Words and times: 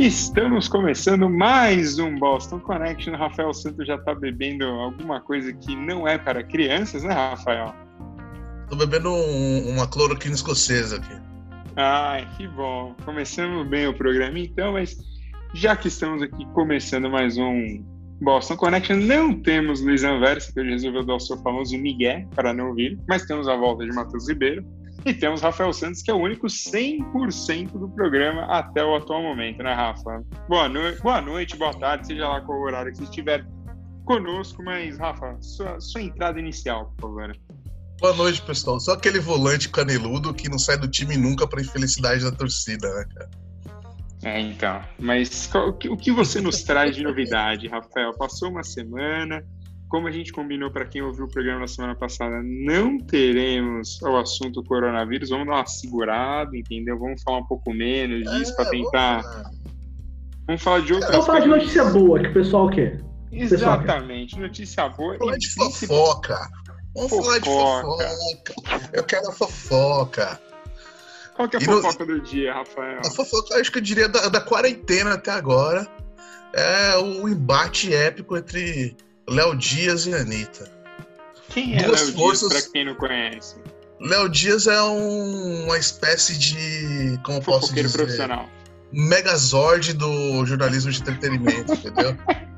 Estamos 0.00 0.66
começando 0.66 1.28
mais 1.28 1.98
um 1.98 2.18
Boston 2.18 2.58
Connection. 2.58 3.14
Rafael 3.16 3.52
Santos 3.52 3.86
já 3.86 3.96
está 3.96 4.14
bebendo 4.14 4.64
alguma 4.64 5.20
coisa 5.20 5.52
que 5.52 5.76
não 5.76 6.08
é 6.08 6.16
para 6.16 6.42
crianças, 6.42 7.04
né, 7.04 7.12
Rafael? 7.12 7.74
Tô 8.70 8.76
bebendo 8.76 9.10
um, 9.12 9.68
uma 9.68 9.86
cloroquina 9.86 10.34
escocesa 10.34 10.96
aqui. 10.96 11.12
Ai, 11.76 12.26
que 12.34 12.48
bom. 12.48 12.94
Começamos 13.04 13.68
bem 13.68 13.88
o 13.88 13.92
programa 13.92 14.38
então, 14.38 14.72
mas 14.72 14.96
já 15.52 15.76
que 15.76 15.88
estamos 15.88 16.22
aqui 16.22 16.46
começando 16.54 17.10
mais 17.10 17.36
um 17.36 17.84
Boston 18.22 18.56
Connection, 18.56 18.96
não 18.96 19.34
temos 19.42 19.82
Luiz 19.82 20.02
Anversa, 20.02 20.50
que 20.50 20.60
hoje 20.60 20.70
resolveu 20.70 21.04
dar 21.04 21.16
o 21.16 21.20
seu 21.20 21.36
famoso 21.42 21.76
migué 21.76 22.26
para 22.34 22.54
não 22.54 22.68
ouvir, 22.68 22.98
mas 23.06 23.26
temos 23.26 23.46
a 23.48 23.54
volta 23.54 23.84
de 23.84 23.94
Matheus 23.94 24.26
Ribeiro. 24.26 24.64
E 25.04 25.14
temos 25.14 25.40
Rafael 25.40 25.72
Santos, 25.72 26.02
que 26.02 26.10
é 26.10 26.14
o 26.14 26.18
único 26.18 26.46
100% 26.46 27.72
do 27.72 27.88
programa 27.88 28.42
até 28.44 28.84
o 28.84 28.94
atual 28.96 29.22
momento, 29.22 29.62
né, 29.62 29.72
Rafa? 29.72 30.22
Boa, 30.48 30.68
no... 30.68 30.80
boa 31.00 31.20
noite, 31.20 31.56
boa 31.56 31.72
tarde, 31.72 32.08
seja 32.08 32.28
lá 32.28 32.40
qual 32.42 32.60
horário 32.60 32.92
que 32.92 32.98
você 32.98 33.04
estiver 33.04 33.46
conosco, 34.04 34.62
mas, 34.62 34.98
Rafa, 34.98 35.38
sua, 35.40 35.80
sua 35.80 36.02
entrada 36.02 36.38
inicial, 36.38 36.92
por 36.98 37.08
favor. 37.08 37.36
Boa 38.00 38.14
noite, 38.14 38.42
pessoal. 38.42 38.80
Só 38.80 38.92
aquele 38.92 39.20
volante 39.20 39.68
caneludo 39.68 40.34
que 40.34 40.48
não 40.48 40.58
sai 40.58 40.76
do 40.78 40.88
time 40.88 41.16
nunca 41.16 41.46
para 41.46 41.60
infelicidade 41.60 42.24
da 42.24 42.32
torcida, 42.32 42.88
né, 42.94 43.04
cara? 43.14 43.30
É, 44.22 44.40
então. 44.40 44.82
Mas 44.98 45.50
o 45.54 45.96
que 45.96 46.10
você 46.10 46.40
nos 46.40 46.62
traz 46.62 46.94
de 46.94 47.02
novidade, 47.02 47.68
Rafael? 47.68 48.12
Passou 48.14 48.50
uma 48.50 48.62
semana, 48.62 49.44
como 49.90 50.06
a 50.06 50.10
gente 50.12 50.32
combinou 50.32 50.70
para 50.70 50.86
quem 50.86 51.02
ouviu 51.02 51.24
o 51.24 51.28
programa 51.28 51.60
na 51.60 51.66
semana 51.66 51.96
passada, 51.96 52.40
não 52.44 52.96
teremos 52.96 54.00
o 54.00 54.16
assunto 54.16 54.62
coronavírus, 54.62 55.30
vamos 55.30 55.48
dar 55.48 55.54
uma 55.54 55.66
segurada, 55.66 56.56
entendeu? 56.56 56.96
Vamos 56.96 57.20
falar 57.24 57.38
um 57.38 57.46
pouco 57.46 57.74
menos 57.74 58.22
disso 58.30 58.52
é, 58.52 58.54
para 58.54 58.70
tentar. 58.70 59.22
Vamos, 59.22 59.50
vamos, 60.46 60.62
falar 60.62 60.80
de 60.80 60.92
outras 60.94 61.10
Vamos 61.10 61.26
falar 61.26 61.40
de 61.40 61.48
notícia 61.48 61.84
boa 61.86 62.20
que 62.20 62.28
o 62.28 62.32
pessoal 62.32 62.70
quer. 62.70 63.00
Exatamente, 63.32 64.36
quer. 64.36 64.40
notícia 64.40 64.88
boa. 64.90 65.18
Falar 65.18 65.36
de 65.36 65.50
fofoca. 65.50 66.38
Vamos 66.94 67.10
fofoca. 67.10 67.24
falar 67.24 67.38
de 67.40 67.50
fofoca. 67.50 68.90
Eu 68.92 69.04
quero 69.04 69.28
a 69.28 69.32
fofoca. 69.32 70.40
Qual 71.34 71.48
que 71.48 71.56
é 71.56 71.58
a 71.58 71.62
e 71.62 71.64
fofoca 71.64 72.06
no... 72.06 72.14
do 72.14 72.20
dia, 72.20 72.54
Rafael? 72.54 73.00
A 73.00 73.10
fofoca, 73.10 73.60
acho 73.60 73.72
que 73.72 73.78
eu 73.78 73.82
diria 73.82 74.08
da, 74.08 74.28
da 74.28 74.40
quarentena 74.40 75.14
até 75.14 75.32
agora. 75.32 75.84
É 76.52 76.96
o 76.96 77.28
embate 77.28 77.92
épico 77.92 78.36
entre 78.36 78.96
Léo 79.30 79.54
Dias 79.54 80.06
e 80.06 80.14
Anitta. 80.14 80.68
Quem 81.50 81.76
é 81.76 81.84
Duas 81.84 82.08
Léo 82.08 82.18
forças... 82.18 82.48
Dias, 82.48 82.62
pra 82.64 82.72
quem 82.72 82.84
não 82.84 82.94
conhece? 82.96 83.56
Léo 84.00 84.28
Dias 84.28 84.66
é 84.66 84.82
um, 84.82 85.66
uma 85.66 85.78
espécie 85.78 86.36
de. 86.36 87.16
Como 87.22 87.40
posso 87.40 87.72
dizer? 87.72 87.92
profissional. 87.96 88.48
Megazord 88.92 89.92
do 89.92 90.44
jornalismo 90.44 90.90
de 90.90 91.00
entretenimento, 91.00 91.72
entendeu? 91.72 92.16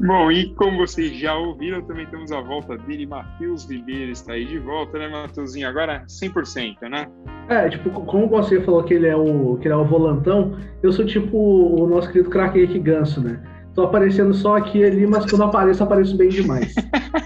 Bom, 0.00 0.30
e 0.32 0.52
como 0.54 0.78
vocês 0.78 1.16
já 1.18 1.34
ouviram, 1.34 1.80
também 1.82 2.06
temos 2.06 2.32
a 2.32 2.40
volta 2.40 2.76
dele, 2.76 3.06
Matheus 3.06 3.70
Ribeiro 3.70 4.10
está 4.10 4.32
aí 4.32 4.44
de 4.44 4.58
volta, 4.58 4.98
né, 4.98 5.08
Matheusinho? 5.08 5.68
Agora 5.68 6.04
100%, 6.06 6.88
né? 6.90 7.06
É, 7.48 7.68
tipo, 7.68 7.90
como 7.90 8.28
você 8.28 8.60
falou 8.60 8.82
que 8.82 8.94
ele 8.94 9.06
é 9.06 9.16
o, 9.16 9.56
que 9.58 9.68
ele 9.68 9.74
é 9.74 9.76
o 9.76 9.84
volantão, 9.84 10.58
eu 10.82 10.92
sou 10.92 11.06
tipo 11.06 11.36
o 11.36 11.86
nosso 11.86 12.08
querido 12.08 12.28
craque 12.28 12.66
Ganso, 12.78 13.20
né? 13.20 13.40
Tô 13.80 13.86
aparecendo 13.86 14.34
só 14.34 14.58
aqui 14.58 14.80
e 14.80 14.84
ali, 14.84 15.06
mas 15.06 15.24
quando 15.24 15.42
apareço, 15.42 15.82
apareço 15.82 16.14
bem 16.14 16.28
demais. 16.28 16.74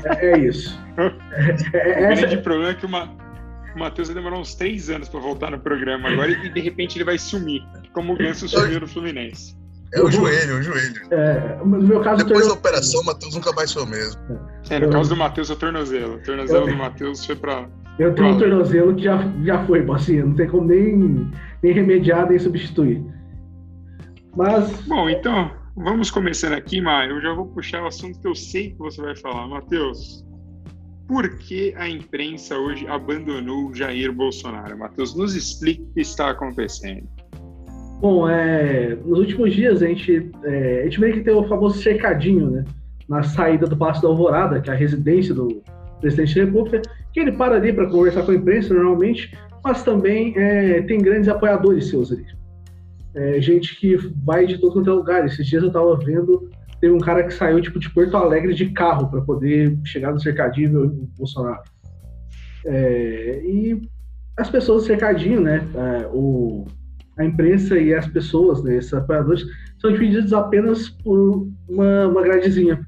é, 0.04 0.30
é 0.30 0.38
isso. 0.38 0.78
É, 1.72 2.04
é, 2.04 2.12
o 2.12 2.16
grande 2.16 2.36
problema 2.36 2.70
é 2.70 2.74
que 2.74 2.86
uma, 2.86 3.10
o 3.74 3.78
Matheus 3.80 4.06
vai 4.06 4.14
demorar 4.14 4.38
uns 4.38 4.54
três 4.54 4.88
anos 4.88 5.08
para 5.08 5.18
voltar 5.18 5.50
no 5.50 5.58
programa 5.58 6.08
agora 6.08 6.30
e 6.30 6.48
de 6.48 6.60
repente 6.60 6.96
ele 6.96 7.04
vai 7.04 7.18
sumir, 7.18 7.60
como 7.92 8.12
o 8.12 8.16
Ganso 8.16 8.48
sumiu 8.48 8.78
no 8.78 8.86
Fluminense. 8.86 9.56
É 9.92 10.00
o 10.00 10.08
joelho, 10.08 10.52
é 10.52 10.60
o 10.60 10.62
joelho. 10.62 11.02
É, 11.10 11.58
no 11.64 11.82
meu 11.82 12.00
caso, 12.02 12.24
Depois 12.24 12.46
da 12.46 12.54
operação, 12.54 13.00
o 13.00 13.04
Matheus 13.04 13.34
nunca 13.34 13.50
mais 13.50 13.72
foi 13.72 13.82
o 13.82 13.86
mesmo. 13.86 14.20
É, 14.70 14.78
no 14.78 14.84
eu... 14.84 14.90
caso 14.90 15.10
do 15.10 15.16
Matheus, 15.16 15.50
é 15.50 15.54
o 15.54 15.56
tornozelo. 15.56 16.14
O 16.14 16.22
tornozelo 16.22 16.68
eu... 16.68 16.72
do 16.72 16.78
Matheus 16.78 17.26
foi 17.26 17.34
pra. 17.34 17.68
Eu 17.98 18.14
tenho 18.14 18.28
um 18.28 18.38
tornozelo 18.38 18.94
que 18.94 19.02
já, 19.02 19.28
já 19.42 19.66
foi, 19.66 19.84
assim, 19.92 20.22
não 20.22 20.34
tem 20.36 20.48
como 20.48 20.68
nem, 20.68 21.28
nem 21.64 21.72
remediar, 21.72 22.28
nem 22.28 22.38
substituir. 22.38 23.04
Mas. 24.36 24.70
Bom, 24.82 25.10
então, 25.10 25.50
vamos 25.76 26.10
começando 26.10 26.52
aqui, 26.52 26.80
Mário. 26.80 27.16
Eu 27.16 27.22
já 27.22 27.32
vou 27.32 27.46
puxar 27.46 27.82
o 27.82 27.86
assunto 27.86 28.20
que 28.20 28.28
eu 28.28 28.34
sei 28.34 28.70
que 28.70 28.78
você 28.78 29.00
vai 29.00 29.16
falar. 29.16 29.46
Matheus, 29.48 30.24
por 31.06 31.38
que 31.38 31.74
a 31.76 31.88
imprensa 31.88 32.56
hoje 32.56 32.86
abandonou 32.86 33.74
Jair 33.74 34.12
Bolsonaro? 34.12 34.78
Matheus, 34.78 35.14
nos 35.14 35.34
explique 35.34 35.82
o 35.82 35.94
que 35.94 36.00
está 36.00 36.30
acontecendo. 36.30 37.06
Bom, 38.00 38.28
é, 38.28 38.96
nos 39.04 39.18
últimos 39.18 39.54
dias 39.54 39.82
a 39.82 39.86
gente, 39.86 40.30
é, 40.44 40.80
a 40.80 40.84
gente 40.84 41.00
meio 41.00 41.14
que 41.14 41.20
tem 41.20 41.34
o 41.34 41.48
famoso 41.48 41.82
cercadinho, 41.82 42.50
né? 42.50 42.64
Na 43.08 43.22
saída 43.22 43.66
do 43.66 43.76
Palácio 43.76 44.02
da 44.02 44.08
Alvorada, 44.08 44.60
que 44.60 44.70
é 44.70 44.72
a 44.72 44.76
residência 44.76 45.34
do 45.34 45.62
presidente 46.00 46.34
da 46.34 46.44
República, 46.44 46.82
que 47.12 47.20
ele 47.20 47.32
para 47.32 47.56
ali 47.56 47.72
para 47.72 47.88
conversar 47.88 48.22
com 48.22 48.32
a 48.32 48.34
imprensa 48.34 48.74
normalmente, 48.74 49.36
mas 49.62 49.82
também 49.82 50.34
é, 50.36 50.82
tem 50.82 50.98
grandes 50.98 51.28
apoiadores 51.28 51.88
seus 51.88 52.12
ali. 52.12 52.26
É, 53.14 53.40
gente 53.40 53.76
que 53.78 53.96
vai 54.24 54.46
de 54.46 54.58
todo 54.58 54.72
quanto 54.72 54.90
é 54.90 54.92
lugar. 54.92 55.24
Esses 55.24 55.46
dias 55.46 55.62
eu 55.62 55.68
estava 55.68 55.96
vendo, 55.96 56.50
teve 56.80 56.92
um 56.92 56.98
cara 56.98 57.22
que 57.22 57.32
saiu 57.32 57.60
tipo 57.60 57.78
de 57.78 57.90
Porto 57.90 58.16
Alegre 58.16 58.54
de 58.54 58.70
carro 58.70 59.08
para 59.08 59.20
poder 59.20 59.78
chegar 59.84 60.12
no 60.12 60.20
cercadinho 60.20 60.88
do 60.88 61.08
Bolsonaro. 61.16 61.62
É, 62.66 63.42
e 63.44 63.80
as 64.36 64.50
pessoas 64.50 64.82
do 64.82 64.86
cercadinho, 64.86 65.40
né? 65.40 65.66
É, 65.74 66.06
o 66.12 66.66
a 67.16 67.24
imprensa 67.24 67.78
e 67.78 67.94
as 67.94 68.06
pessoas, 68.06 68.62
né, 68.62 68.76
esses 68.76 68.92
apoiadores, 68.92 69.44
são 69.78 69.92
divididos 69.92 70.32
apenas 70.32 70.88
por 70.88 71.46
uma, 71.68 72.08
uma 72.08 72.22
gradezinha. 72.22 72.84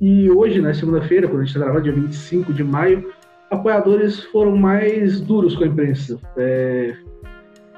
E 0.00 0.30
hoje, 0.30 0.60
na 0.60 0.68
né, 0.68 0.74
segunda-feira, 0.74 1.28
quando 1.28 1.42
a 1.42 1.44
gente 1.44 1.54
está 1.54 1.60
gravando, 1.60 1.84
dia 1.84 1.92
25 1.92 2.52
de 2.52 2.64
maio, 2.64 3.12
apoiadores 3.50 4.24
foram 4.24 4.56
mais 4.56 5.20
duros 5.20 5.54
com 5.54 5.64
a 5.64 5.66
imprensa. 5.66 6.18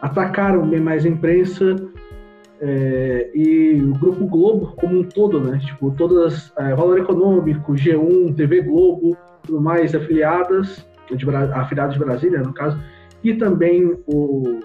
Atacaram 0.02 0.68
bem 0.68 0.80
mais 0.80 1.06
a 1.06 1.08
imprensa 1.08 1.76
é, 2.60 3.30
e 3.34 3.80
o 3.82 3.98
Grupo 3.98 4.26
Globo 4.26 4.74
como 4.76 4.98
um 4.98 5.04
todo, 5.04 5.40
né? 5.40 5.58
Tipo, 5.58 5.90
todas, 5.92 6.52
é, 6.58 6.74
Valor 6.74 6.98
Econômico, 6.98 7.72
G1, 7.72 8.34
TV 8.34 8.60
Globo, 8.62 9.16
tudo 9.42 9.60
mais, 9.60 9.94
afiliadas, 9.94 10.86
de, 11.10 11.26
afiliados 11.54 11.94
de 11.94 12.04
Brasília, 12.04 12.40
no 12.40 12.52
caso, 12.52 12.78
e 13.24 13.34
também 13.34 13.96
o 14.06 14.60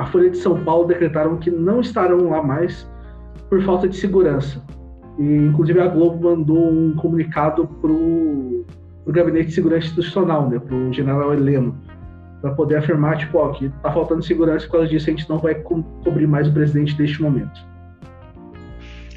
a 0.00 0.06
Folha 0.06 0.30
de 0.30 0.38
São 0.38 0.64
Paulo 0.64 0.86
decretaram 0.86 1.36
que 1.36 1.50
não 1.50 1.80
estarão 1.80 2.30
lá 2.30 2.42
mais 2.42 2.90
por 3.50 3.60
falta 3.62 3.86
de 3.86 3.94
segurança. 3.94 4.64
E, 5.18 5.22
inclusive, 5.22 5.78
a 5.78 5.88
Globo 5.88 6.30
mandou 6.30 6.72
um 6.72 6.96
comunicado 6.96 7.66
para 7.66 7.90
o 7.90 8.64
Gabinete 9.08 9.48
de 9.48 9.54
Segurança 9.56 9.88
Institucional, 9.88 10.48
né, 10.48 10.58
para 10.58 10.74
o 10.74 10.90
general 10.90 11.34
Heleno, 11.34 11.78
para 12.40 12.52
poder 12.54 12.76
afirmar, 12.76 13.18
tipo, 13.18 13.38
ó, 13.38 13.52
que 13.52 13.66
está 13.66 13.92
faltando 13.92 14.22
segurança 14.22 14.66
por 14.66 14.72
causa 14.72 14.88
disso 14.88 15.08
a 15.08 15.12
gente 15.12 15.28
não 15.28 15.38
vai 15.38 15.54
co 15.54 15.82
cobrir 16.04 16.26
mais 16.26 16.48
o 16.48 16.52
presidente 16.52 16.98
neste 17.00 17.20
momento. 17.20 17.60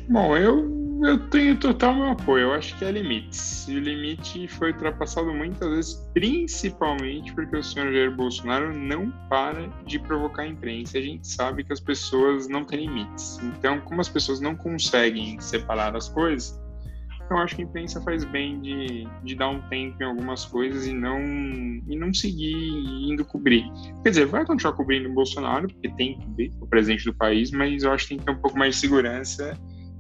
Bom, 0.09 0.35
eu 0.35 0.73
eu 1.05 1.19
tenho 1.29 1.57
total 1.57 1.93
meu 1.93 2.09
apoio. 2.11 2.43
Eu 2.43 2.53
acho 2.53 2.77
que 2.77 2.85
há 2.85 2.91
limites. 2.91 3.67
E 3.67 3.75
o 3.75 3.79
limite 3.79 4.47
foi 4.47 4.71
ultrapassado 4.71 5.33
muitas 5.33 5.69
vezes, 5.69 6.09
principalmente 6.13 7.33
porque 7.33 7.57
o 7.57 7.63
senhor 7.63 7.91
Jair 7.91 8.15
Bolsonaro 8.15 8.77
não 8.77 9.11
para 9.29 9.67
de 9.85 9.99
provocar 9.99 10.43
a 10.43 10.47
imprensa. 10.47 10.97
A 10.97 11.01
gente 11.01 11.27
sabe 11.27 11.63
que 11.63 11.73
as 11.73 11.79
pessoas 11.79 12.47
não 12.47 12.63
têm 12.63 12.85
limites. 12.85 13.39
Então, 13.43 13.81
como 13.81 13.99
as 13.99 14.07
pessoas 14.07 14.39
não 14.39 14.55
conseguem 14.55 15.39
separar 15.41 15.95
as 15.95 16.07
coisas, 16.07 16.57
eu 17.33 17.39
acho 17.39 17.55
que 17.55 17.61
a 17.61 17.65
imprensa 17.65 18.01
faz 18.01 18.23
bem 18.23 18.59
de, 18.61 19.07
de 19.23 19.35
dar 19.35 19.49
um 19.49 19.61
tempo 19.69 20.01
em 20.01 20.05
algumas 20.05 20.45
coisas 20.45 20.85
e 20.87 20.93
não, 20.93 21.19
e 21.19 21.95
não 21.95 22.13
seguir 22.13 22.55
indo 23.11 23.25
cobrir. 23.25 23.63
Quer 24.03 24.09
dizer, 24.09 24.25
vai 24.25 24.45
continuar 24.45 24.73
cobrindo 24.73 25.09
o 25.09 25.13
Bolsonaro, 25.13 25.67
porque 25.67 25.89
tem 25.89 26.17
que 26.17 26.25
cobrir 26.25 26.51
o 26.61 26.67
presidente 26.67 27.05
do 27.05 27.13
país, 27.13 27.51
mas 27.51 27.83
eu 27.83 27.91
acho 27.91 28.03
que 28.03 28.09
tem 28.09 28.17
que 28.19 28.25
ter 28.25 28.31
um 28.31 28.41
pouco 28.41 28.57
mais 28.57 28.75
de 28.75 28.81
segurança 28.81 29.57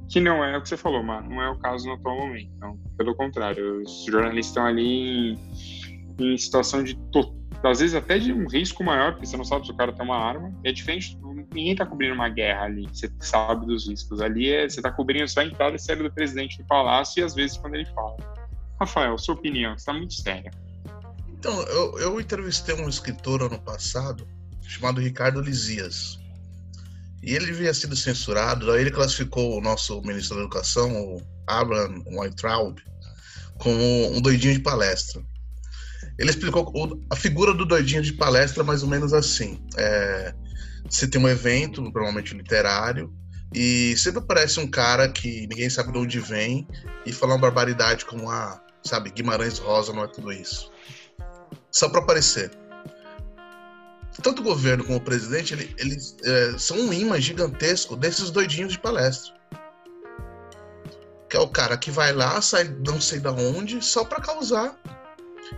que 0.09 0.19
não 0.19 0.43
é 0.43 0.57
o 0.57 0.61
que 0.61 0.69
você 0.69 0.77
falou, 0.77 1.01
mano, 1.01 1.29
não 1.29 1.41
é 1.41 1.49
o 1.49 1.57
caso 1.57 1.87
no 1.87 1.93
atual 1.93 2.17
momento. 2.17 2.51
Então, 2.55 2.77
pelo 2.97 3.15
contrário, 3.15 3.81
os 3.81 4.05
jornalistas 4.05 4.47
estão 4.47 4.65
ali 4.65 5.31
em, 5.31 5.39
em 6.19 6.37
situação 6.37 6.83
de 6.83 6.95
às 7.69 7.79
vezes 7.79 7.95
até 7.95 8.17
de 8.19 8.33
um 8.33 8.47
risco 8.47 8.83
maior, 8.83 9.13
porque 9.13 9.25
você 9.25 9.37
não 9.37 9.45
sabe 9.45 9.65
se 9.65 9.71
o 9.71 9.75
cara 9.75 9.93
tem 9.93 10.05
uma 10.05 10.17
arma. 10.17 10.53
É 10.63 10.71
diferente, 10.71 11.17
ninguém 11.53 11.75
tá 11.75 11.85
cobrindo 11.85 12.13
uma 12.13 12.29
guerra 12.29 12.65
ali, 12.65 12.87
você 12.91 13.09
sabe 13.19 13.65
dos 13.65 13.87
riscos. 13.87 14.21
Ali 14.21 14.51
é, 14.51 14.67
você 14.67 14.81
tá 14.81 14.91
cobrindo 14.91 15.27
só 15.27 15.41
a 15.41 15.45
entrada 15.45 15.75
e 15.75 15.79
saída 15.79 16.03
do 16.03 16.11
presidente 16.11 16.57
do 16.57 16.65
palácio 16.65 17.21
e 17.21 17.23
às 17.23 17.33
vezes 17.33 17.57
quando 17.57 17.75
ele 17.75 17.85
fala. 17.85 18.17
Rafael, 18.79 19.17
sua 19.17 19.35
opinião, 19.35 19.73
está 19.75 19.93
muito 19.93 20.13
séria. 20.13 20.51
Então, 21.29 21.61
eu, 21.63 21.99
eu 21.99 22.19
entrevistei 22.19 22.75
um 22.75 22.89
escritor 22.89 23.41
ano 23.41 23.59
passado 23.59 24.27
chamado 24.61 24.99
Ricardo 25.01 25.41
Lisias. 25.41 26.19
E 27.21 27.33
ele 27.33 27.51
havia 27.51 27.73
sido 27.73 27.95
censurado, 27.95 28.65
daí 28.65 28.81
ele 28.81 28.91
classificou 28.91 29.57
o 29.57 29.61
nosso 29.61 30.01
ministro 30.01 30.35
da 30.35 30.41
Educação, 30.41 30.91
o 30.91 31.21
Abraham 31.47 32.03
Weintraub, 32.07 32.77
como 33.57 34.11
um 34.11 34.21
doidinho 34.21 34.55
de 34.55 34.59
palestra. 34.59 35.23
Ele 36.17 36.29
explicou 36.29 37.01
a 37.09 37.15
figura 37.15 37.53
do 37.53 37.65
doidinho 37.65 38.01
de 38.01 38.13
palestra 38.13 38.63
mais 38.63 38.83
ou 38.83 38.89
menos 38.89 39.13
assim. 39.13 39.59
É, 39.77 40.33
você 40.89 41.07
tem 41.07 41.21
um 41.21 41.27
evento, 41.27 41.81
provavelmente 41.91 42.35
literário, 42.35 43.13
e 43.53 43.95
sempre 43.97 44.19
aparece 44.19 44.59
um 44.59 44.67
cara 44.67 45.09
que 45.09 45.47
ninguém 45.47 45.69
sabe 45.69 45.91
de 45.91 45.97
onde 45.97 46.19
vem 46.19 46.67
e 47.05 47.11
fala 47.11 47.33
uma 47.33 47.41
barbaridade 47.41 48.05
como 48.05 48.29
a, 48.29 48.53
ah, 48.53 48.61
sabe, 48.83 49.11
Guimarães 49.11 49.59
Rosa 49.59 49.93
não 49.93 50.03
é 50.03 50.07
tudo 50.07 50.31
isso. 50.31 50.71
Só 51.71 51.89
para 51.89 51.99
aparecer. 51.99 52.51
Tanto 54.21 54.41
o 54.41 54.45
governo 54.45 54.83
como 54.83 54.97
o 54.97 55.01
presidente, 55.01 55.53
ele, 55.53 55.73
eles 55.77 56.15
é, 56.23 56.57
são 56.57 56.77
um 56.77 56.93
imã 56.93 57.19
gigantesco 57.19 57.95
desses 57.95 58.29
doidinhos 58.29 58.73
de 58.73 58.79
palestra. 58.79 59.33
Que 61.29 61.37
é 61.37 61.39
o 61.39 61.47
cara 61.47 61.77
que 61.77 61.89
vai 61.89 62.13
lá, 62.13 62.39
sai 62.41 62.65
não 62.85 63.01
sei 63.01 63.19
da 63.19 63.31
onde, 63.31 63.83
só 63.83 64.05
para 64.05 64.21
causar. 64.21 64.77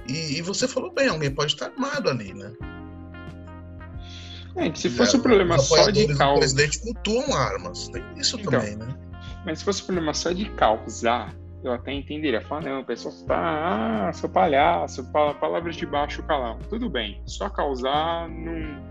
E, 0.08 0.38
e, 0.38 0.42
você 0.42 0.68
falou 0.68 0.92
bem, 0.92 1.08
alguém 1.08 1.32
pode 1.32 1.54
estar 1.54 1.68
armado 1.68 2.10
ali, 2.10 2.34
né? 2.34 2.52
É, 4.56 4.70
que 4.70 4.80
se 4.80 4.90
fosse 4.90 5.16
o 5.16 5.20
um 5.20 5.22
problema 5.22 5.58
só 5.60 5.90
de 5.90 6.08
causar. 6.08 6.34
O 6.34 6.40
presidente 6.40 6.80
cultuam 6.80 7.34
armas. 7.34 7.90
Tem 7.90 8.04
isso 8.16 8.40
então, 8.40 8.52
também, 8.52 8.76
né? 8.76 8.88
Mas 9.46 9.60
se 9.60 9.66
fosse 9.66 9.82
o 9.82 9.84
um 9.84 9.88
problema 9.88 10.14
só 10.14 10.32
de 10.32 10.46
causar, 10.52 11.36
eu 11.64 11.74
até 11.74 11.92
entenderia. 11.92 12.42
Falar, 12.42 12.62
não, 12.62 12.82
o 12.82 12.86
pessoal 12.86 13.14
está, 13.14 14.08
ah, 14.08 14.14
seu 14.14 14.30
palhaço, 14.30 15.04
palavras 15.12 15.76
de 15.76 15.86
baixo 15.86 16.24
calão. 16.24 16.60
Tudo 16.70 16.90
bem, 16.90 17.22
só 17.26 17.50
causar, 17.50 18.30
não, 18.30 18.82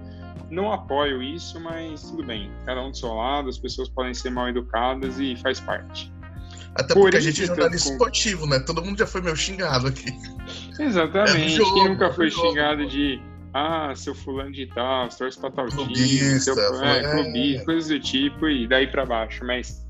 não 0.50 0.72
apoio 0.72 1.22
isso, 1.22 1.58
mas 1.60 2.02
tudo 2.02 2.24
bem. 2.24 2.50
Cada 2.66 2.82
um 2.82 2.90
do 2.90 2.96
seu 2.96 3.14
lado, 3.14 3.48
as 3.48 3.58
pessoas 3.58 3.88
podem 3.88 4.12
ser 4.12 4.30
mal 4.30 4.48
educadas 4.48 5.18
e 5.18 5.36
faz 5.36 5.60
parte. 5.60 6.12
Até 6.74 6.92
Por 6.92 7.02
porque 7.02 7.16
a 7.16 7.20
gente 7.20 7.42
é 7.42 7.46
jornalista 7.46 7.88
com... 7.88 7.94
esportivo, 7.94 8.46
né? 8.46 8.58
Todo 8.58 8.84
mundo 8.84 8.98
já 8.98 9.06
foi 9.06 9.20
meio 9.20 9.36
xingado 9.36 9.86
aqui. 9.86 10.12
Exatamente. 10.78 11.44
É 11.44 11.48
jogo, 11.48 11.74
Quem 11.74 11.88
nunca 11.88 12.12
foi 12.12 12.30
xingado 12.30 12.86
de 12.86 13.20
ah, 13.52 13.92
seu 13.94 14.14
fulano 14.14 14.50
de 14.50 14.66
tal, 14.66 15.08
torce 15.08 15.38
pra 15.38 15.50
tal 15.50 15.68
time, 15.68 16.40
seu 16.40 16.58
é, 16.82 16.98
é, 16.98 17.10
clubista, 17.10 17.64
coisas 17.64 17.88
do 17.88 18.00
tipo, 18.00 18.48
e 18.48 18.66
daí 18.66 18.88
para 18.88 19.06
baixo. 19.06 19.44
Mas 19.46 19.84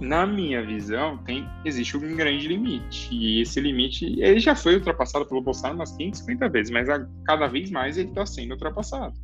na 0.00 0.26
minha 0.26 0.64
visão, 0.64 1.18
tem, 1.18 1.46
existe 1.64 1.96
um 1.96 2.16
grande 2.16 2.48
limite. 2.48 3.08
E 3.12 3.42
esse 3.42 3.60
limite, 3.60 4.18
ele 4.18 4.40
já 4.40 4.54
foi 4.54 4.76
ultrapassado 4.76 5.26
pelo 5.26 5.42
Bolsonaro 5.42 5.76
umas 5.76 5.92
550 5.92 6.48
vezes, 6.48 6.72
mas 6.72 6.88
a, 6.88 7.06
cada 7.26 7.46
vez 7.46 7.70
mais 7.70 7.98
ele 7.98 8.08
está 8.08 8.24
sendo 8.24 8.52
ultrapassado. 8.52 9.14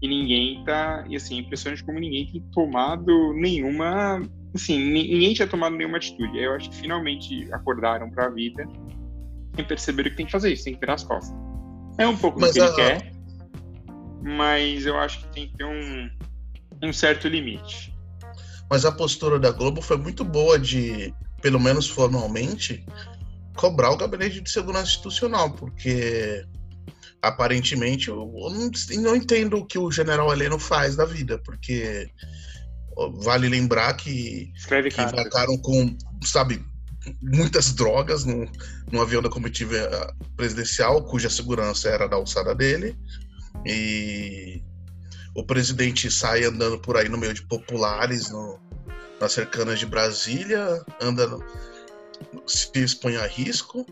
E 0.00 0.08
ninguém 0.08 0.60
está, 0.60 1.04
e 1.08 1.14
assim, 1.14 1.36
é 1.36 1.40
impressionante 1.40 1.84
como 1.84 2.00
ninguém 2.00 2.26
tem 2.26 2.40
tomado 2.52 3.32
nenhuma, 3.34 4.20
assim, 4.54 4.78
ninguém 4.78 5.34
tinha 5.34 5.46
tomado 5.46 5.76
nenhuma 5.76 5.98
atitude. 5.98 6.36
Eu 6.38 6.54
acho 6.54 6.70
que 6.70 6.76
finalmente 6.76 7.46
acordaram 7.52 8.10
para 8.10 8.26
a 8.26 8.30
vida 8.30 8.66
e 9.56 9.62
perceberam 9.62 10.10
que 10.10 10.16
tem 10.16 10.26
que 10.26 10.32
fazer 10.32 10.52
isso, 10.52 10.64
tem 10.64 10.74
que 10.74 10.80
virar 10.80 10.94
as 10.94 11.04
costas. 11.04 11.34
É 11.98 12.06
um 12.06 12.16
pouco 12.16 12.40
mas 12.40 12.50
do 12.50 12.54
que 12.54 12.60
a... 12.60 12.64
ele 12.64 12.74
quer, 12.74 13.12
mas 14.22 14.86
eu 14.86 14.98
acho 14.98 15.20
que 15.20 15.28
tem 15.28 15.48
que 15.48 15.56
ter 15.56 15.64
um, 15.64 16.10
um 16.82 16.92
certo 16.92 17.28
limite. 17.28 17.94
Mas 18.70 18.84
a 18.84 18.92
postura 18.92 19.38
da 19.38 19.50
Globo 19.50 19.82
foi 19.82 19.98
muito 19.98 20.24
boa 20.24 20.58
de, 20.58 21.14
pelo 21.42 21.60
menos 21.60 21.88
formalmente, 21.88 22.84
cobrar 23.54 23.90
o 23.90 23.96
gabinete 23.96 24.40
de 24.40 24.50
segurança 24.50 24.88
institucional, 24.88 25.50
porque 25.52 26.46
aparentemente 27.20 28.08
eu 28.08 28.16
não, 28.16 28.70
não 29.02 29.16
entendo 29.16 29.58
o 29.58 29.66
que 29.66 29.78
o 29.78 29.90
general 29.90 30.32
Heleno 30.32 30.58
faz 30.58 30.96
da 30.96 31.04
vida, 31.04 31.38
porque 31.44 32.10
vale 33.22 33.48
lembrar 33.48 33.94
que, 33.94 34.52
Escreve 34.56 34.90
que 34.90 34.96
com, 35.62 35.96
sabe, 36.24 36.64
muitas 37.20 37.72
drogas 37.72 38.24
no, 38.24 38.48
no 38.90 39.00
avião 39.00 39.22
da 39.22 39.28
comitiva 39.28 39.76
eh, 39.76 40.14
presidencial, 40.36 41.02
cuja 41.04 41.28
segurança 41.28 41.88
era 41.88 42.06
da 42.06 42.16
alçada 42.16 42.54
dele. 42.54 42.96
E 43.66 44.62
o 45.34 45.44
presidente 45.44 46.10
sai 46.10 46.44
andando 46.44 46.78
por 46.78 46.96
aí 46.96 47.08
no 47.08 47.18
meio 47.18 47.34
de 47.34 47.42
populares 47.42 48.30
no, 48.30 48.58
nas 49.20 49.32
cercanas 49.32 49.78
de 49.78 49.86
Brasília, 49.86 50.84
anda, 51.00 51.38
se 52.46 52.70
expõe 52.74 53.16
a 53.16 53.26
risco. 53.26 53.86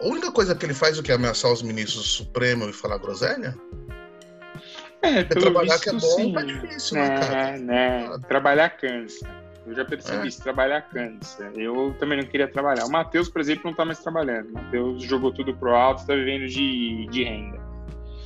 A 0.00 0.06
única 0.06 0.30
coisa 0.30 0.54
que 0.54 0.66
ele 0.66 0.74
faz 0.74 0.96
é 0.96 1.00
o 1.00 1.02
que 1.02 1.10
ameaçar 1.10 1.50
os 1.50 1.62
ministros 1.62 2.02
do 2.02 2.08
Supremo 2.08 2.68
e 2.68 2.72
falar 2.72 2.98
groselha? 2.98 3.56
É, 5.02 5.20
é 5.20 5.24
trabalhar 5.24 5.78
que 5.78 5.88
é 5.88 5.92
bom, 5.92 6.00
sim. 6.00 6.36
é 6.36 6.44
difícil, 6.44 6.96
né, 6.96 7.20
cara? 7.20 7.58
Né, 7.58 8.18
trabalhar 8.28 8.70
cansa. 8.70 9.26
Eu 9.66 9.74
já 9.74 9.84
percebi 9.84 10.24
é. 10.24 10.28
isso, 10.28 10.42
trabalhar 10.42 10.82
cansa. 10.82 11.50
Eu 11.54 11.94
também 11.98 12.18
não 12.18 12.26
queria 12.26 12.46
trabalhar. 12.46 12.84
O 12.84 12.90
Matheus, 12.90 13.28
por 13.28 13.40
exemplo, 13.40 13.62
não 13.64 13.74
tá 13.74 13.84
mais 13.84 13.98
trabalhando. 13.98 14.50
O 14.50 14.54
Matheus 14.54 15.02
jogou 15.02 15.32
tudo 15.32 15.54
pro 15.54 15.74
alto, 15.74 16.06
tá 16.06 16.14
vivendo 16.14 16.46
de, 16.46 17.06
de 17.10 17.24
renda. 17.24 17.58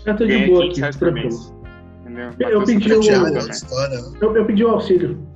Eu 0.04 0.16
tô 0.16 0.26
de 0.26 0.46
boa 0.46 0.66
aqui, 0.66 0.80
tranquilo. 0.80 1.60
Eu 2.40 2.64
pedi, 2.64 2.92
o... 2.92 3.02
eu, 4.20 4.36
eu 4.36 4.44
pedi 4.44 4.64
o 4.64 4.68
auxílio. 4.70 5.30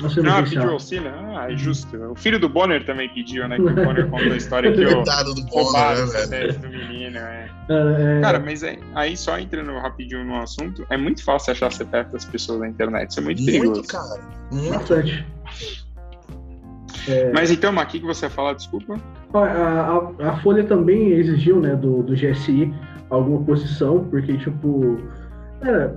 Você 0.00 0.22
não, 0.22 0.42
pediu 0.42 0.70
auxílio? 0.70 1.12
Ah, 1.14 1.52
é 1.52 1.56
justo. 1.56 1.94
O 2.10 2.14
filho 2.14 2.38
do 2.38 2.48
Bonner 2.48 2.84
também 2.84 3.08
pediu, 3.10 3.46
né? 3.46 3.56
Que 3.56 3.62
o 3.62 3.70
Bonner 3.74 4.08
contou 4.08 4.32
a 4.32 4.36
história 4.36 4.72
que 4.72 4.80
o 4.80 5.02
do 5.34 5.44
Bonner, 5.46 6.28
né, 6.28 6.48
do 6.48 6.68
menino, 6.68 7.18
é. 7.18 7.49
É, 7.70 8.18
é. 8.18 8.20
Cara, 8.20 8.40
mas 8.40 8.64
aí 8.94 9.16
só 9.16 9.38
entrando 9.38 9.72
rapidinho 9.78 10.24
no 10.24 10.40
assunto, 10.40 10.84
é 10.90 10.96
muito 10.96 11.22
fácil 11.22 11.52
achar 11.52 11.70
CPF 11.70 12.12
das 12.12 12.24
pessoas 12.24 12.60
na 12.60 12.68
internet. 12.68 13.10
Isso 13.10 13.20
é 13.20 13.22
muito, 13.22 13.42
muito 13.42 13.52
perigoso. 13.52 13.86
cara. 13.86 14.20
Muito. 14.50 14.70
Bastante. 14.70 15.26
É... 17.08 17.32
Mas 17.32 17.50
então, 17.50 17.72
Maqui, 17.72 18.00
que 18.00 18.06
você 18.06 18.26
ia 18.26 18.30
falar, 18.30 18.54
desculpa? 18.54 19.00
A, 19.32 19.38
a, 19.38 20.30
a, 20.30 20.36
Folha 20.38 20.64
também 20.64 21.12
exigiu, 21.12 21.60
né, 21.60 21.76
do, 21.76 22.02
do 22.02 22.14
GSI 22.14 22.74
alguma 23.08 23.42
posição, 23.44 24.04
porque, 24.04 24.36
tipo, 24.36 24.98
é, 25.62 25.90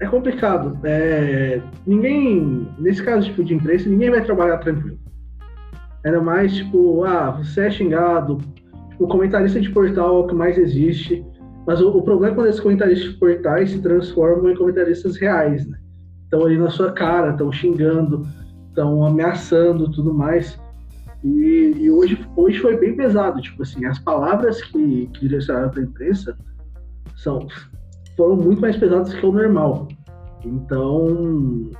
é 0.00 0.06
complicado. 0.08 0.76
É, 0.82 1.60
ninguém, 1.86 2.68
nesse 2.78 3.02
caso 3.02 3.28
tipo, 3.28 3.44
de 3.44 3.54
imprensa, 3.54 3.88
ninguém 3.88 4.10
vai 4.10 4.22
trabalhar 4.22 4.58
tranquilo. 4.58 4.98
Ainda 6.04 6.20
mais, 6.20 6.54
tipo, 6.54 7.04
ah, 7.04 7.30
você 7.30 7.66
é 7.66 7.70
xingado, 7.70 8.38
o 8.98 9.06
comentarista 9.06 9.60
de 9.60 9.70
portal 9.70 10.16
é 10.16 10.20
o 10.20 10.26
que 10.26 10.34
mais 10.34 10.58
existe, 10.58 11.24
mas 11.66 11.80
o, 11.80 11.88
o 11.88 12.02
problema 12.02 12.32
é 12.32 12.34
quando 12.34 12.48
esses 12.48 12.60
comentaristas 12.60 13.12
de 13.12 13.18
portais 13.18 13.70
se 13.70 13.80
transformam 13.80 14.50
em 14.50 14.56
comentaristas 14.56 15.16
reais, 15.16 15.66
né? 15.66 15.78
Estão 16.24 16.44
ali 16.44 16.58
na 16.58 16.70
sua 16.70 16.92
cara, 16.92 17.30
estão 17.30 17.50
xingando, 17.52 18.26
estão 18.68 19.04
ameaçando 19.04 19.90
tudo 19.90 20.12
mais. 20.12 20.58
E, 21.22 21.74
e, 21.78 21.90
hoje, 21.90 22.26
hoje 22.36 22.58
foi 22.58 22.76
bem 22.76 22.94
pesado, 22.94 23.40
tipo 23.40 23.62
assim, 23.62 23.86
as 23.86 23.98
palavras 23.98 24.60
que, 24.62 25.08
que 25.14 25.20
direcionaram 25.20 25.70
para 25.70 25.80
a 25.80 25.84
imprensa 25.84 26.36
são 27.16 27.46
foram 28.16 28.36
muito 28.36 28.60
mais 28.60 28.76
pesadas 28.76 29.12
que 29.12 29.26
o 29.26 29.32
normal. 29.32 29.88
Então, 30.44 31.70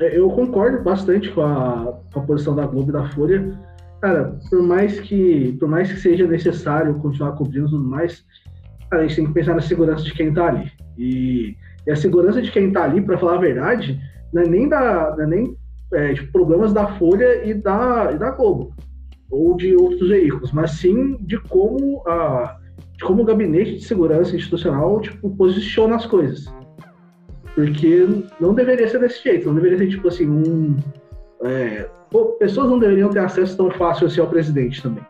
é, 0.00 0.18
eu 0.18 0.28
concordo 0.30 0.82
bastante 0.82 1.30
com 1.30 1.42
a, 1.42 1.98
com 2.12 2.20
a 2.20 2.22
posição 2.22 2.54
da 2.54 2.66
Globo 2.66 2.90
e 2.90 2.92
da 2.92 3.08
Folha. 3.10 3.58
Cara, 4.00 4.38
por 4.50 4.62
mais 4.62 5.00
que, 5.00 5.56
por 5.58 5.68
mais 5.68 5.90
que 5.90 5.98
seja 5.98 6.26
necessário 6.26 6.98
continuar 6.98 7.32
cobrindo 7.32 7.70
tudo 7.70 7.88
mais, 7.88 8.24
a 8.92 9.02
gente 9.02 9.16
tem 9.16 9.26
que 9.26 9.32
pensar 9.32 9.54
na 9.54 9.62
segurança 9.62 10.04
de 10.04 10.12
quem 10.12 10.28
está 10.28 10.48
ali. 10.48 10.70
E, 10.98 11.56
e, 11.86 11.90
a 11.90 11.96
segurança 11.96 12.40
de 12.42 12.50
quem 12.50 12.68
está 12.68 12.84
ali, 12.84 13.00
para 13.00 13.18
falar 13.18 13.36
a 13.36 13.40
verdade, 13.40 13.98
não 14.32 14.42
é 14.42 14.46
nem 14.46 14.68
da, 14.68 15.14
não 15.16 15.24
é 15.24 15.26
nem 15.26 15.56
é, 15.94 16.12
de 16.12 16.22
problemas 16.24 16.72
da 16.72 16.86
Folha 16.98 17.44
e 17.44 17.54
da, 17.54 18.10
e 18.12 18.18
da 18.18 18.30
Globo 18.30 18.74
ou 19.30 19.56
de 19.56 19.74
outros 19.74 20.08
veículos, 20.08 20.52
mas 20.52 20.72
sim 20.72 21.16
de 21.20 21.38
como 21.38 22.02
a 22.06 22.58
de 22.96 23.04
como 23.04 23.22
o 23.22 23.24
gabinete 23.26 23.76
de 23.76 23.84
segurança 23.84 24.34
institucional 24.34 25.00
tipo, 25.00 25.28
posiciona 25.36 25.96
as 25.96 26.06
coisas. 26.06 26.46
Porque 27.54 28.06
não 28.40 28.54
deveria 28.54 28.88
ser 28.88 29.00
desse 29.00 29.22
jeito, 29.22 29.46
não 29.46 29.54
deveria 29.54 29.78
ser 29.78 29.88
tipo 29.88 30.08
assim, 30.08 30.28
um. 30.28 30.76
É, 31.42 31.88
pô, 32.10 32.26
pessoas 32.38 32.68
não 32.68 32.78
deveriam 32.78 33.10
ter 33.10 33.20
acesso 33.20 33.56
tão 33.56 33.70
fácil 33.70 34.06
assim 34.06 34.20
ao 34.20 34.26
presidente 34.28 34.82
também. 34.82 35.04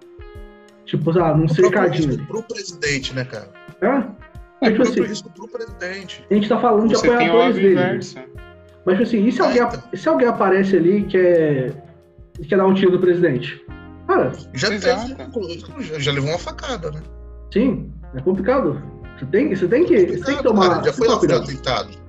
Tipo, 0.85 1.19
ah, 1.19 1.35
num 1.35 1.49
cercadinho. 1.49 2.09
Risco 2.09 2.26
pro 2.26 2.43
presidente, 2.43 3.15
né, 3.15 3.25
cara? 3.25 3.49
É? 3.81 4.67
É, 4.67 4.71
tipo 4.71 4.83
assim, 4.83 5.03
risco 5.03 5.31
pro 5.31 5.49
presidente. 5.49 6.25
A 6.31 6.35
gente 6.35 6.49
tá 6.49 6.59
falando 6.59 6.88
Você 6.88 7.07
de 7.07 7.12
apoiadores 7.12 7.57
dele. 7.57 7.75
Mas 8.85 8.99
tipo 8.99 9.03
assim, 9.03 9.26
e 9.26 9.33
se, 9.33 9.41
é, 9.41 9.45
alguém, 9.45 9.62
então. 9.62 9.83
se 9.93 10.09
alguém 10.09 10.29
aparece 10.29 10.76
ali 10.76 10.99
e 10.99 11.05
quer, 11.05 11.73
quer 12.49 12.57
dar 12.57 12.67
um 12.67 12.75
tiro 12.75 12.93
do 12.93 13.00
presidente? 13.00 13.65
Cara, 14.07 14.33
já, 14.55 14.69
teve, 14.69 15.99
já 15.99 16.12
levou 16.12 16.31
uma 16.31 16.38
facada, 16.38 16.93
né? 16.93 17.03
Sim, 17.53 17.93
é 18.15 18.21
complicado. 18.21 18.81
Você 19.19 19.26
tem, 19.26 19.55
você 19.55 19.67
tem, 19.67 19.85
que, 19.85 19.95
é 19.97 20.07
você 20.07 20.25
tem 20.25 20.37
que 20.37 20.43
tomar. 20.45 20.69
Cara, 20.69 20.85
já 20.85 20.93
foi 20.93 21.09
lá 21.09 21.19
cuidado. 21.19 21.47
tentado. 21.47 22.06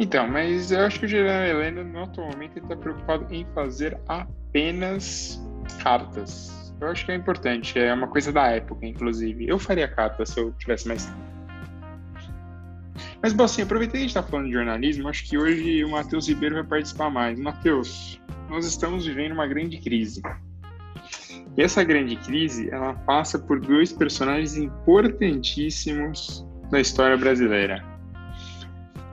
Então, 0.00 0.26
mas 0.26 0.72
eu 0.72 0.80
acho 0.80 0.98
que 0.98 1.04
o 1.04 1.08
General 1.08 1.44
Helena, 1.44 2.02
atualmente, 2.02 2.58
está 2.58 2.74
preocupado 2.74 3.26
em 3.30 3.46
fazer 3.54 4.00
apenas 4.08 5.38
cartas. 5.82 6.74
Eu 6.80 6.88
acho 6.88 7.04
que 7.04 7.12
é 7.12 7.14
importante, 7.14 7.78
é 7.78 7.92
uma 7.92 8.08
coisa 8.08 8.32
da 8.32 8.46
época, 8.46 8.86
inclusive. 8.86 9.46
Eu 9.46 9.58
faria 9.58 9.86
carta 9.86 10.24
se 10.24 10.40
eu 10.40 10.52
tivesse 10.52 10.88
mais 10.88 11.04
tempo. 11.04 11.30
Mas, 13.22 13.34
bom, 13.34 13.44
assim, 13.44 13.60
aproveitando 13.60 13.92
que 13.92 13.98
a 13.98 14.00
gente 14.00 14.16
está 14.16 14.22
falando 14.22 14.46
de 14.46 14.54
jornalismo, 14.54 15.06
acho 15.06 15.28
que 15.28 15.36
hoje 15.36 15.84
o 15.84 15.90
Matheus 15.90 16.26
Ribeiro 16.26 16.54
vai 16.54 16.64
participar 16.64 17.10
mais. 17.10 17.38
Matheus, 17.38 18.18
nós 18.48 18.64
estamos 18.64 19.04
vivendo 19.04 19.32
uma 19.32 19.46
grande 19.46 19.76
crise. 19.76 20.22
E 21.58 21.62
essa 21.62 21.84
grande 21.84 22.16
crise, 22.16 22.70
ela 22.70 22.94
passa 22.94 23.38
por 23.38 23.60
dois 23.60 23.92
personagens 23.92 24.56
importantíssimos 24.56 26.46
da 26.70 26.80
história 26.80 27.18
brasileira. 27.18 27.89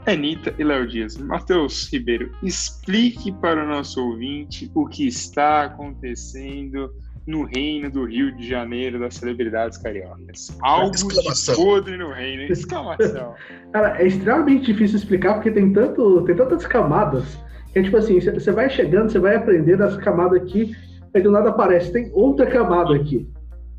Anitta 0.08 0.54
e 0.58 0.64
Léo 0.64 0.88
Dias. 0.88 1.18
Matheus 1.18 1.92
Ribeiro, 1.92 2.32
explique 2.42 3.32
para 3.34 3.64
o 3.64 3.68
nosso 3.68 4.02
ouvinte 4.02 4.72
o 4.74 4.88
que 4.88 5.06
está 5.06 5.64
acontecendo 5.64 6.90
no 7.26 7.44
reino 7.44 7.92
do 7.92 8.06
Rio 8.06 8.34
de 8.34 8.48
Janeiro 8.48 9.00
das 9.00 9.16
celebridades 9.16 9.78
cariocas. 9.78 10.58
Algo 10.62 10.96
de 10.96 11.56
podre 11.56 11.98
no 11.98 12.14
reino. 12.14 12.44
Exclamação. 12.44 13.36
Cara, 13.74 14.02
é 14.02 14.08
extremamente 14.08 14.72
difícil 14.72 14.98
explicar 14.98 15.34
porque 15.34 15.52
tem, 15.52 15.74
tanto, 15.74 16.24
tem 16.24 16.36
tantas 16.36 16.66
camadas 16.66 17.38
que 17.74 17.80
é 17.80 17.84
tipo 17.84 17.98
assim, 17.98 18.20
você 18.22 18.52
vai 18.52 18.70
chegando, 18.70 19.12
você 19.12 19.20
vai 19.20 19.36
aprender 19.36 19.78
dessa 19.78 19.98
camada 19.98 20.38
aqui, 20.38 20.74
aí 21.14 21.22
do 21.22 21.30
nada 21.30 21.50
aparece, 21.50 21.92
tem 21.92 22.10
outra 22.14 22.46
camada 22.46 22.96
aqui. 22.96 23.30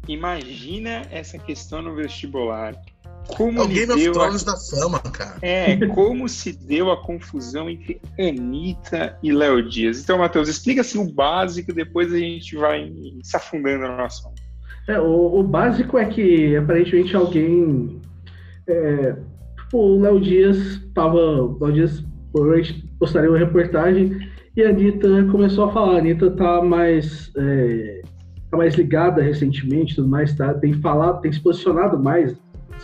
Imagina 0.06 1.02
essa 1.10 1.38
questão 1.38 1.80
no 1.80 1.94
vestibular. 1.94 2.74
Como 3.28 3.60
é 3.60 3.62
o 3.62 3.68
Game 3.68 3.92
of 3.92 4.10
Thrones 4.10 4.48
a... 4.48 4.52
da 4.52 4.56
fama, 4.56 4.98
cara. 5.00 5.36
É, 5.42 5.76
como 5.88 6.28
se 6.28 6.52
deu 6.52 6.90
a 6.90 6.96
confusão 6.96 7.68
entre 7.68 8.00
Anitta 8.18 9.16
e 9.22 9.30
Léo 9.32 9.68
Dias. 9.68 10.02
Então, 10.02 10.18
Matheus, 10.18 10.48
explica 10.48 10.80
assim 10.80 10.98
o 10.98 11.12
básico, 11.12 11.72
depois 11.72 12.12
a 12.12 12.18
gente 12.18 12.56
vai 12.56 12.92
se 13.22 13.36
afundando 13.36 13.86
no 13.86 14.02
assunto. 14.02 14.40
É, 14.88 14.98
o, 14.98 15.40
o 15.40 15.42
básico 15.42 15.98
é 15.98 16.06
que 16.06 16.56
aparentemente 16.56 17.14
alguém. 17.14 18.00
É, 18.66 19.16
tipo, 19.60 19.78
o 19.78 20.00
Léo 20.00 20.20
Dias 20.20 20.56
estava. 20.56 21.18
O 21.18 21.58
Léo 21.60 21.74
Dias 21.74 22.04
postaria 22.98 23.28
uma 23.28 23.38
reportagem 23.38 24.18
e 24.56 24.62
a 24.62 24.70
Anitta 24.70 25.24
começou 25.30 25.66
a 25.66 25.72
falar. 25.72 25.96
A 25.96 25.98
Anitta 25.98 26.30
tá 26.30 26.62
mais. 26.62 27.30
É, 27.36 28.02
tá 28.50 28.56
mais 28.56 28.74
ligada 28.74 29.20
recentemente, 29.20 29.94
tudo 29.94 30.08
mais, 30.08 30.34
tá, 30.34 30.54
tem 30.54 30.72
falado, 30.72 31.20
tem 31.20 31.30
se 31.30 31.38
posicionado 31.38 32.02
mais 32.02 32.34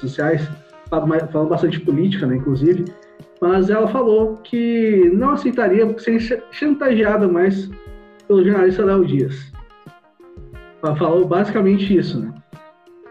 sociais, 0.01 0.49
falando 0.89 1.49
bastante 1.49 1.81
política, 1.81 2.27
né, 2.27 2.37
inclusive, 2.37 2.85
mas 3.41 3.69
ela 3.69 3.89
falou 3.89 4.37
que 4.39 5.11
não 5.13 5.31
aceitaria 5.31 5.99
ser 5.99 6.43
chantageada 6.51 7.29
mais 7.29 7.71
pelo 8.27 8.45
jornalista 8.45 8.85
Léo 8.85 9.05
Dias. 9.05 9.53
Ela 10.83 10.97
falou 10.97 11.27
basicamente 11.27 11.97
isso, 11.97 12.21
né? 12.21 12.33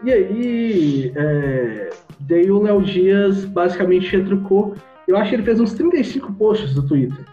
E 0.04 0.12
aí, 0.12 1.12
é, 1.16 1.90
daí 2.20 2.50
o 2.50 2.62
Léo 2.62 2.82
Dias 2.82 3.44
basicamente 3.44 4.16
retrucou. 4.16 4.74
Eu 5.08 5.16
acho 5.16 5.30
que 5.30 5.36
ele 5.36 5.44
fez 5.44 5.60
uns 5.60 5.72
35 5.74 6.32
posts 6.34 6.74
no 6.74 6.86
Twitter. 6.86 7.24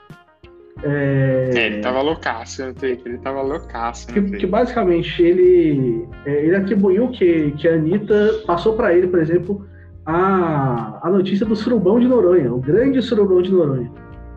É... 0.84 1.50
é, 1.54 1.66
ele 1.68 1.80
tava 1.80 2.02
loucaço 2.02 2.64
ele 2.82 3.18
tava 3.20 3.42
loucaço 3.42 4.08
que, 4.08 4.20
que, 4.20 4.48
basicamente 4.48 5.22
ele, 5.22 6.08
é, 6.26 6.46
ele 6.46 6.56
atribuiu 6.56 7.10
que, 7.10 7.52
que 7.52 7.68
a 7.68 7.76
Anitta 7.76 8.42
passou 8.48 8.74
para 8.74 8.94
ele, 8.94 9.08
por 9.08 9.20
exemplo, 9.20 9.68
a, 10.06 11.00
a 11.04 11.10
notícia 11.10 11.46
do 11.46 11.56
surubão 11.56 12.00
de 12.00 12.08
Noronha, 12.08 12.52
o 12.52 12.60
grande 12.60 13.02
surubão 13.02 13.42
de 13.42 13.52
Noronha, 13.52 13.92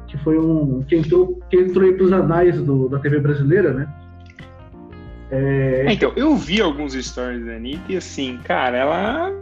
que 0.06 0.18
foi 0.18 0.38
um 0.38 0.82
que 0.82 0.96
entrou, 0.96 1.40
que 1.48 1.56
entrou 1.56 1.84
aí 1.84 1.94
pros 1.94 2.12
anais 2.12 2.60
do, 2.60 2.88
da 2.88 2.98
TV 2.98 3.20
brasileira, 3.20 3.72
né? 3.72 3.88
É... 5.30 5.84
é 5.86 5.92
então, 5.92 6.12
eu 6.14 6.36
vi 6.36 6.60
alguns 6.60 6.92
stories 6.92 7.46
da 7.46 7.52
Anitta 7.52 7.90
e 7.90 7.96
assim, 7.96 8.38
cara, 8.44 8.76
ela 8.76 9.32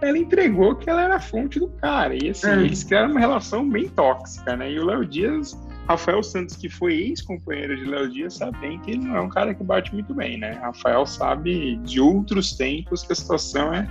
ela 0.00 0.18
entregou 0.18 0.74
que 0.74 0.90
ela 0.90 1.02
era 1.02 1.16
a 1.16 1.20
fonte 1.20 1.58
do 1.58 1.68
cara. 1.68 2.14
E 2.14 2.30
assim, 2.30 2.48
é. 2.48 2.54
eles 2.54 2.84
criaram 2.84 3.10
uma 3.10 3.20
relação 3.20 3.68
bem 3.68 3.88
tóxica, 3.88 4.56
né? 4.56 4.70
E 4.70 4.78
o 4.78 4.84
Léo 4.84 5.06
Dias 5.06 5.58
Rafael 5.88 6.22
Santos, 6.22 6.56
que 6.56 6.68
foi 6.68 6.94
ex-companheiro 6.94 7.76
de 7.76 7.84
Léo 7.84 8.10
Dias, 8.10 8.34
sabe 8.34 8.58
bem 8.58 8.78
que 8.80 8.90
ele 8.90 9.04
não 9.04 9.16
é 9.16 9.20
um 9.20 9.28
cara 9.28 9.54
que 9.54 9.62
bate 9.62 9.92
muito 9.94 10.12
bem, 10.12 10.38
né? 10.38 10.52
Rafael 10.60 11.06
sabe 11.06 11.76
de 11.76 12.00
outros 12.00 12.56
tempos 12.56 13.04
que 13.04 13.12
a 13.12 13.16
situação 13.16 13.72
é. 13.72 13.88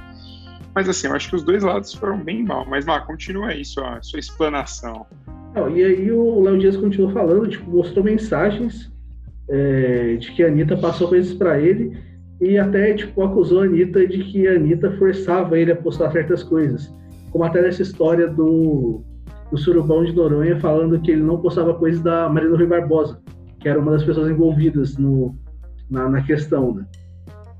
Mas 0.73 0.89
assim, 0.89 1.07
eu 1.07 1.13
acho 1.13 1.29
que 1.29 1.35
os 1.37 1.43
dois 1.43 1.63
lados 1.63 1.93
foram 1.93 2.21
bem 2.21 2.43
mal. 2.43 2.65
Mas, 2.67 2.85
Má, 2.85 2.99
continua 2.99 3.47
aí 3.47 3.63
sua, 3.63 4.01
sua 4.01 4.19
explanação. 4.19 5.05
Não, 5.55 5.69
e 5.69 5.81
aí 5.81 6.11
o 6.11 6.41
Léo 6.41 6.59
Dias 6.59 6.75
continuou 6.75 7.13
falando, 7.13 7.47
tipo, 7.47 7.71
mostrou 7.71 8.03
mensagens 8.03 8.91
é, 9.47 10.17
de 10.17 10.33
que 10.33 10.43
a 10.43 10.47
Anitta 10.47 10.75
passou 10.75 11.07
coisas 11.07 11.33
para 11.33 11.57
ele 11.61 11.97
e 12.41 12.57
até, 12.57 12.93
tipo, 12.93 13.23
acusou 13.23 13.61
a 13.61 13.63
Anitta 13.63 14.05
de 14.05 14.21
que 14.25 14.45
a 14.49 14.55
Anitta 14.55 14.91
forçava 14.97 15.57
ele 15.57 15.71
a 15.71 15.75
postar 15.77 16.11
certas 16.11 16.43
coisas. 16.43 16.93
Como 17.31 17.45
até 17.45 17.61
nessa 17.61 17.81
história 17.81 18.27
do 18.27 19.01
do 19.55 19.61
Surubão 19.61 20.03
de 20.03 20.11
Noronha 20.13 20.59
falando 20.59 20.99
que 20.99 21.11
ele 21.11 21.23
não 21.23 21.39
postava 21.39 21.73
coisas 21.73 22.01
da 22.01 22.29
Marina 22.29 22.55
Rui 22.55 22.67
Barbosa, 22.67 23.19
que 23.59 23.69
era 23.69 23.79
uma 23.79 23.91
das 23.91 24.03
pessoas 24.03 24.29
envolvidas 24.29 24.97
no, 24.97 25.35
na, 25.89 26.09
na 26.09 26.21
questão, 26.21 26.73
né? 26.73 26.85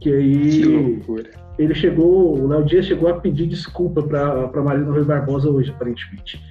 Que 0.02 0.14
aí 0.14 1.00
que 1.00 1.32
ele 1.58 1.74
chegou, 1.74 2.38
o 2.38 2.48
Léo 2.48 2.66
Dias 2.66 2.86
chegou 2.86 3.08
a 3.08 3.14
pedir 3.14 3.48
desculpa 3.48 4.04
para 4.04 4.62
Marina 4.62 4.92
Rui 4.92 5.06
Barbosa 5.06 5.50
hoje, 5.50 5.72
aparentemente. 5.72 6.42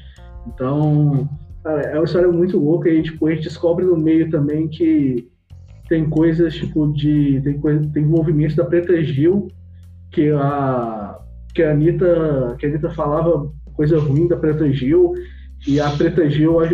Então, 0.47 1.29
cara, 1.63 1.83
é 1.83 1.95
uma 1.95 2.05
história 2.05 2.33
muito 2.33 2.59
louca 2.59 2.89
e 2.89 3.03
tipo, 3.03 3.27
a 3.27 3.31
gente 3.31 3.45
descobre 3.45 3.85
no 3.85 3.97
meio 3.97 4.31
também 4.31 4.67
que 4.69 5.29
tem 5.89 6.09
coisas 6.09 6.55
tipo 6.55 6.91
de 6.93 7.43
tem 7.43 7.61
coisa, 7.61 7.87
tem 7.93 8.03
envolvimento 8.03 8.57
da 8.57 8.65
Preta 8.65 9.03
Gil 9.05 9.49
que 10.11 10.31
a 10.31 11.21
que 11.55 11.63
a 11.63 11.71
Anitta, 11.71 12.57
que 12.59 12.67
a 12.67 12.69
Anitta 12.69 12.91
falava 12.91 13.53
coisa 13.75 13.99
ruim 13.99 14.27
da 14.27 14.37
Preta 14.37 14.71
Gil, 14.73 15.13
e 15.67 15.81
a 15.81 15.91
Preta 15.91 16.29
Gil, 16.29 16.61
a 16.61 16.67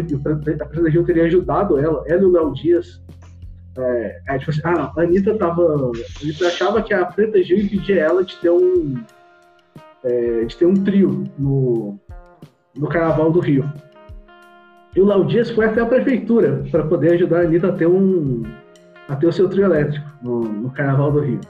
Preta 0.66 0.90
Gil 0.90 1.04
teria 1.04 1.24
ajudado 1.24 1.78
ela, 1.78 2.02
ela 2.06 2.22
e 2.22 2.24
o 2.24 2.32
Léo 2.32 2.52
Dias. 2.52 3.00
É, 3.78 4.20
é, 4.28 4.38
tipo 4.38 4.50
assim, 4.50 4.60
ah, 4.64 4.92
a 4.96 5.02
Anitta 5.02 5.36
tava. 5.38 5.62
A 5.62 6.22
Anitta 6.22 6.48
achava 6.48 6.82
que 6.82 6.92
a 6.92 7.06
Preta 7.06 7.42
Gil 7.42 7.58
impedia 7.58 8.00
ela 8.00 8.24
de 8.24 8.36
ter 8.36 8.50
um. 8.50 9.02
É, 10.02 10.44
de 10.44 10.56
ter 10.56 10.66
um 10.66 10.74
trio 10.74 11.24
no, 11.38 11.98
no 12.76 12.88
Carnaval 12.88 13.30
do 13.30 13.38
Rio. 13.38 13.70
E 14.96 15.00
o 15.00 15.06
Léo 15.06 15.24
Dias 15.26 15.50
foi 15.50 15.66
até 15.66 15.82
a 15.82 15.86
prefeitura 15.86 16.64
para 16.70 16.82
poder 16.84 17.12
ajudar 17.12 17.40
a 17.40 17.42
Anitta 17.42 17.68
a 17.68 17.72
ter 17.72 17.86
um. 17.86 18.42
a 19.08 19.14
ter 19.14 19.28
o 19.28 19.32
seu 19.32 19.48
trio 19.48 19.66
elétrico 19.66 20.06
no, 20.20 20.40
no 20.40 20.70
Carnaval 20.70 21.12
do 21.12 21.20
Rio. 21.20 21.40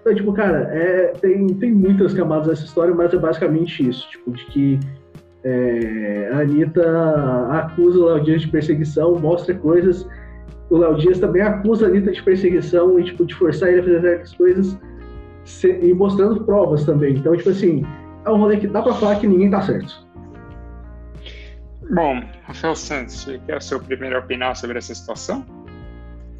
Então, 0.00 0.14
tipo, 0.14 0.32
cara, 0.32 0.70
é, 0.72 1.08
tem, 1.20 1.46
tem 1.48 1.72
muitas 1.72 2.14
camadas 2.14 2.46
nessa 2.46 2.64
história, 2.64 2.94
mas 2.94 3.12
é 3.12 3.18
basicamente 3.18 3.86
isso, 3.86 4.08
tipo, 4.08 4.30
de 4.30 4.46
que 4.46 4.80
é, 5.48 6.30
a 6.32 6.40
Anitta 6.40 6.82
acusa 7.52 7.98
o 8.00 8.06
Léo 8.06 8.24
Dias 8.24 8.40
de 8.40 8.48
perseguição, 8.48 9.14
mostra 9.14 9.54
coisas. 9.54 10.04
O 10.68 10.78
Léo 10.78 10.96
Dias 10.96 11.20
também 11.20 11.40
acusa 11.40 11.86
a 11.86 11.88
Anitta 11.88 12.10
de 12.10 12.20
perseguição 12.20 12.98
e, 12.98 13.04
tipo, 13.04 13.24
de 13.24 13.32
forçar 13.32 13.68
ele 13.68 13.80
a 13.80 13.84
fazer 13.84 14.00
certas 14.00 14.34
coisas 14.34 14.78
se, 15.44 15.68
e 15.68 15.94
mostrando 15.94 16.44
provas 16.44 16.84
também. 16.84 17.14
Então, 17.14 17.36
tipo 17.36 17.50
assim, 17.50 17.86
é 18.24 18.30
um 18.30 18.38
rolê 18.38 18.56
que 18.56 18.66
dá 18.66 18.82
pra 18.82 18.94
falar 18.94 19.20
que 19.20 19.28
ninguém 19.28 19.48
tá 19.48 19.62
certo. 19.62 20.04
Bom, 21.94 22.20
Rafael 22.42 22.74
Santos, 22.74 23.22
você 23.22 23.38
quer 23.46 23.58
a 23.58 23.60
sua 23.60 23.78
primeira 23.78 24.18
opinião 24.18 24.52
sobre 24.52 24.78
essa 24.78 24.92
situação? 24.92 25.46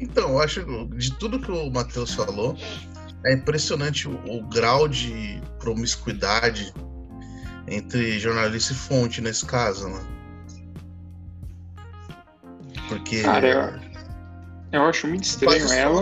Então, 0.01 0.31
eu 0.31 0.41
acho 0.41 0.65
de 0.97 1.17
tudo 1.17 1.39
que 1.39 1.49
o 1.49 1.71
Matheus 1.71 2.13
falou, 2.13 2.57
é 3.25 3.33
impressionante 3.33 4.09
o, 4.09 4.19
o, 4.25 4.43
grau 4.43 4.89
de 4.89 5.41
promiscuidade 5.59 6.73
entre 7.67 8.19
jornalista 8.19 8.73
e 8.73 8.75
fonte 8.75 9.21
nesse 9.21 9.45
caso, 9.45 9.87
né? 9.89 9.99
Porque. 12.87 13.21
Cara, 13.21 13.81
eu, 14.71 14.79
eu 14.79 14.83
acho 14.85 15.07
muito 15.07 15.23
estranho 15.23 15.71
ela. 15.71 16.01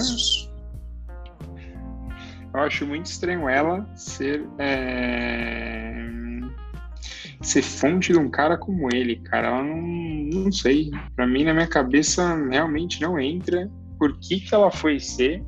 Eu 2.54 2.60
acho 2.62 2.86
muito 2.86 3.08
estranho 3.08 3.50
ela 3.50 3.86
ser. 3.96 4.46
É, 4.60 6.06
ser 7.42 7.62
fonte 7.62 8.12
de 8.12 8.20
um 8.20 8.30
cara 8.30 8.58
como 8.58 8.94
ele, 8.94 9.18
cara. 9.18 9.48
Ela 9.48 9.64
não, 9.64 9.82
não 10.44 10.52
sei. 10.52 10.92
Pra 11.16 11.28
mim, 11.28 11.44
na 11.44 11.54
minha 11.54 11.68
cabeça, 11.68 12.36
realmente 12.50 13.02
não 13.02 13.20
entra 13.20 13.70
por 13.98 14.18
que, 14.20 14.40
que 14.40 14.54
ela 14.54 14.72
foi 14.72 15.00
ser 15.00 15.44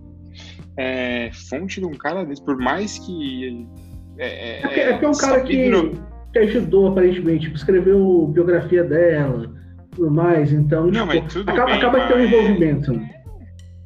é, 0.77 1.31
fonte 1.33 1.79
de 1.79 1.85
um 1.85 1.93
cara 1.93 2.23
desse, 2.25 2.43
por 2.43 2.57
mais 2.57 2.99
que. 2.99 3.67
É, 4.17 4.27
é, 4.27 4.61
é, 4.61 4.79
é, 4.79 5.03
é 5.03 5.07
um 5.07 5.11
cara 5.13 5.41
que, 5.41 5.69
no... 5.69 5.91
que 6.31 6.39
ajudou, 6.39 6.87
aparentemente, 6.87 7.45
tipo, 7.45 7.55
escreveu 7.55 8.27
biografia 8.27 8.83
dela 8.83 9.55
tudo 9.97 10.11
mais, 10.11 10.53
então 10.53 10.87
não, 10.87 11.07
tipo, 11.09 11.39
acaba, 11.49 11.65
bem, 11.65 11.75
acaba 11.75 12.07
ter 12.07 12.15
um 12.15 12.23
envolvimento. 12.23 13.17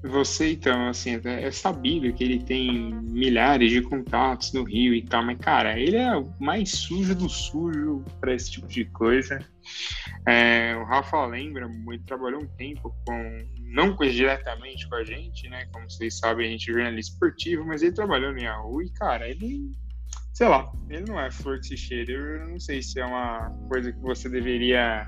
Você, 0.04 0.54
então, 0.54 0.88
assim, 0.88 1.22
é, 1.24 1.44
é 1.44 1.52
sabido 1.52 2.12
que 2.12 2.24
ele 2.24 2.40
tem 2.40 2.94
milhares 3.04 3.72
de 3.72 3.82
contatos 3.82 4.52
no 4.52 4.64
Rio 4.64 4.96
e 4.96 5.04
tal, 5.04 5.24
mas, 5.24 5.38
cara, 5.38 5.80
ele 5.80 5.96
é 5.96 6.18
o 6.18 6.28
mais 6.40 6.72
sujo 6.72 7.16
do 7.16 7.30
sujo 7.30 8.04
para 8.20 8.34
esse 8.34 8.52
tipo 8.52 8.68
de 8.68 8.86
coisa. 8.86 9.40
É, 10.28 10.76
o 10.76 10.84
Rafa 10.86 11.24
lembra, 11.28 11.70
ele 11.88 12.04
trabalhou 12.06 12.42
um 12.42 12.48
tempo 12.58 12.94
com, 13.06 13.46
não 13.60 13.96
diretamente 13.96 14.90
com 14.90 14.96
a 14.96 15.04
gente, 15.04 15.48
né? 15.50 15.68
Como 15.72 15.90
vocês 15.90 16.18
sabem, 16.18 16.48
a 16.48 16.50
gente 16.50 16.72
é 16.72 16.74
jornalista 16.74 17.14
esportivo, 17.14 17.64
mas 17.66 17.84
ele 17.84 17.94
trabalhou 17.94 18.34
no 18.34 18.40
Yahoo 18.40 18.82
e, 18.82 18.92
cara, 18.94 19.30
ele, 19.30 19.72
sei 20.42 20.48
lá, 20.48 20.72
ele 20.90 21.06
não 21.06 21.20
é 21.20 21.30
flor 21.30 21.60
que 21.60 21.68
se 21.68 21.78
cheira. 21.78 22.12
Eu 22.14 22.48
não 22.48 22.60
sei 22.60 22.82
se 22.82 23.00
é 23.00 23.06
uma 23.06 23.52
coisa 23.70 23.92
que 23.92 24.00
você 24.00 24.28
deveria 24.28 25.08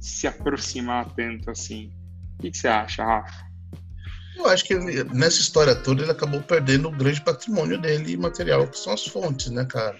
se 0.00 0.26
aproximar 0.26 1.08
tanto 1.14 1.48
assim. 1.48 1.92
O 2.36 2.42
que, 2.42 2.50
que 2.50 2.58
você 2.58 2.66
acha, 2.66 3.04
Rafa? 3.04 3.46
Eu 4.36 4.48
acho 4.48 4.64
que 4.64 4.74
ele, 4.74 5.04
nessa 5.04 5.40
história 5.40 5.76
toda 5.76 6.02
ele 6.02 6.10
acabou 6.10 6.42
perdendo 6.42 6.88
o 6.88 6.90
grande 6.90 7.20
patrimônio 7.20 7.80
dele 7.80 8.16
material, 8.16 8.66
que 8.66 8.76
são 8.76 8.92
as 8.92 9.06
fontes, 9.06 9.48
né, 9.48 9.64
cara? 9.64 9.96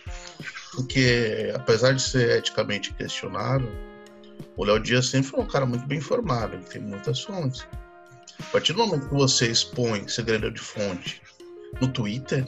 Porque, 0.73 1.53
apesar 1.55 1.93
de 1.93 2.03
ser 2.03 2.39
eticamente 2.39 2.93
questionável, 2.95 3.71
o 4.57 4.65
Léo 4.65 4.81
Dias 4.81 5.07
sempre 5.07 5.31
foi 5.31 5.39
um 5.39 5.47
cara 5.47 5.65
muito 5.65 5.87
bem 5.87 5.99
informado, 5.99 6.57
ele 6.57 6.65
tem 6.65 6.83
muitas 6.83 7.23
fontes. 7.23 7.65
A 8.41 8.51
partir 8.51 8.73
do 8.73 8.81
momento 8.81 9.09
que 9.09 9.15
você 9.15 9.47
expõe 9.47 10.09
segredo 10.09 10.51
de 10.51 10.59
fonte 10.59 11.23
no 11.81 11.87
Twitter, 11.87 12.45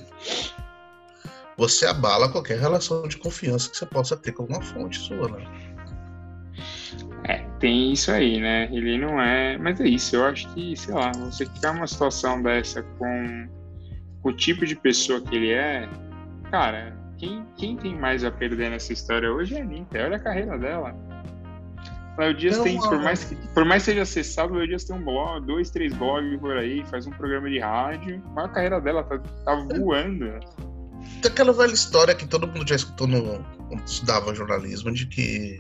você 1.56 1.86
abala 1.86 2.28
qualquer 2.28 2.58
relação 2.58 3.06
de 3.08 3.16
confiança 3.16 3.70
que 3.70 3.76
você 3.76 3.86
possa 3.86 4.16
ter 4.16 4.32
com 4.32 4.44
uma 4.44 4.60
fonte 4.60 4.98
sua, 4.98 5.28
né? 5.28 5.44
É, 7.24 7.38
tem 7.58 7.92
isso 7.92 8.10
aí, 8.10 8.40
né? 8.40 8.68
Ele 8.72 8.98
não 8.98 9.20
é. 9.20 9.58
Mas 9.58 9.80
é 9.80 9.88
isso, 9.88 10.16
eu 10.16 10.24
acho 10.26 10.52
que, 10.54 10.76
sei 10.76 10.94
lá, 10.94 11.10
você 11.12 11.46
ficar 11.46 11.72
uma 11.72 11.86
situação 11.86 12.42
dessa 12.42 12.82
com, 12.98 13.48
com 14.22 14.28
o 14.28 14.32
tipo 14.32 14.66
de 14.66 14.76
pessoa 14.76 15.20
que 15.20 15.34
ele 15.34 15.50
é, 15.50 15.88
cara, 16.50 16.96
quem, 17.18 17.44
quem 17.56 17.76
tem 17.76 17.94
mais 17.96 18.24
a 18.24 18.30
perder 18.30 18.70
nessa 18.70 18.92
história 18.92 19.32
hoje 19.32 19.54
é 19.56 19.60
a 19.60 19.62
Anitta. 19.62 19.98
Olha 19.98 20.16
a 20.16 20.20
carreira 20.20 20.58
dela. 20.58 20.94
O 22.18 22.32
Dias 22.32 22.58
tem, 22.60 22.78
por 22.78 22.98
mais, 22.98 23.24
que, 23.24 23.36
por 23.48 23.64
mais 23.64 23.82
que 23.82 23.90
seja 23.90 24.02
acessado, 24.02 24.54
o 24.54 24.66
Dias 24.66 24.84
tem 24.84 24.96
um 24.96 25.04
blog, 25.04 25.44
dois, 25.46 25.70
três 25.70 25.92
blogs 25.92 26.40
por 26.40 26.56
aí, 26.56 26.82
faz 26.86 27.06
um 27.06 27.10
programa 27.10 27.48
de 27.50 27.58
rádio. 27.58 28.22
Mas 28.34 28.46
a 28.46 28.48
carreira 28.48 28.80
dela 28.80 29.04
tá, 29.04 29.18
tá 29.44 29.54
voando. 29.54 30.26
Tem 31.22 31.30
aquela 31.30 31.52
velha 31.52 31.72
história 31.72 32.14
que 32.14 32.26
todo 32.26 32.46
mundo 32.46 32.68
já 32.68 32.76
escutou 32.76 33.06
no, 33.06 33.44
quando 33.68 33.86
estudava 33.86 34.34
jornalismo, 34.34 34.92
de 34.92 35.06
que 35.06 35.58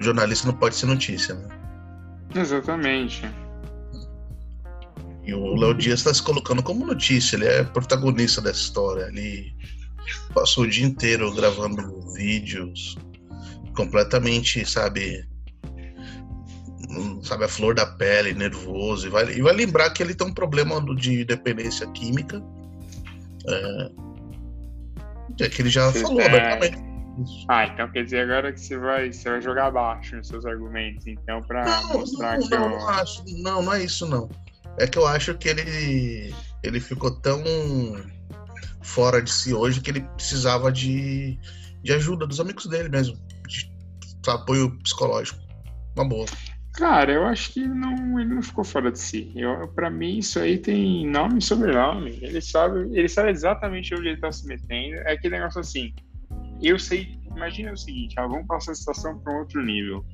o 0.00 0.04
jornalista 0.04 0.46
não 0.46 0.54
pode 0.54 0.74
ser 0.74 0.86
notícia, 0.86 1.34
né? 1.34 1.48
Exatamente. 2.34 3.22
E 5.24 5.34
o 5.34 5.54
Léo 5.54 5.74
Dias 5.74 6.00
está 6.00 6.12
se 6.12 6.22
colocando 6.22 6.62
como 6.62 6.86
notícia, 6.86 7.36
ele 7.36 7.46
é 7.46 7.62
protagonista 7.62 8.40
dessa 8.40 8.60
história. 8.60 9.04
Ele 9.08 9.54
passou 10.32 10.64
o 10.64 10.68
dia 10.68 10.86
inteiro 10.86 11.32
gravando 11.34 12.12
vídeos 12.12 12.96
completamente, 13.76 14.64
sabe, 14.64 15.28
sabe, 17.22 17.44
a 17.44 17.48
flor 17.48 17.74
da 17.74 17.86
pele, 17.86 18.32
nervoso. 18.32 19.06
E 19.06 19.10
vai, 19.10 19.32
e 19.34 19.42
vai 19.42 19.54
lembrar 19.54 19.90
que 19.90 20.02
ele 20.02 20.14
tem 20.14 20.26
um 20.26 20.34
problema 20.34 20.82
de 20.96 21.24
dependência 21.24 21.86
química. 21.88 22.42
É, 23.46 23.90
é 25.44 25.48
que 25.48 25.62
ele 25.62 25.70
já 25.70 25.90
Você 25.90 26.00
falou 26.00 26.20
é... 26.20 26.26
abertamente. 26.26 26.88
Ah, 27.48 27.66
então 27.66 27.90
quer 27.90 28.04
dizer 28.04 28.20
agora 28.30 28.52
que 28.52 28.60
você 28.60 28.78
vai, 28.78 29.12
você 29.12 29.28
vai 29.28 29.42
jogar 29.42 29.66
abaixo 29.66 30.14
nos 30.14 30.28
seus 30.28 30.46
argumentos, 30.46 31.04
então, 31.06 31.42
para 31.42 31.64
mostrar 31.88 32.38
não, 32.38 32.48
que 32.48 32.54
não, 32.54 32.64
eu... 32.64 32.70
não, 32.70 32.88
acho, 32.90 33.24
não, 33.42 33.62
não 33.62 33.72
é 33.72 33.82
isso 33.82 34.06
não. 34.06 34.30
É 34.78 34.86
que 34.86 34.96
eu 34.96 35.06
acho 35.06 35.34
que 35.34 35.48
ele 35.48 36.32
ele 36.62 36.80
ficou 36.80 37.10
tão 37.10 37.42
fora 38.82 39.20
de 39.20 39.32
si 39.32 39.52
hoje 39.52 39.80
que 39.80 39.90
ele 39.90 40.00
precisava 40.00 40.70
de, 40.72 41.38
de 41.82 41.92
ajuda 41.92 42.26
dos 42.26 42.40
amigos 42.40 42.66
dele 42.66 42.88
mesmo, 42.88 43.16
de, 43.46 43.64
de 43.64 44.30
apoio 44.30 44.76
psicológico. 44.82 45.38
Uma 45.96 46.08
boa. 46.08 46.26
Cara, 46.78 47.12
eu 47.12 47.26
acho 47.26 47.54
que 47.54 47.66
não, 47.66 48.20
ele 48.20 48.32
não 48.32 48.40
ficou 48.40 48.62
fora 48.62 48.92
de 48.92 49.00
si. 49.00 49.34
Para 49.74 49.90
mim, 49.90 50.18
isso 50.18 50.38
aí 50.38 50.56
tem 50.56 51.04
nome 51.08 51.40
e 51.40 51.42
sobrenome. 51.42 52.20
Ele 52.22 52.40
sabe, 52.40 52.88
ele 52.96 53.08
sabe 53.08 53.30
exatamente 53.30 53.92
onde 53.96 54.06
ele 54.06 54.14
está 54.14 54.30
se 54.30 54.46
metendo. 54.46 54.94
É 54.98 55.14
aquele 55.14 55.36
negócio 55.36 55.58
assim. 55.58 55.92
Eu 56.62 56.78
sei. 56.78 57.18
Imagina 57.34 57.72
o 57.72 57.76
seguinte: 57.76 58.14
ah, 58.16 58.28
vamos 58.28 58.46
passar 58.46 58.70
a 58.70 58.74
situação 58.76 59.18
para 59.18 59.34
um 59.34 59.38
outro 59.40 59.60
nível. 59.60 60.04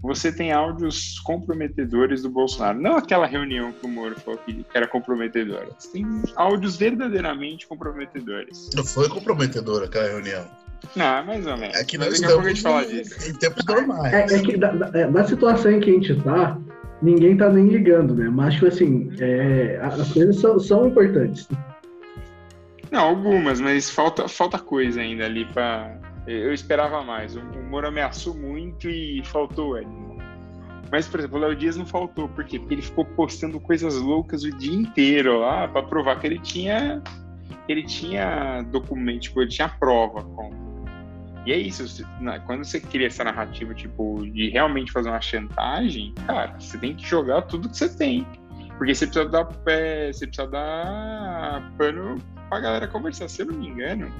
Você 0.00 0.30
tem 0.30 0.52
áudios 0.52 1.18
comprometedores 1.18 2.22
do 2.22 2.30
Bolsonaro. 2.30 2.80
Não 2.80 2.96
aquela 2.96 3.26
reunião 3.26 3.72
que 3.72 3.84
o 3.84 3.88
Moro 3.88 4.14
falou 4.20 4.38
que 4.38 4.64
era 4.72 4.86
comprometedora. 4.86 5.68
Você 5.76 5.90
tem 5.94 6.06
áudios 6.36 6.76
verdadeiramente 6.76 7.66
comprometedores. 7.66 8.70
Não 8.72 8.84
foi 8.84 9.08
comprometedora 9.08 9.86
aquela 9.86 10.06
reunião. 10.06 10.48
Não, 10.96 11.24
mais 11.24 11.46
ou 11.46 11.56
menos. 11.56 11.76
É 11.76 11.84
que 11.84 11.98
nós 11.98 12.14
estamos 12.14 12.60
falar 12.60 12.84
disso. 12.84 13.30
em 13.30 13.34
tempos 13.34 13.64
normais. 13.64 14.12
É, 14.12 14.36
é 14.36 14.42
que 14.42 14.56
da, 14.56 14.72
da, 14.72 14.98
é, 14.98 15.24
situação 15.24 15.72
em 15.72 15.80
que 15.80 15.90
a 15.90 15.92
gente 15.94 16.22
tá, 16.22 16.58
ninguém 17.02 17.36
tá 17.36 17.48
nem 17.50 17.68
ligando, 17.68 18.14
né? 18.14 18.28
Mas, 18.28 18.54
tipo 18.54 18.66
assim, 18.66 19.10
é, 19.20 19.78
as 19.82 20.12
coisas 20.12 20.40
são, 20.40 20.58
são 20.58 20.88
importantes. 20.88 21.48
Não, 22.90 23.00
algumas, 23.00 23.60
mas 23.60 23.90
falta, 23.90 24.28
falta 24.28 24.58
coisa 24.58 25.00
ainda 25.00 25.24
ali 25.26 25.44
pra. 25.46 25.96
Eu 26.26 26.52
esperava 26.52 27.02
mais. 27.02 27.36
O, 27.36 27.42
Moro 27.70 27.88
ameaçou 27.88 28.34
muito 28.34 28.88
e 28.88 29.22
faltou 29.24 29.74
ali. 29.74 29.86
Mas, 30.90 31.06
por 31.06 31.20
exemplo, 31.20 31.38
o 31.38 31.40
Léo 31.40 31.54
Dias 31.54 31.76
não 31.76 31.86
faltou. 31.86 32.28
Por 32.28 32.44
quê? 32.44 32.58
Porque 32.58 32.74
ele 32.74 32.82
ficou 32.82 33.04
postando 33.04 33.60
coisas 33.60 33.94
loucas 33.96 34.42
o 34.42 34.50
dia 34.50 34.74
inteiro 34.74 35.40
lá 35.40 35.68
pra 35.68 35.82
provar 35.82 36.18
que 36.18 36.26
ele 36.26 36.38
tinha. 36.38 37.02
Ele 37.68 37.82
tinha 37.82 38.62
documento, 38.70 39.22
tipo, 39.24 39.42
ele 39.42 39.50
tinha 39.50 39.68
prova 39.68 40.22
com, 40.22 40.67
e 41.48 41.52
é 41.52 41.56
isso, 41.56 42.06
quando 42.44 42.62
você 42.62 42.78
cria 42.78 43.06
essa 43.06 43.24
narrativa, 43.24 43.72
tipo, 43.72 44.20
de 44.30 44.50
realmente 44.50 44.92
fazer 44.92 45.08
uma 45.08 45.18
chantagem, 45.18 46.12
cara, 46.26 46.54
você 46.60 46.76
tem 46.76 46.94
que 46.94 47.08
jogar 47.08 47.40
tudo 47.40 47.70
que 47.70 47.76
você 47.78 47.88
tem. 47.88 48.26
Porque 48.76 48.94
você 48.94 49.06
precisa 49.06 49.26
dar, 49.26 49.48
é, 49.66 50.12
você 50.12 50.26
precisa 50.26 50.46
dar 50.46 51.72
pano 51.78 52.16
pra 52.50 52.60
galera 52.60 52.86
conversar. 52.86 53.30
Se 53.30 53.40
eu 53.40 53.46
não 53.46 53.54
me 53.54 53.66
engano, 53.66 54.12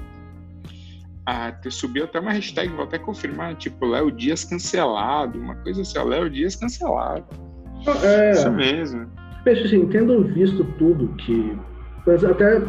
ah, 1.27 1.53
subiu 1.69 2.05
até 2.05 2.19
uma 2.19 2.31
hashtag, 2.31 2.67
vou 2.73 2.85
até 2.85 2.97
confirmar, 2.97 3.53
tipo, 3.57 3.85
Léo 3.85 4.11
Dias 4.11 4.43
cancelado, 4.43 5.37
uma 5.37 5.53
coisa 5.57 5.83
assim, 5.83 5.99
Léo 5.99 6.31
Dias 6.31 6.55
cancelado. 6.55 7.27
É, 8.03 8.31
Isso 8.31 8.51
mesmo. 8.51 9.07
Pessoal, 9.43 9.67
assim, 9.67 9.85
tendo 9.85 10.23
visto 10.23 10.63
tudo 10.79 11.09
que. 11.09 11.55
Até 12.27 12.59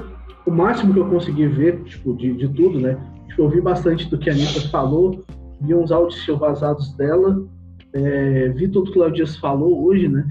o 0.45 0.51
máximo 0.51 0.93
que 0.93 1.01
eu 1.01 1.09
consegui 1.09 1.47
ver, 1.47 1.83
tipo, 1.85 2.15
de, 2.15 2.35
de 2.35 2.49
tudo, 2.49 2.79
né? 2.79 2.99
Eu 3.39 3.45
ouvi 3.45 3.61
bastante 3.61 4.09
do 4.09 4.19
que 4.19 4.31
a 4.31 4.33
Anitta 4.33 4.61
falou, 4.69 5.25
vi 5.61 5.75
uns 5.75 5.93
áudios 5.93 6.27
vazados 6.39 6.95
dela, 6.97 7.45
é, 7.93 8.49
vi 8.51 8.69
tudo 8.69 8.91
que 8.93 8.99
o 8.99 9.03
Léo 9.03 9.13
Dias 9.13 9.37
falou 9.37 9.85
hoje, 9.85 10.09
né? 10.09 10.27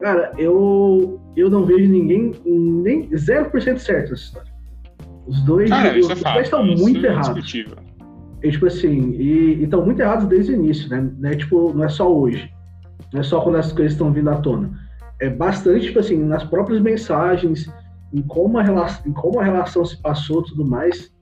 Cara, 0.00 0.32
eu, 0.38 1.20
eu 1.36 1.48
não 1.48 1.64
vejo 1.64 1.90
ninguém, 1.90 2.32
nem 2.44 3.08
0% 3.10 3.78
certo 3.78 4.10
nessa 4.10 4.14
história. 4.14 4.52
Os 5.26 5.40
dois, 5.42 5.70
Cara, 5.70 5.98
os, 5.98 6.10
é 6.10 6.12
os 6.12 6.22
dois 6.22 6.46
estão 6.46 6.64
muito 6.64 7.04
é 7.06 7.08
errados. 7.08 7.54
E, 8.42 8.50
tipo 8.50 8.66
assim, 8.66 9.12
e 9.12 9.62
estão 9.62 9.84
muito 9.84 10.00
errados 10.00 10.26
desde 10.26 10.52
o 10.52 10.56
início, 10.56 10.90
né? 10.90 11.10
Não 11.18 11.30
é, 11.30 11.34
tipo, 11.34 11.72
não 11.72 11.84
é 11.84 11.88
só 11.88 12.14
hoje. 12.14 12.50
Não 13.12 13.20
é 13.20 13.22
só 13.22 13.40
quando 13.40 13.56
as 13.56 13.72
coisas 13.72 13.92
estão 13.92 14.12
vindo 14.12 14.28
à 14.28 14.36
tona. 14.36 14.70
É 15.20 15.30
bastante, 15.30 15.86
tipo 15.86 15.98
assim, 15.98 16.22
nas 16.22 16.44
próprias 16.44 16.80
mensagens, 16.82 17.72
em 18.12 18.20
como 18.20 18.58
a 18.58 18.62
relação, 18.62 19.06
em 19.06 19.12
como 19.12 19.40
a 19.40 19.44
relação 19.44 19.84
se 19.84 19.96
passou 20.02 20.42
e 20.42 20.44
tudo 20.44 20.66
mais. 20.66 21.13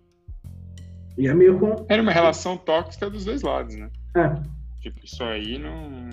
E 1.16 1.28
é 1.28 1.34
meio 1.34 1.58
com... 1.58 1.84
Era 1.88 2.02
uma 2.02 2.12
relação 2.12 2.56
tóxica 2.56 3.08
dos 3.10 3.24
dois 3.24 3.42
lados, 3.42 3.76
né? 3.76 3.90
É. 4.16 4.34
Tipo, 4.80 5.04
isso 5.04 5.22
aí 5.22 5.58
não. 5.58 6.10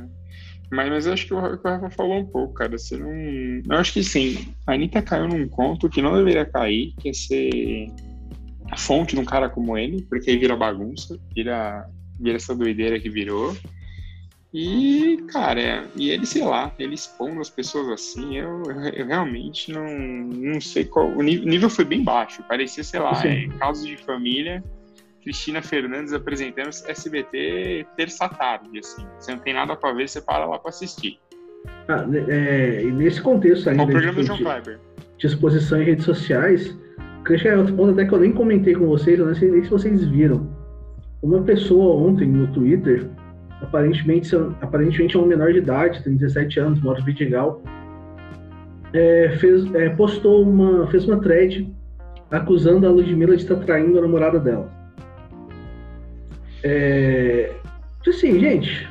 Mas, 0.71 0.89
mas 0.89 1.07
eu 1.07 1.13
acho 1.13 1.25
que 1.25 1.33
o 1.33 1.39
Rafa 1.39 1.89
falou 1.89 2.19
um 2.19 2.25
pouco, 2.25 2.53
cara. 2.53 2.77
Você 2.77 2.97
não. 2.97 3.11
Eu 3.11 3.79
acho 3.79 3.93
que 3.93 4.03
sim. 4.03 4.53
A 4.67 4.73
Anitta 4.73 5.01
caiu 5.01 5.27
num 5.27 5.47
conto 5.49 5.89
que 5.89 6.01
não 6.01 6.15
deveria 6.15 6.45
cair, 6.45 6.93
que 6.99 7.09
é 7.09 7.13
ser 7.13 7.87
a 8.71 8.77
fonte 8.77 9.15
de 9.15 9.21
um 9.21 9.25
cara 9.25 9.49
como 9.49 9.75
ele, 9.77 10.03
porque 10.03 10.29
aí 10.29 10.37
vira 10.37 10.55
bagunça, 10.55 11.19
vira, 11.33 11.89
vira 12.19 12.37
essa 12.37 12.55
doideira 12.55 12.99
que 12.99 13.09
virou. 13.09 13.57
E, 14.53 15.17
cara, 15.31 15.87
e 15.95 16.09
ele, 16.09 16.25
sei 16.25 16.43
lá, 16.43 16.73
ele 16.77 16.95
expondo 16.95 17.39
as 17.39 17.49
pessoas 17.49 17.87
assim, 17.89 18.35
eu, 18.35 18.63
eu 18.95 19.05
realmente 19.05 19.71
não, 19.71 19.87
não 19.87 20.61
sei 20.61 20.85
qual. 20.85 21.07
O 21.07 21.21
nível 21.23 21.69
foi 21.69 21.85
bem 21.85 22.03
baixo. 22.03 22.43
Parecia, 22.43 22.83
sei 22.83 22.99
lá, 22.99 23.11
é, 23.25 23.47
casos 23.57 23.85
de 23.85 23.97
família 23.97 24.63
Cristina 25.29 25.61
Fernandes 25.61 26.11
apresentando 26.11 26.69
SBT 26.87 27.85
terça 27.95 28.27
tarde, 28.27 28.79
assim. 28.79 29.05
Você 29.19 29.31
não 29.31 29.39
tem 29.39 29.53
nada 29.53 29.75
para 29.75 29.93
ver, 29.93 30.09
você 30.09 30.19
para 30.19 30.43
lá 30.43 30.57
para 30.57 30.69
assistir. 30.69 31.19
Ah, 31.87 32.01
né, 32.01 32.25
é, 32.27 32.83
e 32.83 32.91
nesse 32.91 33.21
contexto 33.21 33.69
ainda. 33.69 33.83
O 33.83 33.87
programa 33.87 34.13
do 34.15 34.23
João 34.23 34.39
Kleber. 34.39 34.79
De 35.19 35.27
exposição 35.27 35.79
em 35.79 35.85
redes 35.85 36.03
sociais, 36.03 36.75
queria 37.23 37.37
chegar 37.37 37.57
outro 37.59 37.75
ponto 37.75 37.91
até 37.91 38.05
que 38.05 38.13
eu 38.13 38.19
nem 38.19 38.31
comentei 38.31 38.73
com 38.73 38.87
vocês, 38.87 39.19
eu 39.19 39.27
não 39.27 39.35
sei 39.35 39.51
nem 39.51 39.63
se 39.63 39.69
vocês 39.69 40.03
viram. 40.03 40.49
Uma 41.21 41.43
pessoa 41.43 41.95
ontem 42.09 42.27
no 42.27 42.47
Twitter, 42.47 43.07
aparentemente, 43.61 44.35
aparentemente 44.61 45.15
é 45.15 45.19
um 45.19 45.27
menor 45.27 45.51
de 45.53 45.59
idade, 45.59 46.03
tem 46.03 46.15
17 46.15 46.59
anos, 46.59 46.81
mora 46.81 46.99
em 46.99 47.03
Vidigal, 47.03 47.61
é, 48.93 49.35
fez, 49.37 49.71
é, 49.75 49.89
postou 49.89 50.41
uma, 50.41 50.87
fez 50.87 51.05
uma 51.05 51.21
thread 51.21 51.71
acusando 52.31 52.87
a 52.87 52.89
Ludmilla 52.89 53.35
de 53.35 53.43
estar 53.43 53.57
traindo 53.57 53.99
a 53.99 54.01
namorada 54.01 54.39
dela. 54.39 54.78
É, 56.63 57.51
assim, 58.07 58.39
gente, 58.39 58.87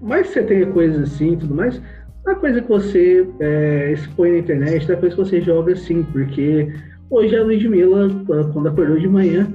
mais 0.00 0.28
você 0.28 0.42
tem 0.42 0.70
coisas 0.72 1.02
assim 1.02 1.32
e 1.32 1.36
tudo 1.36 1.54
mais, 1.54 1.80
é 2.26 2.34
coisa 2.34 2.60
que 2.60 2.68
você 2.68 3.28
é, 3.40 3.92
expõe 3.92 4.32
na 4.32 4.38
internet, 4.38 4.86
não 4.88 4.96
é 4.96 4.98
coisa 4.98 5.16
que 5.16 5.22
você 5.22 5.40
joga 5.40 5.72
assim, 5.72 6.02
porque 6.02 6.72
hoje 7.08 7.36
a 7.36 7.42
Ludmilla, 7.42 8.08
quando 8.26 8.68
acordou 8.68 8.98
de 8.98 9.08
manhã, 9.08 9.52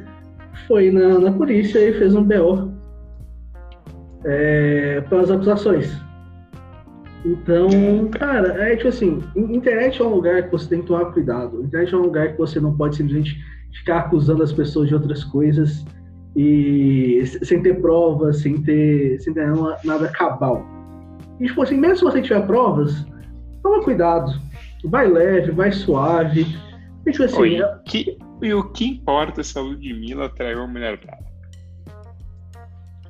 foi 0.67 0.89
na, 0.89 1.19
na 1.19 1.31
polícia 1.31 1.79
e 1.79 1.93
fez 1.93 2.15
um 2.15 2.23
BO 2.23 2.71
é, 4.23 5.01
pelas 5.09 5.29
acusações. 5.29 5.93
Então, 7.25 7.69
cara, 8.11 8.63
é 8.63 8.75
tipo 8.75 8.87
assim, 8.87 9.19
internet 9.35 10.01
é 10.01 10.05
um 10.05 10.15
lugar 10.15 10.43
que 10.43 10.51
você 10.51 10.69
tem 10.69 10.81
que 10.81 10.87
tomar 10.87 11.11
cuidado. 11.11 11.61
Internet 11.61 11.93
é 11.93 11.97
um 11.97 12.03
lugar 12.03 12.31
que 12.31 12.37
você 12.37 12.59
não 12.59 12.75
pode 12.75 12.95
simplesmente 12.95 13.37
ficar 13.73 13.99
acusando 13.99 14.41
as 14.41 14.51
pessoas 14.51 14.87
de 14.87 14.95
outras 14.95 15.23
coisas 15.23 15.85
e 16.35 17.23
sem 17.25 17.61
ter 17.61 17.81
provas, 17.81 18.41
sem 18.41 18.61
ter, 18.61 19.19
sem 19.19 19.33
ter 19.33 19.47
nada 19.83 20.07
cabal. 20.09 20.65
E 21.39 21.47
tipo 21.47 21.61
assim, 21.61 21.77
mesmo 21.77 21.97
se 21.97 22.03
você 22.03 22.21
tiver 22.21 22.45
provas, 22.45 23.05
toma 23.61 23.83
cuidado. 23.83 24.31
Vai 24.85 25.07
leve, 25.07 25.51
vai 25.51 25.71
suave. 25.71 26.45
E, 27.05 27.11
tipo 27.11 27.23
assim, 27.23 27.41
Oi, 27.41 27.61
é... 27.61 27.79
que, 27.85 28.17
e 28.41 28.53
o 28.53 28.63
que 28.71 28.85
importa 28.85 29.43
se 29.43 29.57
a 29.57 29.61
Ludmilla 29.61 30.29
traiu 30.29 30.59
uma 30.59 30.67
mulher 30.67 30.97
brava? 30.97 31.31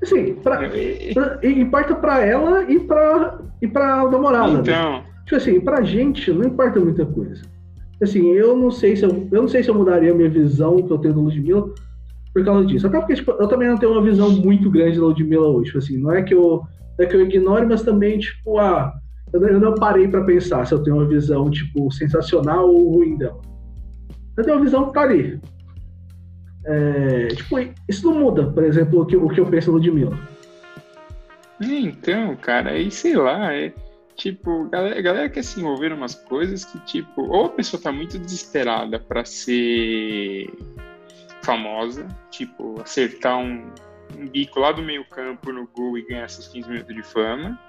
Assim, 0.01 0.33
pra, 0.35 0.57
pra, 1.13 1.47
importa 1.47 1.95
pra 1.95 2.25
ela 2.25 2.63
e 2.63 2.79
pra, 2.79 3.39
e 3.61 3.67
pra 3.67 4.09
namorada. 4.09 4.53
Né? 4.53 4.59
Então. 4.61 4.91
Né? 4.93 5.05
Tipo 5.25 5.35
assim, 5.35 5.59
pra 5.61 5.81
gente 5.83 6.31
não 6.31 6.45
importa 6.45 6.79
muita 6.79 7.05
coisa. 7.05 7.43
Assim, 8.01 8.31
eu 8.31 8.55
não 8.55 8.71
sei 8.71 8.95
se 8.95 9.05
eu, 9.05 9.27
eu 9.31 9.41
não 9.43 9.47
sei 9.47 9.63
se 9.63 9.69
eu 9.69 9.75
mudaria 9.75 10.11
a 10.11 10.15
minha 10.15 10.29
visão 10.29 10.81
que 10.81 10.91
eu 10.91 10.97
tenho 10.97 11.13
do 11.13 11.21
Ludmilla 11.21 11.71
por 12.33 12.43
causa 12.45 12.65
disso. 12.65 12.87
Até 12.87 12.99
porque 12.99 13.15
tipo, 13.15 13.31
eu 13.31 13.47
também 13.47 13.67
não 13.67 13.77
tenho 13.77 13.91
uma 13.91 14.01
visão 14.01 14.29
muito 14.29 14.69
grande 14.69 14.97
da 14.97 15.05
Ludmilla 15.05 15.47
hoje. 15.47 15.65
Tipo 15.65 15.77
assim, 15.77 15.97
não 15.97 16.11
é 16.11 16.21
que 16.21 16.33
eu, 16.33 16.63
não 16.97 17.05
é 17.05 17.05
que 17.05 17.15
eu 17.15 17.21
ignore, 17.21 17.65
mas 17.65 17.81
também, 17.81 18.19
tipo, 18.19 18.57
ah, 18.57 18.93
eu, 19.33 19.41
eu 19.47 19.59
não 19.59 19.75
parei 19.75 20.07
para 20.07 20.23
pensar 20.23 20.65
se 20.65 20.73
eu 20.73 20.83
tenho 20.83 20.97
uma 20.97 21.07
visão, 21.07 21.49
tipo, 21.49 21.91
sensacional 21.91 22.69
ou 22.69 22.95
ruim 22.95 23.17
dela. 23.17 23.39
Eu 24.37 24.43
tenho 24.43 24.57
uma 24.57 24.63
visão 24.63 24.87
que 24.87 24.93
tá 24.93 25.01
ali. 25.01 25.39
É, 26.65 27.27
tipo, 27.29 27.55
isso 27.87 28.05
não 28.05 28.19
muda, 28.19 28.45
por 28.51 28.63
exemplo, 28.63 29.01
o 29.01 29.05
que, 29.05 29.15
o 29.15 29.29
que 29.29 29.39
eu 29.39 29.45
penso 29.45 29.67
da 29.67 29.73
Ludmilla. 29.73 30.17
Então, 31.59 32.35
cara, 32.35 32.71
aí 32.71 32.89
sei 32.89 33.15
lá, 33.15 33.53
é 33.53 33.73
tipo, 34.15 34.69
galera, 34.69 35.01
galera 35.01 35.29
quer 35.29 35.43
se 35.43 35.59
envolver 35.59 35.91
umas 35.91 36.15
coisas 36.15 36.63
que, 36.65 36.79
tipo, 36.85 37.21
ou 37.23 37.45
a 37.45 37.49
pessoa 37.49 37.81
tá 37.81 37.91
muito 37.91 38.19
desesperada 38.19 38.99
para 38.99 39.25
ser 39.25 40.47
famosa, 41.43 42.07
tipo, 42.29 42.81
acertar 42.81 43.37
um, 43.37 43.73
um 44.17 44.27
bico 44.27 44.59
lá 44.59 44.71
do 44.71 44.81
meio 44.81 45.05
campo 45.05 45.51
no 45.51 45.67
gol 45.67 45.97
e 45.97 46.05
ganhar 46.05 46.25
esses 46.25 46.47
15 46.47 46.69
minutos 46.69 46.95
de 46.95 47.03
fama. 47.03 47.59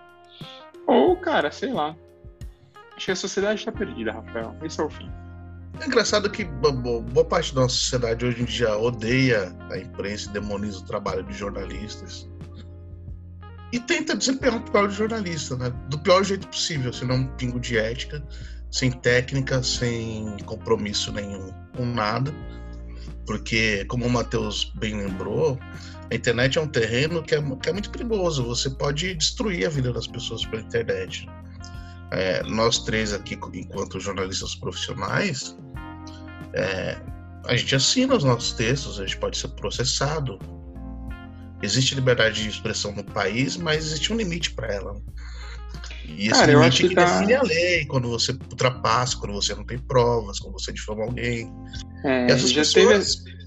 Ou, 0.86 1.16
cara, 1.16 1.50
sei 1.50 1.72
lá. 1.72 1.96
Acho 2.96 3.06
que 3.06 3.12
a 3.12 3.16
sociedade 3.16 3.60
está 3.60 3.72
perdida, 3.72 4.12
Rafael. 4.12 4.54
Esse 4.62 4.80
é 4.80 4.84
o 4.84 4.90
fim. 4.90 5.10
É 5.80 5.86
engraçado 5.86 6.30
que 6.30 6.44
boa 6.44 7.24
parte 7.24 7.54
da 7.54 7.62
nossa 7.62 7.74
sociedade 7.74 8.24
hoje 8.24 8.42
em 8.42 8.44
dia 8.44 8.76
odeia 8.76 9.56
a 9.70 9.78
imprensa 9.78 10.28
e 10.28 10.32
demoniza 10.32 10.78
o 10.80 10.84
trabalho 10.84 11.22
de 11.24 11.32
jornalistas. 11.32 12.28
E 13.72 13.80
tenta 13.80 14.14
desempenhar 14.14 14.56
o 14.56 14.60
papel 14.60 14.88
de 14.88 14.94
jornalista, 14.94 15.56
né? 15.56 15.72
Do 15.88 15.98
pior 15.98 16.22
jeito 16.22 16.46
possível, 16.46 16.92
sem 16.92 17.10
um 17.10 17.26
pingo 17.36 17.58
de 17.58 17.78
ética, 17.78 18.22
sem 18.70 18.90
técnica, 18.90 19.62
sem 19.62 20.36
compromisso 20.44 21.10
nenhum 21.10 21.50
com 21.74 21.86
nada 21.86 22.32
porque, 23.26 23.84
como 23.86 24.06
o 24.06 24.10
Matheus 24.10 24.72
bem 24.76 24.96
lembrou, 24.96 25.58
a 26.10 26.14
internet 26.14 26.58
é 26.58 26.60
um 26.60 26.66
terreno 26.66 27.22
que 27.22 27.34
é, 27.34 27.42
que 27.42 27.68
é 27.68 27.72
muito 27.72 27.90
perigoso. 27.90 28.44
Você 28.44 28.68
pode 28.70 29.14
destruir 29.14 29.66
a 29.66 29.70
vida 29.70 29.92
das 29.92 30.06
pessoas 30.06 30.44
pela 30.46 30.62
internet. 30.62 31.28
É, 32.10 32.42
nós 32.42 32.78
três 32.80 33.12
aqui, 33.12 33.38
enquanto 33.54 33.98
jornalistas 33.98 34.54
profissionais, 34.54 35.56
é, 36.52 37.00
a 37.46 37.56
gente 37.56 37.74
assina 37.74 38.14
os 38.14 38.24
nossos 38.24 38.52
textos, 38.52 39.00
a 39.00 39.06
gente 39.06 39.16
pode 39.18 39.38
ser 39.38 39.48
processado. 39.48 40.38
Existe 41.62 41.94
liberdade 41.94 42.42
de 42.42 42.48
expressão 42.48 42.92
no 42.92 43.04
país, 43.04 43.56
mas 43.56 43.86
existe 43.86 44.12
um 44.12 44.16
limite 44.16 44.52
para 44.52 44.66
ela. 44.66 45.00
E 46.16 46.28
esse 46.28 46.40
Cara, 46.40 46.52
limite 46.52 46.88
que, 46.88 46.94
tá... 46.94 47.04
define 47.04 47.34
a 47.34 47.42
lei, 47.42 47.84
quando 47.86 48.08
você 48.08 48.32
ultrapassa, 48.32 49.16
quando 49.16 49.32
você 49.32 49.54
não 49.54 49.64
tem 49.64 49.78
provas, 49.78 50.38
quando 50.38 50.52
você 50.52 50.72
difama 50.72 51.04
alguém. 51.04 51.52
É, 52.04 52.26
e 52.28 52.32
essas 52.32 52.50
já 52.50 52.60
pessoas... 52.60 53.16
teve... 53.16 53.42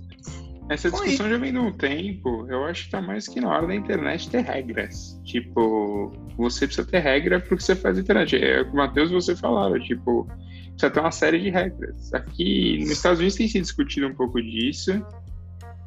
Essa 0.67 0.89
discussão 0.89 1.29
já 1.29 1.37
vem 1.37 1.51
de 1.51 1.59
um 1.59 1.71
tempo. 1.71 2.47
Eu 2.49 2.65
acho 2.65 2.85
que 2.85 2.91
tá 2.91 2.99
mais 2.99 3.27
que 3.27 3.39
na 3.39 3.49
hora 3.49 3.67
da 3.67 3.75
internet 3.75 4.29
ter 4.29 4.41
regras. 4.41 5.19
Tipo, 5.23 6.11
você 6.37 6.65
precisa 6.65 6.87
ter 6.87 6.99
regra 6.99 7.39
pro 7.39 7.55
que 7.55 7.63
você 7.63 7.75
faz 7.75 7.95
na 7.95 8.01
internet. 8.01 8.35
É 8.35 8.61
o 8.61 8.65
que 8.65 8.71
o 8.71 8.75
Matheus 8.75 9.11
você 9.11 9.35
falava, 9.35 9.79
tipo, 9.79 10.27
precisa 10.71 10.89
ter 10.89 10.99
uma 10.99 11.11
série 11.11 11.39
de 11.39 11.49
regras. 11.51 12.11
Aqui 12.15 12.79
nos 12.79 12.89
Estados 12.91 13.19
Unidos 13.19 13.37
tem 13.37 13.47
se 13.47 13.61
discutido 13.61 14.07
um 14.07 14.15
pouco 14.15 14.41
disso. 14.41 15.05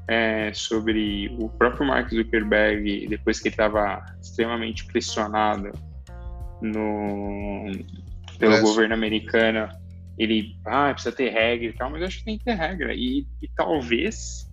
É, 0.06 0.52
sobre 0.54 1.36
o 1.38 1.48
próprio 1.50 1.84
Mark 1.84 2.08
Zuckerberg, 2.10 3.08
depois 3.08 3.40
que 3.40 3.48
ele 3.48 3.54
estava 3.54 4.06
extremamente 4.22 4.86
pressionado 4.86 5.70
no, 6.60 7.70
pelo 8.38 8.60
governo 8.60 8.94
americano, 8.94 9.68
ele 10.18 10.56
ah, 10.66 10.92
precisa 10.92 11.14
ter 11.14 11.30
regra 11.30 11.66
e 11.66 11.72
tal, 11.72 11.90
mas 11.90 12.00
eu 12.00 12.06
acho 12.06 12.18
que 12.18 12.24
tem 12.24 12.38
que 12.38 12.44
ter 12.44 12.54
regra. 12.54 12.94
E, 12.94 13.26
e 13.42 13.48
talvez 13.54 14.48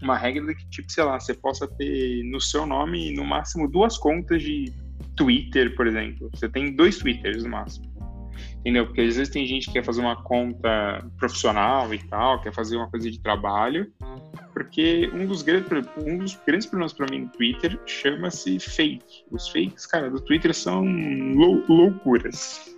uma 0.00 0.16
regra 0.16 0.54
que, 0.54 0.68
tipo, 0.68 0.90
sei 0.90 1.04
lá, 1.04 1.18
você 1.18 1.34
possa 1.34 1.66
ter 1.66 2.22
no 2.30 2.40
seu 2.40 2.64
nome, 2.64 3.12
no 3.12 3.24
máximo, 3.24 3.68
duas 3.68 3.98
contas 3.98 4.42
de 4.42 4.72
Twitter, 5.16 5.74
por 5.74 5.86
exemplo. 5.86 6.30
Você 6.32 6.48
tem 6.48 6.74
dois 6.74 6.98
Twitters 6.98 7.42
no 7.42 7.50
máximo. 7.50 7.87
Entendeu? 8.60 8.86
Porque 8.86 9.00
às 9.00 9.16
vezes 9.16 9.32
tem 9.32 9.46
gente 9.46 9.66
que 9.66 9.74
quer 9.74 9.84
fazer 9.84 10.00
uma 10.00 10.22
conta 10.22 11.04
profissional 11.16 11.92
e 11.94 11.98
tal, 12.08 12.40
quer 12.42 12.52
fazer 12.52 12.76
uma 12.76 12.90
coisa 12.90 13.10
de 13.10 13.20
trabalho, 13.20 13.90
porque 14.52 15.08
um 15.14 15.26
dos 15.26 15.42
grandes, 15.42 15.70
um 15.96 16.18
dos 16.18 16.34
grandes 16.46 16.66
problemas 16.66 16.92
para 16.92 17.06
mim 17.10 17.20
no 17.20 17.28
Twitter 17.28 17.78
chama-se 17.86 18.58
fake. 18.58 19.24
Os 19.30 19.48
fakes, 19.48 19.86
cara, 19.86 20.10
do 20.10 20.20
Twitter 20.20 20.52
são 20.52 20.84
lou 21.34 21.64
loucuras. 21.68 22.76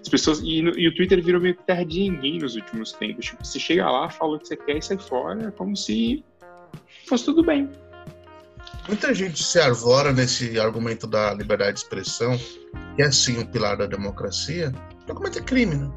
As 0.00 0.08
pessoas, 0.08 0.40
e, 0.40 0.62
no, 0.62 0.76
e, 0.78 0.88
o 0.88 0.94
Twitter 0.94 1.22
virou 1.22 1.40
meio 1.40 1.54
que 1.54 1.62
terra 1.62 1.84
de 1.84 2.00
ninguém 2.00 2.38
nos 2.38 2.56
últimos 2.56 2.92
tempos. 2.92 3.26
Tipo, 3.26 3.44
você 3.44 3.60
chega 3.60 3.90
lá, 3.90 4.08
fala 4.08 4.36
o 4.36 4.38
que 4.38 4.48
você 4.48 4.56
quer 4.56 4.78
e 4.78 4.82
sai 4.82 4.98
fora, 4.98 5.52
como 5.52 5.76
se 5.76 6.24
fosse 7.06 7.24
tudo 7.24 7.44
bem. 7.44 7.68
Muita 8.88 9.12
gente 9.12 9.44
se 9.44 9.60
arvora 9.60 10.14
nesse 10.14 10.58
argumento 10.58 11.06
da 11.06 11.34
liberdade 11.34 11.74
de 11.74 11.80
expressão, 11.80 12.38
que 12.96 13.02
é 13.02 13.12
sim 13.12 13.38
um 13.38 13.44
pilar 13.44 13.76
da 13.76 13.84
democracia, 13.84 14.72
para 15.04 15.14
cometer 15.14 15.44
crime, 15.44 15.74
né? 15.74 15.90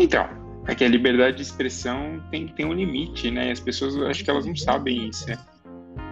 Então, 0.00 0.26
é 0.66 0.74
que 0.74 0.82
a 0.82 0.88
liberdade 0.88 1.36
de 1.36 1.42
expressão 1.42 2.22
tem, 2.30 2.48
tem 2.48 2.64
um 2.64 2.72
limite, 2.72 3.30
né? 3.30 3.52
As 3.52 3.60
pessoas, 3.60 3.94
acho 3.96 4.24
que 4.24 4.30
elas 4.30 4.46
não 4.46 4.56
sabem 4.56 5.10
isso, 5.10 5.28
né? 5.28 5.38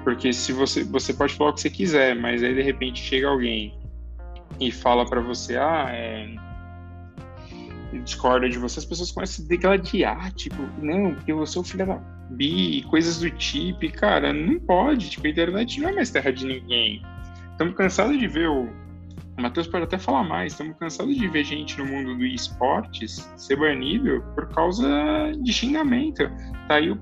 Porque 0.05 0.35
se 0.35 0.53
você, 0.53 0.85
você 0.85 1.14
pode 1.14 1.35
falar 1.35 1.51
o 1.51 1.55
que 1.55 1.62
você 1.62 1.71
quiser, 1.71 2.14
mas 2.14 2.42
aí 2.42 2.55
de 2.55 2.62
repente 2.62 3.01
chega 3.03 3.29
alguém 3.29 3.79
e 4.61 4.71
fala 4.71 5.07
para 5.07 5.23
você, 5.23 5.57
ah, 5.57 5.87
é, 5.88 6.29
discorda 8.01 8.49
de 8.49 8.59
você, 8.59 8.79
as 8.79 8.85
pessoas 8.85 9.11
começam 9.11 9.45
a 9.45 9.49
degladiar, 9.49 10.33
tipo, 10.33 10.63
não, 10.81 11.15
porque 11.15 11.33
você 11.33 11.59
é 11.59 11.61
o 11.61 11.65
filho 11.65 11.87
da 11.87 11.97
bi, 12.31 12.83
coisas 12.89 13.19
do 13.19 13.31
tipo, 13.31 13.85
e, 13.85 13.91
cara, 13.91 14.33
não 14.33 14.59
pode, 14.61 15.11
tipo, 15.11 15.27
a 15.27 15.31
internet 15.31 15.81
não 15.81 15.91
é 15.91 15.93
mais 15.93 16.11
terra 16.11 16.33
de 16.33 16.47
ninguém. 16.47 17.03
Estamos 17.53 17.75
cansados 17.75 18.19
de 18.19 18.27
ver 18.27 18.49
o. 18.49 18.69
O 19.39 19.41
Matheus 19.41 19.67
pode 19.67 19.85
até 19.85 19.99
falar 19.99 20.25
mais, 20.25 20.53
estamos 20.53 20.77
cansados 20.77 21.17
de 21.17 21.27
ver 21.27 21.43
gente 21.43 21.79
no 21.79 21.87
mundo 21.87 22.15
do 22.15 22.27
esportes 22.27 23.33
ser 23.35 23.57
banido 23.57 24.23
por 24.35 24.47
causa 24.49 24.87
de 25.41 25.51
xingamento. 25.51 26.31
Tá 26.69 26.75
aí 26.75 26.91
o, 26.91 26.99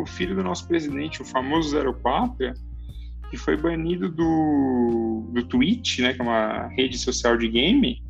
o 0.00 0.06
filho 0.06 0.34
do 0.34 0.42
nosso 0.42 0.66
presidente, 0.66 1.22
o 1.22 1.24
famoso 1.24 1.76
04, 2.02 2.54
que 3.30 3.36
foi 3.36 3.56
banido 3.56 4.08
do, 4.08 5.30
do 5.32 5.44
Twitch, 5.44 6.00
né, 6.00 6.12
que 6.12 6.20
é 6.20 6.24
uma 6.24 6.66
rede 6.68 6.98
social 6.98 7.36
de 7.36 7.48
game, 7.48 8.02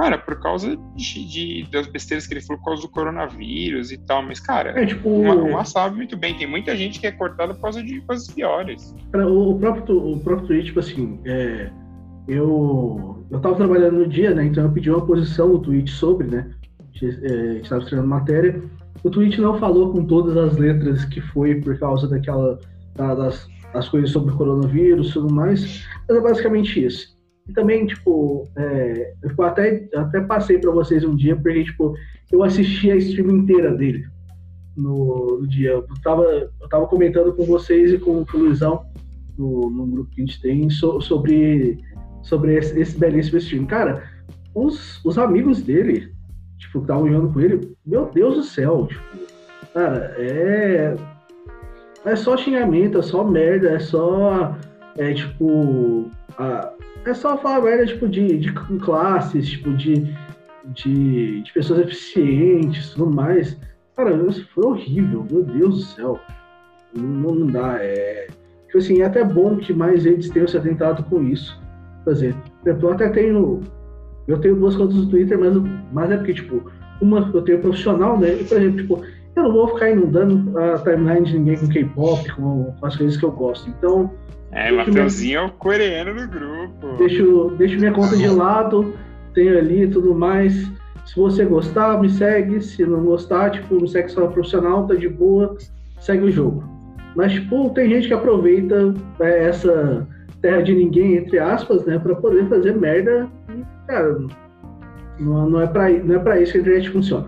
cara, 0.00 0.16
por 0.16 0.40
causa 0.40 0.78
de, 0.96 1.28
de, 1.28 1.70
das 1.70 1.86
besteiras 1.86 2.26
que 2.26 2.32
ele 2.32 2.40
falou 2.40 2.58
por 2.60 2.70
causa 2.70 2.82
do 2.82 2.88
coronavírus 2.88 3.92
e 3.92 3.98
tal. 3.98 4.22
Mas, 4.22 4.40
cara, 4.40 4.70
é, 4.80 4.86
tipo, 4.86 5.10
uma, 5.10 5.34
uma 5.34 5.64
sabe 5.64 5.96
muito 5.96 6.16
bem, 6.16 6.34
tem 6.34 6.46
muita 6.46 6.74
gente 6.74 6.98
que 6.98 7.06
é 7.06 7.12
cortada 7.12 7.52
por 7.52 7.60
causa 7.60 7.82
de 7.82 8.00
coisas 8.00 8.26
piores. 8.28 8.94
O 9.14 9.58
próprio, 9.58 10.12
o 10.12 10.20
próprio 10.20 10.46
Twitch, 10.46 10.66
tipo 10.66 10.80
assim, 10.80 11.20
é, 11.26 11.70
eu, 12.26 13.22
eu 13.30 13.40
tava 13.40 13.56
trabalhando 13.56 13.98
no 13.98 14.08
dia, 14.08 14.34
né, 14.34 14.46
então 14.46 14.64
eu 14.64 14.72
pedi 14.72 14.90
uma 14.90 15.04
posição 15.04 15.48
no 15.48 15.58
Twitch 15.58 15.90
sobre, 15.90 16.26
né, 16.28 16.50
a 16.78 16.82
gente 16.84 17.26
é, 17.26 17.58
estava 17.58 17.82
estreando 17.82 18.08
matéria. 18.08 18.62
O 19.04 19.10
Twitch 19.10 19.36
não 19.36 19.58
falou 19.58 19.92
com 19.92 20.06
todas 20.06 20.34
as 20.34 20.56
letras 20.56 21.04
que 21.04 21.20
foi 21.20 21.56
por 21.56 21.78
causa 21.78 22.08
daquela, 22.08 22.58
das 22.94 23.48
as 23.72 23.88
coisas 23.88 24.10
sobre 24.10 24.34
o 24.34 24.36
coronavírus 24.36 25.10
e 25.10 25.12
tudo 25.12 25.32
mais, 25.32 25.86
mas 26.08 26.18
é 26.18 26.20
basicamente 26.20 26.84
isso. 26.84 27.16
E 27.50 27.52
também, 27.52 27.84
tipo, 27.84 28.46
é, 28.56 29.14
eu 29.22 29.44
até, 29.44 29.88
até 29.94 30.20
passei 30.20 30.58
para 30.58 30.70
vocês 30.70 31.04
um 31.04 31.16
dia, 31.16 31.34
porque, 31.34 31.64
tipo, 31.64 31.94
eu 32.30 32.44
assisti 32.44 32.90
a 32.90 32.96
stream 32.96 33.30
inteira 33.30 33.74
dele 33.74 34.04
no, 34.76 35.40
no 35.40 35.48
dia. 35.48 35.70
Eu 35.70 35.86
tava, 36.02 36.22
eu 36.22 36.68
tava 36.68 36.86
comentando 36.86 37.32
com 37.34 37.44
vocês 37.44 37.92
e 37.92 37.98
com, 37.98 38.22
o 38.22 38.26
Luizão, 38.38 38.84
no, 39.36 39.68
no 39.68 39.86
grupo 39.86 40.10
que 40.10 40.22
a 40.22 40.24
gente 40.24 40.40
tem, 40.40 40.70
so, 40.70 41.00
sobre, 41.00 41.78
sobre 42.22 42.54
esse, 42.54 42.78
esse 42.78 42.96
belíssimo 42.96 43.38
stream. 43.38 43.66
Cara, 43.66 44.04
os, 44.54 45.04
os 45.04 45.18
amigos 45.18 45.60
dele, 45.60 46.12
tipo, 46.56 46.78
que 46.78 46.84
estavam 46.84 47.10
jogando 47.10 47.32
com 47.32 47.40
ele, 47.40 47.76
meu 47.84 48.06
Deus 48.12 48.36
do 48.36 48.42
céu, 48.44 48.86
tipo, 48.86 49.02
cara, 49.74 50.14
é 50.18 50.94
é 52.04 52.16
só 52.16 52.36
xingamento, 52.36 52.98
é 52.98 53.02
só 53.02 53.24
merda, 53.24 53.70
é 53.70 53.78
só. 53.78 54.56
É 54.96 55.12
tipo. 55.12 56.10
A, 56.38 56.72
é 57.04 57.14
só 57.14 57.36
falar 57.38 57.62
merda, 57.62 57.86
tipo, 57.86 58.08
de, 58.08 58.38
de 58.38 58.52
classes, 58.52 59.48
tipo, 59.48 59.72
de, 59.74 60.14
de, 60.66 61.42
de 61.42 61.52
pessoas 61.52 61.80
eficientes 61.80 62.90
tudo 62.90 63.10
mais. 63.10 63.56
Cara, 63.96 64.14
isso 64.28 64.46
foi 64.54 64.64
horrível, 64.64 65.26
meu 65.30 65.42
Deus 65.42 65.76
do 65.76 65.82
céu. 65.82 66.20
Não, 66.94 67.34
não 67.34 67.46
dá. 67.46 67.78
É, 67.80 68.26
tipo 68.66 68.78
assim, 68.78 69.00
é 69.00 69.04
até 69.04 69.24
bom 69.24 69.56
que 69.56 69.72
mais 69.72 70.06
eles 70.06 70.30
tenham 70.30 70.48
se 70.48 70.56
atentado 70.56 71.02
com 71.04 71.22
isso. 71.22 71.60
Fazer. 72.04 72.34
Por 72.62 72.70
exemplo, 72.70 72.88
eu 72.88 72.92
até 72.92 73.08
tenho. 73.08 73.60
Eu 74.26 74.38
tenho 74.38 74.56
duas 74.56 74.76
contas 74.76 74.96
no 74.96 75.08
Twitter, 75.08 75.38
mas, 75.38 75.54
mas 75.92 76.10
é 76.10 76.16
porque, 76.16 76.34
tipo, 76.34 76.70
uma 77.00 77.30
eu 77.32 77.42
tenho 77.42 77.60
profissional, 77.60 78.18
né? 78.18 78.34
E, 78.34 78.44
por 78.44 78.58
exemplo, 78.58 78.76
tipo, 78.76 79.02
eu 79.36 79.42
não 79.42 79.52
vou 79.52 79.68
ficar 79.68 79.90
inundando 79.90 80.58
a 80.58 80.78
timeline 80.78 81.26
de 81.26 81.38
ninguém 81.38 81.56
com 81.56 81.68
K-pop, 81.68 82.32
com, 82.32 82.72
com, 82.78 82.86
as 82.86 82.96
coisas 82.96 83.16
que 83.16 83.24
eu 83.24 83.32
gosto. 83.32 83.68
Então. 83.70 84.10
É, 84.52 84.70
Matheusinho 84.72 85.38
é 85.38 85.42
o 85.44 85.50
coreano 85.50 86.14
do 86.14 86.28
grupo. 86.28 86.96
Deixo, 86.98 87.54
deixo 87.56 87.78
minha 87.78 87.92
conta 87.92 88.16
de 88.16 88.28
lado, 88.28 88.94
tenho 89.32 89.56
ali 89.56 89.82
e 89.84 89.88
tudo 89.88 90.14
mais. 90.14 90.54
Se 91.06 91.16
você 91.16 91.44
gostar, 91.44 92.00
me 92.00 92.10
segue. 92.10 92.60
Se 92.60 92.84
não 92.84 93.04
gostar, 93.04 93.50
tipo, 93.50 93.80
me 93.80 93.88
segue 93.88 94.08
só 94.08 94.26
profissional, 94.26 94.86
tá 94.86 94.94
de 94.94 95.08
boa, 95.08 95.56
segue 96.00 96.24
o 96.24 96.30
jogo. 96.30 96.64
Mas, 97.14 97.32
tipo, 97.32 97.70
tem 97.70 97.88
gente 97.88 98.08
que 98.08 98.14
aproveita 98.14 98.94
é, 99.20 99.48
essa 99.48 100.06
terra 100.40 100.62
de 100.62 100.74
ninguém, 100.74 101.16
entre 101.16 101.38
aspas, 101.38 101.84
né, 101.84 101.98
pra 101.98 102.14
poder 102.14 102.48
fazer 102.48 102.76
merda. 102.76 103.28
E, 103.48 103.64
cara, 103.86 104.18
não, 105.18 105.50
não, 105.50 105.60
é 105.60 105.66
pra, 105.66 105.90
não 105.90 106.14
é 106.14 106.18
pra 106.18 106.40
isso 106.40 106.52
que 106.52 106.58
a 106.58 106.60
internet 106.60 106.90
funciona. 106.90 107.26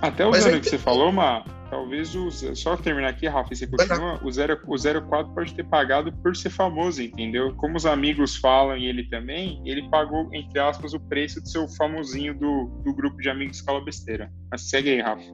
Até 0.00 0.26
usando 0.26 0.56
o 0.56 0.60
que 0.60 0.68
você 0.68 0.78
falou, 0.78 1.10
Mar, 1.10 1.44
talvez 1.74 2.14
o. 2.14 2.30
Só 2.30 2.76
terminar 2.76 3.08
aqui, 3.08 3.26
Rafa, 3.26 3.52
e 3.52 3.56
você 3.56 3.66
continua. 3.66 4.20
O, 4.22 4.30
0, 4.30 4.60
o 4.64 5.08
04 5.08 5.34
pode 5.34 5.54
ter 5.54 5.64
pagado 5.64 6.12
por 6.12 6.36
ser 6.36 6.50
famoso, 6.50 7.02
entendeu? 7.02 7.52
Como 7.56 7.76
os 7.76 7.84
amigos 7.84 8.36
falam 8.36 8.78
e 8.78 8.86
ele 8.86 9.08
também, 9.08 9.60
ele 9.64 9.88
pagou, 9.90 10.32
entre 10.32 10.60
aspas, 10.60 10.94
o 10.94 11.00
preço 11.00 11.40
do 11.40 11.48
seu 11.48 11.66
famosinho 11.68 12.32
do, 12.38 12.66
do 12.84 12.94
grupo 12.94 13.20
de 13.20 13.28
amigos 13.28 13.56
Escola 13.56 13.84
Besteira. 13.84 14.32
Mas 14.50 14.62
segue 14.70 14.90
aí, 14.90 15.00
Rafa. 15.00 15.24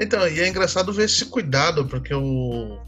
Então, 0.00 0.26
e 0.26 0.40
é 0.40 0.48
engraçado 0.48 0.92
ver 0.92 1.04
esse 1.04 1.24
cuidado, 1.26 1.86
porque 1.86 2.12
o, 2.12 2.78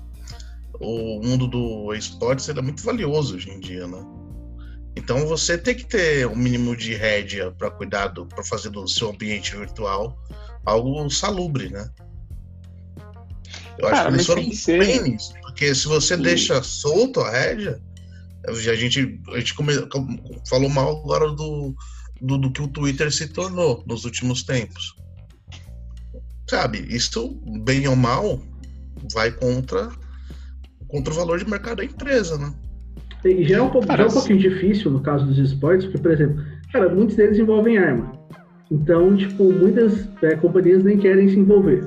o 0.81 1.21
mundo 1.23 1.47
do 1.47 1.95
esportes 1.95 2.49
é 2.49 2.61
muito 2.61 2.83
valioso 2.83 3.37
hoje 3.37 3.51
em 3.51 3.61
dia, 3.61 3.87
né? 3.87 4.05
Então 4.97 5.29
você 5.29 5.57
tem 5.57 5.77
que 5.77 5.87
ter 5.87 6.27
um 6.27 6.35
mínimo 6.35 6.77
de 6.77 6.93
rédea 6.93 7.53
para 7.53 7.71
cuidado, 7.71 8.27
para 8.27 8.43
fazer 8.43 8.71
do 8.71 8.87
seu 8.89 9.11
ambiente 9.11 9.57
virtual 9.57 10.19
algo 10.67 11.09
salubre, 11.09 11.71
né? 11.71 11.89
Eu 13.79 13.89
acho 13.89 14.03
que 14.03 14.09
eles 14.09 14.27
foram 14.27 14.79
bem 14.79 15.03
nisso, 15.03 15.33
porque 15.43 15.75
se 15.75 15.87
você 15.87 16.17
Sim. 16.17 16.23
deixa 16.23 16.63
solto 16.63 17.21
a 17.21 17.31
rédea, 17.31 17.81
a 18.47 18.75
gente, 18.75 19.21
a 19.33 19.39
gente 19.39 19.55
come, 19.55 19.73
falou 20.49 20.69
mal 20.69 20.99
agora 20.99 21.31
do, 21.31 21.75
do, 22.21 22.39
do, 22.39 22.51
que 22.51 22.63
o 22.63 22.69
Twitter 22.69 23.13
se 23.13 23.29
tornou 23.29 23.85
nos 23.87 24.05
últimos 24.05 24.43
tempos. 24.43 24.97
Sabe, 26.49 26.87
isso, 26.89 27.41
bem 27.63 27.87
ou 27.87 27.95
mal, 27.95 28.41
vai 29.13 29.31
contra, 29.31 29.91
contra 30.89 31.13
o 31.13 31.17
valor 31.17 31.39
de 31.39 31.49
mercado 31.49 31.79
da 31.79 31.85
empresa, 31.85 32.39
né? 32.39 32.53
E 33.25 33.47
já 33.47 33.59
é 33.59 33.63
um, 33.63 33.71
pouco, 33.71 33.87
já 33.87 34.03
é 34.03 34.07
um 34.07 34.11
pouquinho 34.11 34.39
difícil 34.39 34.91
no 34.91 35.01
caso 35.01 35.27
dos 35.27 35.39
esportes, 35.39 35.87
porque, 35.87 35.99
por 35.99 36.13
exemplo, 36.13 36.43
cara, 36.73 36.89
muitos 36.89 37.17
deles 37.17 37.39
envolvem 37.39 37.77
arma. 37.77 38.13
Então, 38.71 39.17
tipo, 39.17 39.53
muitas 39.53 40.09
é, 40.23 40.37
companhias 40.37 40.85
nem 40.85 40.99
querem 40.99 41.29
se 41.29 41.39
envolver. 41.39 41.85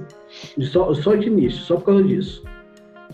Só, 0.59 0.93
só 0.93 1.15
de 1.15 1.27
início, 1.27 1.59
só 1.61 1.75
por 1.75 1.85
causa 1.85 2.03
disso. 2.03 2.43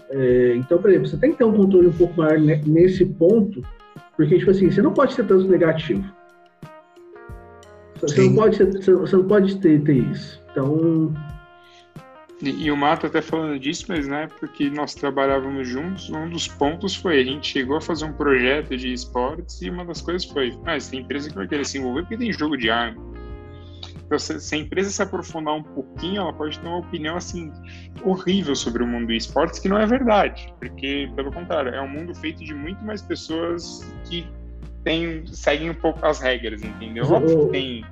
É, 0.10 0.56
então, 0.56 0.78
por 0.78 0.90
exemplo, 0.90 1.08
você 1.08 1.18
tem 1.18 1.32
que 1.32 1.38
ter 1.38 1.44
um 1.44 1.54
controle 1.54 1.88
um 1.88 1.94
pouco 1.94 2.16
maior 2.18 2.40
nesse 2.40 3.06
ponto, 3.06 3.62
porque, 4.16 4.38
tipo 4.38 4.52
assim, 4.52 4.72
você 4.72 4.82
não 4.82 4.94
pode 4.94 5.14
ser 5.14 5.26
tanto 5.26 5.48
negativo. 5.48 6.04
Você 8.02 8.22
não 8.22 8.36
pode, 8.36 8.56
ser, 8.56 8.96
você 8.96 9.16
não 9.16 9.28
pode 9.28 9.60
ter, 9.60 9.82
ter 9.84 9.96
isso. 9.96 10.42
Então, 10.52 11.14
e, 12.42 12.66
e, 12.66 12.72
o 12.72 12.78
Mato 12.78 13.08
até 13.08 13.22
falando 13.22 13.60
disso, 13.60 13.86
mas 13.88 14.08
né, 14.08 14.28
porque 14.40 14.70
nós 14.70 14.94
trabalhávamos 14.94 15.68
juntos, 15.68 16.10
um 16.12 16.30
dos 16.30 16.48
pontos 16.48 16.96
foi 16.96 17.20
a 17.20 17.24
gente 17.24 17.48
chegou 17.48 17.78
a 17.78 17.82
fazer 17.82 18.06
um 18.06 18.14
projeto 18.14 18.78
de 18.78 18.94
esportes 18.94 19.62
e 19.62 19.70
uma 19.70 19.84
das 19.84 20.02
coisas 20.02 20.24
foi, 20.26 20.56
ah, 20.66 20.78
tem 20.78 21.00
empresa 21.00 21.30
que 21.30 21.36
vai 21.36 21.48
querer 21.48 21.66
se 21.66 21.80
envolver 21.80 22.02
porque 22.02 22.18
tem 22.18 22.32
jogo 22.32 22.56
de 22.56 22.70
arma. 22.70 23.02
Então, 24.08 24.18
se, 24.18 24.40
se, 24.40 24.56
a 24.56 24.58
empresa 24.58 24.90
se 24.90 25.02
aprofundar 25.02 25.54
um 25.54 25.64
pouquinho, 25.64 26.22
ela 26.22 26.34
pode 26.34 26.58
ter 26.58 26.66
uma 26.66 26.80
opinião 26.80 27.18
assim 27.18 27.52
horrível 28.04 28.56
sobre 28.56 28.82
o 28.82 28.88
mundo 28.88 29.08
do 29.08 29.14
esportes, 29.14 29.60
que 29.60 29.68
não 29.68 29.78
é 29.78 29.86
verdade, 29.86 30.54
porque 30.60 31.12
pelo 31.16 31.32
contrário, 31.32 31.76
é 31.76 31.82
um 31.82 31.90
mundo 31.90 32.16
feito 32.16 32.44
de 32.44 32.54
muito 32.54 32.84
mais 32.86 33.02
pessoas 33.02 33.86
que 34.06 34.26
tem, 34.84 35.28
seguem 35.28 35.70
um 35.70 35.74
pouco 35.74 36.06
as 36.06 36.22
regras, 36.22 36.64
entendeu? 36.64 37.04
Óbvio 37.04 37.48
que 37.48 37.52
tem 37.52 37.86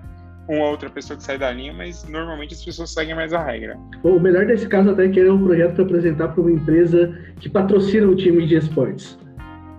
uma 0.47 0.69
outra 0.69 0.89
pessoa 0.89 1.17
que 1.17 1.23
sai 1.23 1.37
da 1.37 1.51
linha, 1.51 1.73
mas 1.73 2.07
normalmente 2.07 2.53
as 2.53 2.63
pessoas 2.63 2.91
seguem 2.91 3.13
mais 3.13 3.33
a 3.33 3.43
regra. 3.43 3.77
O 4.01 4.17
melhor 4.17 4.45
desse 4.45 4.67
caso 4.69 4.91
até 4.91 5.05
é 5.05 5.09
que 5.09 5.19
é 5.19 5.31
um 5.31 5.43
projeto 5.43 5.75
para 5.75 5.83
apresentar 5.83 6.29
para 6.29 6.41
uma 6.41 6.51
empresa 6.51 7.13
que 7.41 7.49
patrocina 7.49 8.07
o 8.07 8.15
time 8.15 8.45
de 8.47 8.55
esportes. 8.55 9.17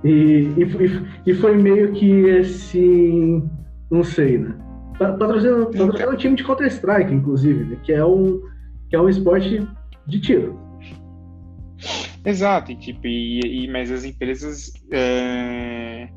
E, 0.05 0.53
e, 0.59 1.31
e, 1.31 1.35
foi 1.35 1.57
meio 1.57 1.93
que 1.93 2.39
assim, 2.39 3.49
não 3.91 4.05
sei, 4.05 4.39
né? 4.39 4.55
Patrocina, 4.99 5.67
patrocina 5.67 6.11
o 6.11 6.17
time 6.17 6.37
de 6.37 6.45
Counter-Strike, 6.45 7.13
inclusive, 7.13 7.65
né? 7.65 7.79
que, 7.83 7.93
é 7.93 8.05
um, 8.05 8.41
que 8.89 8.97
é 8.97 9.01
um 9.01 9.09
esporte 9.09 9.67
de 10.07 10.21
tiro. 10.21 10.59
Exato, 12.25 12.73
e, 12.73 12.77
tipo, 12.77 13.07
e, 13.07 13.65
e 13.65 13.69
mas 13.71 13.91
as 13.91 14.05
empresas 14.05 14.73
é, 14.91 16.09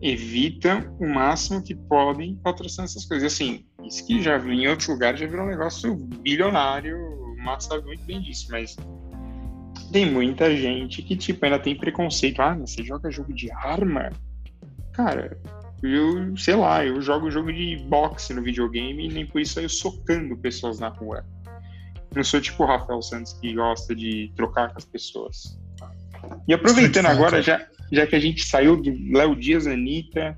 evitam 0.00 0.96
o 0.98 1.06
máximo 1.06 1.62
que 1.62 1.74
podem 1.74 2.36
patrocinar 2.36 2.86
essas 2.86 3.04
coisas. 3.04 3.32
Assim, 3.32 3.64
isso 3.84 4.06
que 4.06 4.20
já 4.22 4.38
em 4.38 4.66
outros 4.66 4.88
lugares 4.88 5.20
já 5.20 5.26
virou 5.26 5.44
um 5.44 5.48
negócio 5.48 5.94
bilionário, 5.94 6.96
o 6.96 7.36
Márcio 7.44 7.70
sabe 7.70 7.86
muito 7.86 8.04
bem 8.04 8.20
disso, 8.20 8.48
mas 8.50 8.76
tem 9.92 10.10
muita 10.10 10.54
gente 10.56 11.02
que, 11.02 11.16
tipo, 11.16 11.44
ainda 11.44 11.58
tem 11.58 11.76
preconceito. 11.76 12.40
Ah, 12.40 12.54
você 12.54 12.82
joga 12.82 13.10
jogo 13.10 13.32
de 13.32 13.50
arma? 13.52 14.10
Cara, 14.92 15.38
eu, 15.82 16.36
sei 16.36 16.54
lá, 16.54 16.84
eu 16.84 17.00
jogo 17.00 17.30
jogo 17.30 17.52
de 17.52 17.76
boxe 17.88 18.32
no 18.32 18.42
videogame 18.42 19.06
e 19.06 19.12
nem 19.12 19.26
por 19.26 19.40
isso 19.40 19.54
saio 19.54 19.68
socando 19.68 20.36
pessoas 20.36 20.78
na 20.78 20.88
rua. 20.88 21.24
Não 22.14 22.24
sou 22.24 22.40
tipo 22.40 22.62
o 22.62 22.66
Rafael 22.66 23.02
Santos 23.02 23.34
que 23.34 23.54
gosta 23.54 23.94
de 23.94 24.32
trocar 24.36 24.70
com 24.72 24.78
as 24.78 24.84
pessoas. 24.84 25.58
E 26.48 26.54
aproveitando 26.54 27.06
agora, 27.06 27.42
já, 27.42 27.66
já 27.92 28.06
que 28.06 28.16
a 28.16 28.20
gente 28.20 28.44
saiu 28.44 28.76
do 28.80 28.90
Léo 29.12 29.36
Dias, 29.36 29.66
Anitta, 29.66 30.36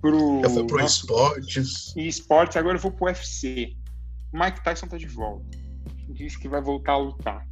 pro. 0.00 0.42
Eu 0.42 0.50
fui 0.50 0.66
pro 0.66 0.78
nosso... 0.78 1.00
esportes. 1.00 1.96
E 1.96 2.06
esportes, 2.06 2.56
agora 2.56 2.76
eu 2.76 2.80
vou 2.80 2.92
pro 2.92 3.06
UFC. 3.06 3.74
O 4.32 4.38
Mike 4.38 4.62
Tyson 4.62 4.86
tá 4.86 4.98
de 4.98 5.06
volta. 5.06 5.56
Diz 6.10 6.36
que 6.36 6.48
vai 6.48 6.60
voltar 6.60 6.92
a 6.92 6.98
lutar. 6.98 7.46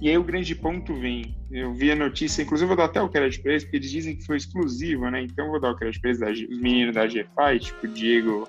E 0.00 0.08
aí 0.08 0.18
o 0.18 0.24
grande 0.24 0.54
ponto 0.54 0.94
vem. 0.94 1.39
Eu 1.50 1.74
vi 1.74 1.90
a 1.90 1.96
notícia, 1.96 2.42
inclusive 2.42 2.68
vou 2.68 2.76
dar 2.76 2.84
até 2.84 3.02
o 3.02 3.08
crédito 3.08 3.42
pra 3.42 3.52
eles, 3.52 3.64
porque 3.64 3.78
eles 3.78 3.90
dizem 3.90 4.16
que 4.16 4.24
foi 4.24 4.36
exclusivo, 4.36 5.10
né? 5.10 5.22
Então 5.22 5.46
eu 5.46 5.50
vou 5.50 5.60
dar 5.60 5.70
o 5.70 5.76
crédito 5.76 6.00
pra 6.00 6.10
eles, 6.10 6.48
os 6.48 6.60
meninos 6.60 6.94
da 6.94 7.08
G-Fight, 7.08 7.66
tipo 7.66 7.88
Diego 7.88 8.48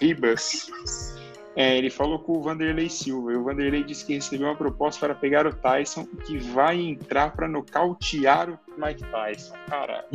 Ribas. 0.00 0.70
É, 1.54 1.76
ele 1.76 1.90
falou 1.90 2.18
com 2.18 2.38
o 2.38 2.42
Vanderlei 2.42 2.88
Silva. 2.88 3.32
E 3.32 3.36
o 3.36 3.44
Vanderlei 3.44 3.82
disse 3.82 4.06
que 4.06 4.14
recebeu 4.14 4.46
uma 4.46 4.56
proposta 4.56 5.06
para 5.06 5.14
pegar 5.14 5.46
o 5.46 5.52
Tyson 5.52 6.06
e 6.12 6.16
que 6.22 6.38
vai 6.38 6.80
entrar 6.80 7.32
para 7.32 7.48
nocautear 7.48 8.50
o 8.50 8.58
Mike 8.78 9.04
Tyson. 9.10 9.54
Cara, 9.68 10.06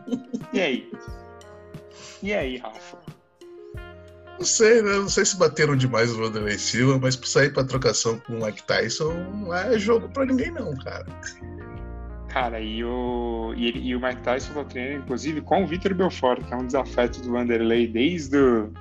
e 0.52 0.60
aí? 0.60 0.92
E 2.22 2.32
aí, 2.32 2.56
Rafa? 2.58 2.98
Não 4.42 4.46
sei, 4.46 4.82
né? 4.82 4.94
Não 4.94 5.08
sei 5.08 5.24
se 5.24 5.38
bateram 5.38 5.76
demais 5.76 6.10
o 6.10 6.18
Vanderlei 6.18 6.58
Silva, 6.58 6.98
mas 7.00 7.14
pra 7.14 7.28
sair 7.28 7.52
pra 7.52 7.62
trocação 7.62 8.18
com 8.18 8.32
o 8.32 8.44
Mike 8.44 8.64
Tyson 8.64 9.12
não 9.32 9.54
é 9.54 9.78
jogo 9.78 10.08
pra 10.08 10.26
ninguém, 10.26 10.50
não, 10.50 10.74
cara. 10.78 11.06
Cara, 12.28 12.60
e 12.60 12.82
o, 12.82 13.54
e, 13.56 13.68
ele, 13.68 13.78
e 13.78 13.94
o 13.94 14.00
Mike 14.00 14.20
Tyson 14.22 14.52
tá 14.54 14.64
treinando, 14.64 15.04
inclusive, 15.04 15.40
com 15.42 15.62
o 15.62 15.66
Vitor 15.68 15.94
Belfort, 15.94 16.42
que 16.44 16.52
é 16.52 16.56
um 16.56 16.66
desafeto 16.66 17.20
do 17.20 17.30
Vanderlei 17.30 17.86
desde 17.86 18.30
do, 18.30 18.72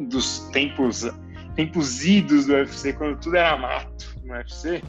dos 0.00 0.40
tempos, 0.52 1.10
tempos 1.56 2.04
idos 2.04 2.44
do 2.44 2.52
UFC, 2.52 2.92
quando 2.92 3.18
tudo 3.20 3.36
era 3.36 3.56
mato 3.56 4.14
no 4.22 4.34
UFC. 4.34 4.82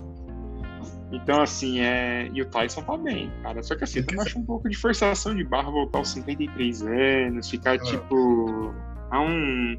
Então, 1.14 1.42
assim, 1.42 1.80
é... 1.80 2.30
e 2.34 2.42
o 2.42 2.46
Tyson 2.48 2.82
tá 2.82 2.98
bem, 2.98 3.32
cara. 3.42 3.64
Só 3.64 3.78
que 3.78 3.86
assim, 3.86 4.04
eu 4.12 4.22
acho 4.22 4.38
um 4.38 4.44
pouco 4.44 4.68
de 4.68 4.76
forçação 4.76 5.34
de 5.34 5.46
barra 5.46 5.72
voltar 5.72 6.00
aos 6.00 6.10
53 6.10 6.82
anos, 6.82 7.50
ficar, 7.50 7.80
tipo, 7.80 8.76
a 9.12 9.22
um. 9.22 9.78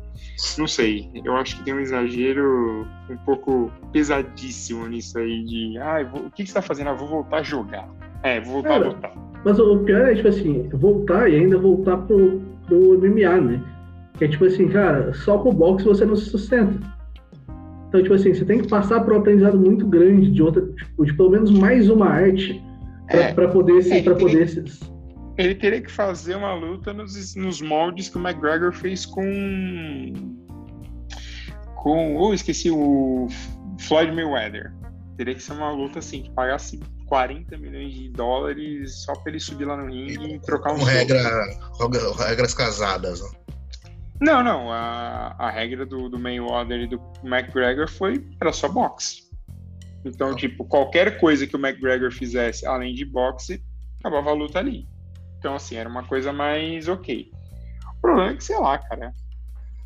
Não 0.58 0.66
sei, 0.66 1.10
eu 1.24 1.36
acho 1.36 1.56
que 1.56 1.64
tem 1.64 1.74
um 1.74 1.80
exagero 1.80 2.86
um 3.10 3.16
pouco 3.24 3.70
pesadíssimo 3.92 4.86
nisso 4.86 5.18
aí 5.18 5.44
de. 5.44 5.78
Ah, 5.78 6.02
vou... 6.04 6.26
o 6.26 6.30
que, 6.30 6.44
que 6.44 6.48
você 6.48 6.54
tá 6.54 6.62
fazendo? 6.62 6.90
Ah, 6.90 6.94
vou 6.94 7.08
voltar 7.08 7.38
a 7.38 7.42
jogar. 7.42 7.88
É, 8.22 8.40
vou 8.40 8.54
voltar 8.54 8.68
cara, 8.68 8.84
a 8.84 8.88
lutar. 8.88 9.12
Mas 9.44 9.58
o 9.58 9.78
pior 9.80 10.08
é, 10.08 10.14
tipo 10.14 10.28
assim, 10.28 10.68
voltar 10.70 11.30
e 11.30 11.36
ainda 11.36 11.58
voltar 11.58 11.96
pro, 11.98 12.40
pro 12.66 12.98
MMA, 12.98 13.40
né? 13.40 13.62
Que 14.18 14.24
é 14.24 14.28
tipo 14.28 14.44
assim, 14.44 14.68
cara, 14.68 15.12
só 15.14 15.38
com 15.38 15.50
o 15.50 15.52
boxe 15.52 15.84
você 15.84 16.04
não 16.04 16.16
se 16.16 16.30
sustenta. 16.30 16.74
Então, 17.88 18.02
tipo 18.02 18.14
assim, 18.14 18.34
você 18.34 18.44
tem 18.44 18.60
que 18.60 18.68
passar 18.68 19.00
por 19.00 19.12
um 19.12 19.18
aprendizado 19.18 19.58
muito 19.58 19.86
grande 19.86 20.30
de 20.30 20.42
outra, 20.42 20.62
tipo, 20.62 21.04
de 21.04 21.14
pelo 21.14 21.30
menos 21.30 21.50
mais 21.50 21.88
uma 21.88 22.08
arte 22.08 22.60
para 23.06 23.44
é, 23.44 23.48
poder 23.48 23.82
se, 23.82 23.92
é, 23.92 24.02
para 24.02 24.14
poder 24.16 24.48
se... 24.48 24.64
ele 25.38 25.54
teria 25.54 25.82
que 25.82 25.90
fazer 25.90 26.34
uma 26.34 26.54
luta 26.54 26.92
nos, 26.92 27.34
nos 27.34 27.60
moldes 27.60 28.08
que 28.08 28.16
o 28.16 28.26
McGregor 28.26 28.72
fez 28.72 29.04
com. 29.04 30.12
Com. 31.74 32.16
Oh, 32.16 32.32
esqueci 32.32 32.70
o 32.70 33.28
Floyd 33.80 34.12
Mayweather. 34.12 34.72
Teria 35.16 35.34
que 35.34 35.42
ser 35.42 35.52
uma 35.52 35.70
luta 35.70 35.98
assim, 35.98 36.22
que 36.22 36.30
pagasse 36.30 36.80
40 37.06 37.56
milhões 37.58 37.94
de 37.94 38.10
dólares 38.10 39.04
só 39.04 39.14
pra 39.14 39.30
ele 39.30 39.40
subir 39.40 39.64
lá 39.64 39.76
no 39.76 39.86
ringue 39.86 40.34
e 40.34 40.40
trocar 40.40 40.72
um. 40.72 40.78
Com 40.78 40.84
regra, 40.84 41.44
regras 42.18 42.54
casadas, 42.54 43.20
né? 43.20 43.28
Não, 44.20 44.42
não. 44.42 44.72
A, 44.72 45.34
a 45.38 45.50
regra 45.50 45.84
do, 45.84 46.08
do 46.08 46.18
Mayweather 46.18 46.80
e 46.80 46.86
do 46.86 47.00
McGregor 47.22 47.88
foi 47.88 48.26
era 48.40 48.52
só 48.52 48.68
boxe. 48.68 49.26
Então, 50.04 50.34
tipo, 50.34 50.64
qualquer 50.64 51.18
coisa 51.18 51.46
que 51.46 51.56
o 51.56 51.58
McGregor 51.58 52.12
fizesse 52.12 52.64
além 52.66 52.94
de 52.94 53.04
boxe, 53.04 53.62
acabava 54.00 54.30
a 54.30 54.34
luta 54.34 54.58
ali. 54.58 54.86
Então, 55.46 55.54
assim, 55.54 55.76
era 55.76 55.88
uma 55.88 56.02
coisa 56.02 56.32
mais 56.32 56.88
ok. 56.88 57.30
O 57.98 58.00
problema 58.00 58.32
é 58.32 58.34
que, 58.34 58.42
sei 58.42 58.58
lá, 58.58 58.76
cara. 58.78 59.14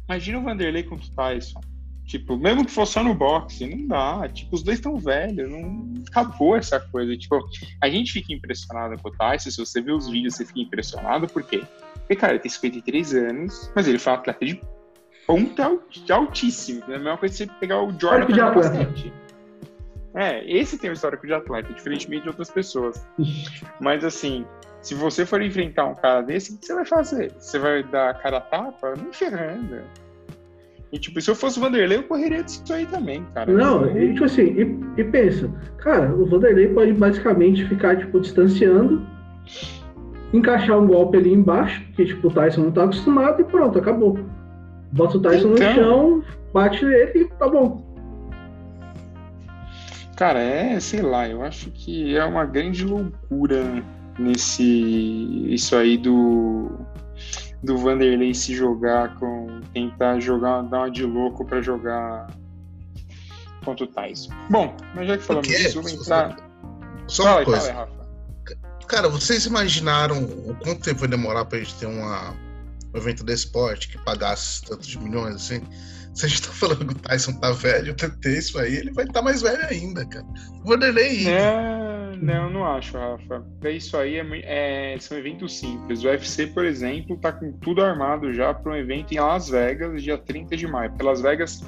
Imagina 0.08 0.38
o 0.38 0.42
Vanderlei 0.42 0.82
contra 0.84 1.06
o 1.06 1.10
Tyson. 1.10 1.60
Tipo, 2.06 2.34
mesmo 2.38 2.64
que 2.64 2.70
fosse 2.70 2.94
só 2.94 3.04
no 3.04 3.12
boxe, 3.12 3.66
não 3.66 3.86
dá. 3.86 4.26
Tipo, 4.30 4.56
os 4.56 4.62
dois 4.62 4.78
estão 4.78 4.96
velhos, 4.96 5.50
não 5.50 6.02
acabou 6.08 6.56
essa 6.56 6.80
coisa. 6.80 7.14
Tipo, 7.14 7.46
a 7.78 7.90
gente 7.90 8.10
fica 8.10 8.32
impressionado 8.32 8.96
com 9.02 9.10
o 9.10 9.12
Tyson. 9.12 9.50
Se 9.50 9.58
você 9.58 9.82
vê 9.82 9.92
os 9.92 10.08
vídeos, 10.08 10.34
você 10.34 10.46
fica 10.46 10.60
impressionado, 10.60 11.26
por 11.26 11.42
quê? 11.42 11.62
Porque, 11.98 12.16
cara, 12.16 12.32
ele 12.32 12.40
tem 12.40 12.50
53 12.50 13.14
anos, 13.16 13.70
mas 13.76 13.86
ele 13.86 13.98
foi 13.98 14.14
um 14.14 14.16
atleta 14.16 14.46
de 14.46 14.62
ponta 15.26 15.78
altíssimo. 16.08 16.84
É 16.88 16.94
a 16.94 16.98
mesma 16.98 17.18
coisa 17.18 17.34
que 17.34 17.44
você 17.44 17.58
pegar 17.60 17.82
o 17.82 17.90
Jordan 18.00 18.32
de 18.32 18.40
atleta. 18.40 18.88
É, 20.14 20.42
esse 20.50 20.78
tem 20.78 20.88
um 20.88 20.94
histórico 20.94 21.26
de 21.26 21.34
atleta, 21.34 21.70
diferentemente 21.70 22.22
de 22.22 22.28
outras 22.30 22.50
pessoas. 22.50 23.06
Mas 23.78 24.02
assim, 24.06 24.46
se 24.82 24.94
você 24.94 25.26
for 25.26 25.42
enfrentar 25.42 25.86
um 25.86 25.94
cara 25.94 26.22
desse, 26.22 26.54
o 26.54 26.58
que 26.58 26.66
você 26.66 26.74
vai 26.74 26.84
fazer? 26.84 27.32
Você 27.38 27.58
vai 27.58 27.82
dar 27.82 28.10
a 28.10 28.14
cara 28.14 28.38
a 28.38 28.40
tapa? 28.40 28.94
Não 28.96 29.12
ferrando. 29.12 29.80
E 30.92 30.98
tipo, 30.98 31.20
se 31.20 31.30
eu 31.30 31.36
fosse 31.36 31.58
o 31.58 31.62
Vanderlei, 31.62 31.98
eu 31.98 32.02
correria 32.02 32.42
disso 32.42 32.72
aí 32.72 32.84
também, 32.86 33.24
cara. 33.32 33.52
Não, 33.52 33.86
e, 33.96 34.12
tipo 34.12 34.24
assim, 34.24 34.42
e, 34.42 35.00
e, 35.00 35.04
pensa, 35.04 35.48
cara, 35.78 36.12
o 36.12 36.26
Vanderlei 36.26 36.68
pode 36.68 36.92
basicamente 36.94 37.64
ficar, 37.66 37.96
tipo, 37.96 38.20
distanciando, 38.20 39.06
encaixar 40.32 40.78
um 40.78 40.86
golpe 40.86 41.18
ali 41.18 41.32
embaixo, 41.32 41.80
que 41.94 42.06
tipo, 42.06 42.26
o 42.26 42.30
Tyson 42.32 42.62
não 42.62 42.72
tá 42.72 42.84
acostumado 42.84 43.40
e 43.40 43.44
pronto, 43.44 43.78
acabou. 43.78 44.18
Bota 44.92 45.18
o 45.18 45.20
Tyson 45.20 45.52
então... 45.52 45.68
no 45.68 45.74
chão, 45.74 46.24
bate 46.52 46.84
nele 46.84 47.20
e 47.20 47.24
tá 47.26 47.48
bom. 47.48 47.88
Cara, 50.16 50.40
é, 50.40 50.78
sei 50.80 51.02
lá, 51.02 51.28
eu 51.28 51.42
acho 51.42 51.70
que 51.70 52.16
é 52.16 52.24
uma 52.24 52.44
grande 52.44 52.84
loucura 52.84 53.82
nesse 54.20 54.62
isso 55.52 55.74
aí 55.74 55.96
do 55.96 56.70
do 57.62 57.76
Vanderlei 57.76 58.34
se 58.34 58.54
jogar 58.54 59.14
com 59.16 59.60
tentar 59.72 60.20
jogar 60.20 60.62
dar 60.62 60.78
uma 60.78 60.90
de 60.90 61.04
louco 61.04 61.44
para 61.44 61.60
jogar 61.60 62.26
contra 63.64 63.84
o 63.84 63.88
Tyson. 63.88 64.30
Bom, 64.48 64.74
mas 64.94 65.08
já 65.08 65.18
que 65.18 65.24
falamos 65.24 65.48
disso, 65.48 65.82
vou 65.82 65.90
entrar. 65.90 66.36
Só 67.06 67.22
uma 67.24 67.32
fala, 67.32 67.44
coisa. 67.44 67.74
Fala, 67.74 68.00
Cara, 68.86 69.08
vocês 69.08 69.46
imaginaram 69.46 70.24
o 70.24 70.54
quanto 70.56 70.82
tempo 70.82 71.00
vai 71.00 71.08
demorar 71.08 71.44
pra 71.44 71.58
gente 71.58 71.74
ter 71.76 71.86
uma, 71.86 72.34
um 72.92 72.96
evento 72.96 73.22
desse 73.22 73.44
esporte 73.44 73.88
que 73.88 73.98
pagasse 74.04 74.62
tantos 74.62 74.94
milhões 74.96 75.36
assim? 75.36 75.62
Se 76.14 76.26
a 76.26 76.28
gente 76.28 76.42
tá 76.42 76.52
falando 76.52 76.86
que 76.86 76.92
o 76.92 76.98
Tyson 76.98 77.32
tá 77.34 77.52
velho, 77.52 77.94
ter 77.94 78.38
isso 78.38 78.58
aí, 78.58 78.74
ele 78.74 78.92
vai 78.92 79.04
estar 79.04 79.20
tá 79.20 79.22
mais 79.22 79.42
velho 79.42 79.64
ainda, 79.68 80.04
cara. 80.06 80.26
O 80.64 80.68
Vanderlei. 80.68 81.28
É, 81.28 81.79
não, 82.20 82.50
não 82.50 82.64
acho, 82.64 82.96
Rafa. 82.96 83.44
Isso 83.64 83.96
aí 83.96 84.16
é, 84.16 84.94
é, 84.94 84.98
são 84.98 85.16
eventos 85.16 85.58
simples. 85.58 86.04
O 86.04 86.08
UFC, 86.08 86.46
por 86.48 86.64
exemplo, 86.64 87.16
tá 87.16 87.32
com 87.32 87.52
tudo 87.52 87.82
armado 87.82 88.32
já 88.32 88.52
para 88.52 88.72
um 88.72 88.76
evento 88.76 89.12
em 89.12 89.18
Las 89.18 89.48
Vegas, 89.48 90.02
dia 90.02 90.18
30 90.18 90.56
de 90.56 90.66
maio. 90.66 90.90
Porque 90.90 91.04
Las 91.04 91.20
Vegas, 91.20 91.60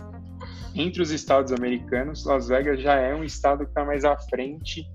entre 0.75 1.03
os 1.03 1.11
estados 1.11 1.53
americanos, 1.53 2.25
Las 2.25 2.49
Vegas 2.49 2.81
já 2.81 2.95
é 2.95 3.15
um 3.15 3.25
estado 3.25 3.65
que 3.65 3.71
está 3.71 3.85
mais 3.85 4.05
à 4.05 4.17
frente 4.17 4.89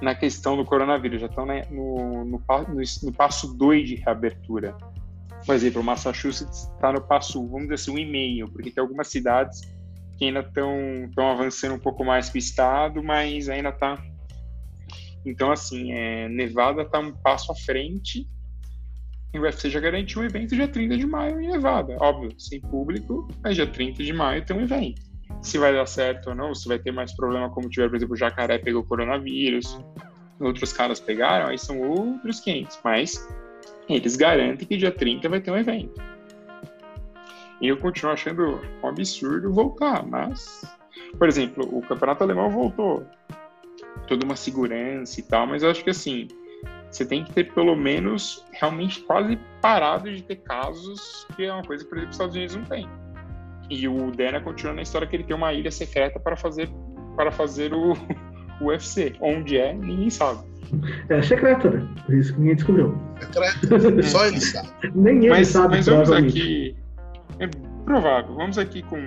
na 0.00 0.14
questão 0.14 0.56
do 0.56 0.64
coronavírus. 0.64 1.20
Já 1.20 1.26
estão 1.26 1.46
né, 1.46 1.62
no, 1.70 2.24
no, 2.24 2.38
no, 2.38 2.82
no 3.02 3.12
passo 3.12 3.54
2 3.56 3.88
de 3.88 3.94
reabertura. 3.96 4.76
Por 5.44 5.54
exemplo, 5.54 5.80
o 5.80 5.84
Massachusetts 5.84 6.70
está 6.74 6.92
no 6.92 7.00
passo, 7.00 7.46
vamos 7.46 7.64
dizer 7.64 7.74
assim, 7.74 7.90
um 7.90 7.98
e-mail, 7.98 8.48
porque 8.48 8.70
tem 8.70 8.80
algumas 8.80 9.08
cidades 9.08 9.60
que 10.16 10.26
ainda 10.26 10.40
estão 10.40 11.30
avançando 11.30 11.74
um 11.74 11.78
pouco 11.78 12.04
mais 12.04 12.30
que 12.30 12.38
o 12.38 12.40
estado, 12.40 13.02
mas 13.02 13.48
ainda 13.48 13.68
está. 13.70 13.98
Então, 15.24 15.50
assim, 15.50 15.92
é, 15.92 16.28
Nevada 16.28 16.82
está 16.82 16.98
um 16.98 17.12
passo 17.12 17.50
à 17.50 17.54
frente 17.54 18.28
e 19.32 19.38
o 19.38 19.42
UFC 19.42 19.68
já 19.68 19.80
garantiu 19.80 20.22
um 20.22 20.24
evento 20.24 20.54
dia 20.54 20.68
30 20.68 20.96
de 20.96 21.06
maio 21.06 21.40
em 21.40 21.48
Nevada. 21.48 21.96
Óbvio, 22.00 22.32
sem 22.38 22.60
público, 22.60 23.28
mas 23.42 23.56
dia 23.56 23.66
30 23.66 24.04
de 24.04 24.12
maio 24.12 24.44
tem 24.44 24.56
um 24.56 24.60
evento. 24.60 25.02
Se 25.42 25.58
vai 25.58 25.72
dar 25.72 25.86
certo 25.86 26.30
ou 26.30 26.34
não, 26.34 26.54
se 26.54 26.68
vai 26.68 26.78
ter 26.78 26.92
mais 26.92 27.14
problema, 27.16 27.50
como 27.50 27.68
tiver, 27.68 27.88
por 27.88 27.96
exemplo, 27.96 28.14
o 28.14 28.16
Jacaré 28.16 28.58
pegou 28.58 28.84
coronavírus, 28.84 29.78
outros 30.38 30.72
caras 30.72 31.00
pegaram, 31.00 31.48
aí 31.48 31.58
são 31.58 31.80
outros 31.80 32.40
500. 32.40 32.78
Mas 32.84 33.28
eles 33.88 34.16
garantem 34.16 34.66
que 34.66 34.76
dia 34.76 34.92
30 34.92 35.28
vai 35.28 35.40
ter 35.40 35.50
um 35.50 35.56
evento. 35.56 36.00
E 37.60 37.68
eu 37.68 37.76
continuo 37.76 38.12
achando 38.12 38.60
um 38.82 38.88
absurdo 38.88 39.52
voltar, 39.52 40.06
mas, 40.06 40.64
por 41.18 41.28
exemplo, 41.28 41.68
o 41.76 41.82
campeonato 41.82 42.22
alemão 42.22 42.50
voltou. 42.50 43.06
Toda 44.06 44.24
uma 44.24 44.36
segurança 44.36 45.20
e 45.20 45.22
tal, 45.22 45.46
mas 45.46 45.62
eu 45.62 45.70
acho 45.70 45.82
que 45.82 45.90
assim, 45.90 46.28
você 46.94 47.04
tem 47.04 47.24
que 47.24 47.32
ter 47.32 47.52
pelo 47.52 47.74
menos 47.74 48.44
realmente 48.52 49.00
quase 49.00 49.38
parado 49.60 50.14
de 50.14 50.22
ter 50.22 50.36
casos, 50.36 51.26
que 51.34 51.44
é 51.44 51.52
uma 51.52 51.64
coisa 51.64 51.82
que, 51.82 51.90
por 51.90 51.98
exemplo, 51.98 52.10
os 52.10 52.14
Estados 52.14 52.36
Unidos 52.36 52.56
não 52.56 52.64
tem. 52.64 52.88
E 53.68 53.88
o 53.88 54.10
Dana 54.10 54.40
continua 54.40 54.74
na 54.74 54.82
história 54.82 55.06
que 55.06 55.16
ele 55.16 55.24
tem 55.24 55.34
uma 55.34 55.52
ilha 55.52 55.70
secreta 55.70 56.20
para 56.20 56.36
fazer, 56.36 56.68
para 57.16 57.32
fazer 57.32 57.72
o, 57.72 57.94
o 58.60 58.66
UFC. 58.66 59.14
Onde 59.20 59.58
é, 59.58 59.72
ninguém 59.72 60.10
sabe. 60.10 60.44
É 61.08 61.20
secreta, 61.22 61.70
né? 61.70 61.88
Por 62.06 62.14
isso 62.14 62.32
que 62.32 62.40
ninguém 62.40 62.56
descobriu. 62.56 62.98
Secreta. 63.20 64.02
Só 64.04 64.26
ele 64.26 64.40
sabe. 64.40 64.68
Nem 64.94 65.18
ele 65.18 65.30
mas, 65.30 65.48
sabe. 65.48 65.76
Mas 65.76 65.86
vamos 65.86 66.12
aqui. 66.12 66.76
É 67.38 67.48
provável. 67.84 68.34
Vamos 68.34 68.58
aqui 68.58 68.82
com 68.82 68.98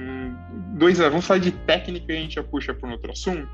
dois. 0.74 0.98
Vamos 0.98 1.26
falar 1.26 1.40
de 1.40 1.52
técnica 1.52 2.12
e 2.12 2.18
a 2.18 2.20
gente 2.20 2.36
já 2.36 2.44
puxa 2.44 2.74
para 2.74 2.90
um 2.90 2.92
outro 2.94 3.12
assunto. 3.12 3.48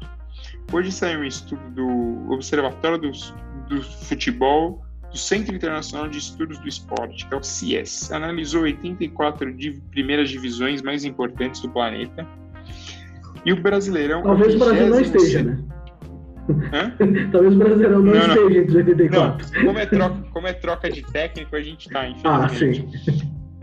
Hoje 0.71 0.91
saiu 0.91 1.19
um 1.19 1.23
estudo 1.23 1.61
do 1.71 2.31
Observatório 2.31 2.97
do, 2.97 3.11
do 3.69 3.83
Futebol 3.83 4.83
do 5.13 5.17
Centro 5.19 5.55
Internacional 5.55 6.09
de 6.09 6.17
Estudos 6.17 6.57
do 6.57 6.67
Esporte, 6.67 7.27
que 7.27 7.33
é 7.33 7.37
o 7.37 7.43
CIES. 7.43 8.11
Analisou 8.11 8.63
84 8.63 9.53
de 9.53 9.79
primeiras 9.91 10.29
divisões 10.29 10.81
mais 10.81 11.05
importantes 11.05 11.61
do 11.61 11.69
planeta. 11.69 12.27
E 13.45 13.53
o 13.53 13.61
Brasileirão. 13.61 14.23
Talvez 14.23 14.55
o 14.55 14.59
Brasil 14.59 14.89
não 14.89 14.99
esteja, 14.99 15.43
né? 15.43 15.63
Talvez 17.31 17.53
o 17.53 17.57
Brasileirão 17.57 18.01
não, 18.01 18.13
não 18.13 18.19
esteja 18.19 18.59
entre 18.59 18.77
84. 18.77 19.47
Não, 19.53 19.65
como 19.65 19.79
é, 19.79 19.85
troca, 19.85 20.15
como 20.31 20.47
é 20.47 20.53
troca 20.53 20.89
de 20.89 21.03
técnico, 21.03 21.55
a 21.55 21.61
gente 21.61 21.89
tá, 21.89 22.11
Ah, 22.23 22.49
sim. 22.49 22.89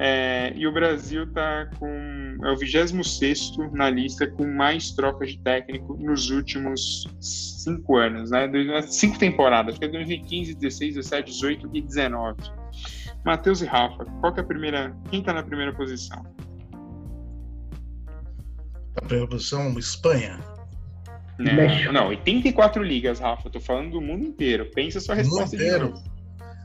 É, 0.03 0.55
e 0.57 0.67
o 0.67 0.73
Brasil 0.73 1.31
tá 1.31 1.69
com. 1.79 2.39
É 2.43 2.51
o 2.51 2.57
26 2.57 3.59
na 3.75 3.91
lista 3.91 4.27
com 4.27 4.47
mais 4.47 4.93
trocas 4.93 5.33
de 5.33 5.39
técnico 5.41 5.95
nos 6.01 6.31
últimos 6.31 7.07
cinco 7.21 7.99
anos, 7.99 8.31
né? 8.31 8.49
Cinco 8.81 9.19
temporadas, 9.19 9.77
que 9.77 9.85
é 9.85 9.89
2015, 9.89 10.55
16, 10.55 10.95
17, 10.95 11.33
18 11.33 11.71
e 11.75 11.83
19. 11.83 12.35
Matheus 13.27 13.61
e 13.61 13.67
Rafa, 13.67 14.07
qual 14.23 14.33
que 14.33 14.41
é 14.41 14.43
a 14.43 14.47
primeira. 14.47 14.97
Quem 15.11 15.23
tá 15.23 15.35
na 15.35 15.43
primeira 15.43 15.75
posição? 15.75 16.25
A 18.97 19.03
primeira 19.03 19.29
posição, 19.29 19.79
Espanha. 19.79 20.41
Não, 21.39 21.93
não, 21.93 22.09
84 22.09 22.83
ligas, 22.83 23.21
Rafa. 23.21 23.51
Tô 23.51 23.61
falando 23.61 23.91
do 23.91 24.01
mundo 24.01 24.25
inteiro. 24.25 24.65
Pensa 24.75 24.97
a 24.97 25.01
sua 25.03 25.15
resposta 25.15 25.55
de 25.59 25.79
novo. 25.79 26.03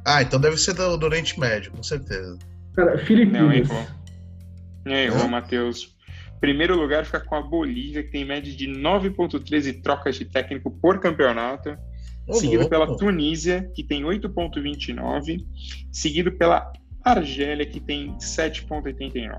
Ah, 0.05 0.21
então 0.21 0.39
deve 0.39 0.55
ser 0.55 0.73
do, 0.73 0.95
do 0.95 1.05
Oriente 1.05 1.37
Médio, 1.37 1.73
com 1.73 1.83
certeza. 1.83 2.39
Cara, 2.75 2.97
Filipinas. 2.97 3.41
Não, 3.41 3.53
errou. 3.53 3.87
Errou, 4.85 5.27
Matheus. 5.27 5.95
Primeiro 6.39 6.75
lugar 6.75 7.05
fica 7.05 7.19
com 7.19 7.35
a 7.35 7.41
Bolívia, 7.41 8.03
que 8.03 8.11
tem 8.11 8.25
média 8.25 8.53
de 8.53 8.67
9,13 8.67 9.81
trocas 9.81 10.15
de 10.15 10.25
técnico 10.25 10.69
por 10.69 10.99
campeonato. 10.99 11.75
seguido 12.31 12.67
pela 12.67 12.97
Tunísia, 12.97 13.71
que 13.73 13.83
tem 13.83 14.03
8,29. 14.03 15.45
Seguido 15.91 16.31
pela 16.33 16.71
Argélia, 17.05 17.65
que 17.65 17.79
tem 17.79 18.15
7,89. 18.17 19.37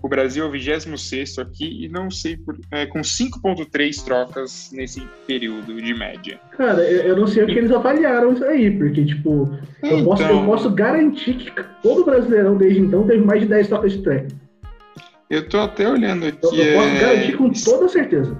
O 0.00 0.08
Brasil 0.08 0.44
é 0.44 0.48
o 0.48 0.50
26 0.50 1.38
aqui 1.38 1.84
e 1.84 1.88
não 1.88 2.08
sei 2.08 2.36
por, 2.36 2.56
é, 2.70 2.86
com 2.86 3.00
5,3 3.00 4.04
trocas 4.04 4.70
nesse 4.72 5.02
período 5.26 5.82
de 5.82 5.92
média. 5.92 6.38
Cara, 6.56 6.82
eu 6.82 7.16
não 7.16 7.26
sei 7.26 7.42
o 7.42 7.46
que 7.46 7.58
eles 7.58 7.72
avaliaram 7.72 8.32
isso 8.32 8.44
aí, 8.44 8.70
porque, 8.70 9.04
tipo, 9.04 9.50
então... 9.82 9.98
eu, 9.98 10.04
posso, 10.04 10.22
eu 10.22 10.26
então- 10.26 10.46
posso 10.46 10.70
garantir 10.70 11.34
que 11.34 11.52
todo 11.82 12.04
brasileirão 12.04 12.56
desde 12.56 12.80
então 12.80 13.06
teve 13.06 13.24
mais 13.24 13.40
de 13.40 13.48
10 13.48 13.68
trocas 13.68 13.92
de 13.92 14.02
técnico. 14.02 14.44
Eu 15.28 15.48
tô 15.48 15.58
até 15.58 15.88
olhando 15.88 16.26
aqui. 16.26 16.60
Eu, 16.60 16.64
eu 16.64 16.78
posso 16.78 16.88
é... 16.88 17.00
garantir 17.00 17.36
com 17.36 17.50
toda 17.50 17.88
certeza. 17.88 18.38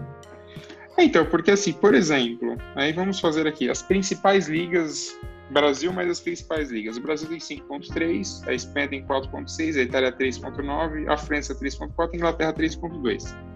É, 0.96 1.04
então, 1.04 1.24
porque 1.24 1.50
assim, 1.50 1.72
por 1.72 1.94
exemplo, 1.94 2.56
aí 2.76 2.92
vamos 2.92 3.18
fazer 3.18 3.46
aqui 3.48 3.68
as 3.68 3.82
principais 3.82 4.48
ligas 4.48 5.18
Brasil 5.50 5.92
mais 5.92 6.10
as 6.10 6.20
principais 6.20 6.70
ligas. 6.70 6.96
O 6.96 7.02
Brasil 7.02 7.28
tem 7.28 7.38
5.3, 7.38 8.48
a 8.48 8.54
Espanha 8.54 8.88
tem 8.88 9.06
4.6, 9.06 9.78
a 9.78 9.82
Itália 9.82 10.12
3.9, 10.12 11.08
a 11.08 11.16
França 11.16 11.54
3.4 11.54 12.10
a 12.12 12.16
Inglaterra 12.16 12.52
3.2. 12.52 13.54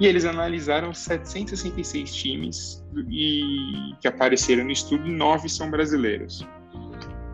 E 0.00 0.06
eles 0.06 0.24
analisaram 0.24 0.94
766 0.94 2.14
times 2.14 2.84
e, 3.10 3.94
que 4.00 4.06
apareceram 4.06 4.64
no 4.64 4.70
estudo 4.70 5.08
nove 5.08 5.48
são 5.48 5.70
brasileiros. 5.70 6.46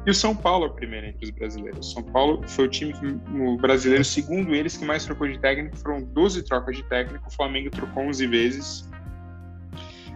E 0.06 0.10
o 0.10 0.14
São 0.14 0.36
Paulo 0.36 0.66
é 0.66 0.68
o 0.68 0.72
primeiro 0.72 1.06
entre 1.06 1.24
os 1.24 1.30
brasileiros. 1.30 1.92
São 1.92 2.02
Paulo 2.02 2.46
foi 2.46 2.66
o 2.66 2.68
time 2.68 2.92
que, 2.92 3.06
o 3.06 3.56
brasileiro, 3.56 4.04
segundo 4.04 4.54
eles, 4.54 4.76
que 4.76 4.84
mais 4.84 5.04
trocou 5.04 5.26
de 5.26 5.38
técnico. 5.38 5.76
Foram 5.78 6.02
12 6.02 6.42
trocas 6.42 6.76
de 6.76 6.82
técnico. 6.84 7.26
O 7.26 7.30
Flamengo 7.30 7.70
trocou 7.70 8.02
11 8.04 8.26
vezes. 8.26 8.90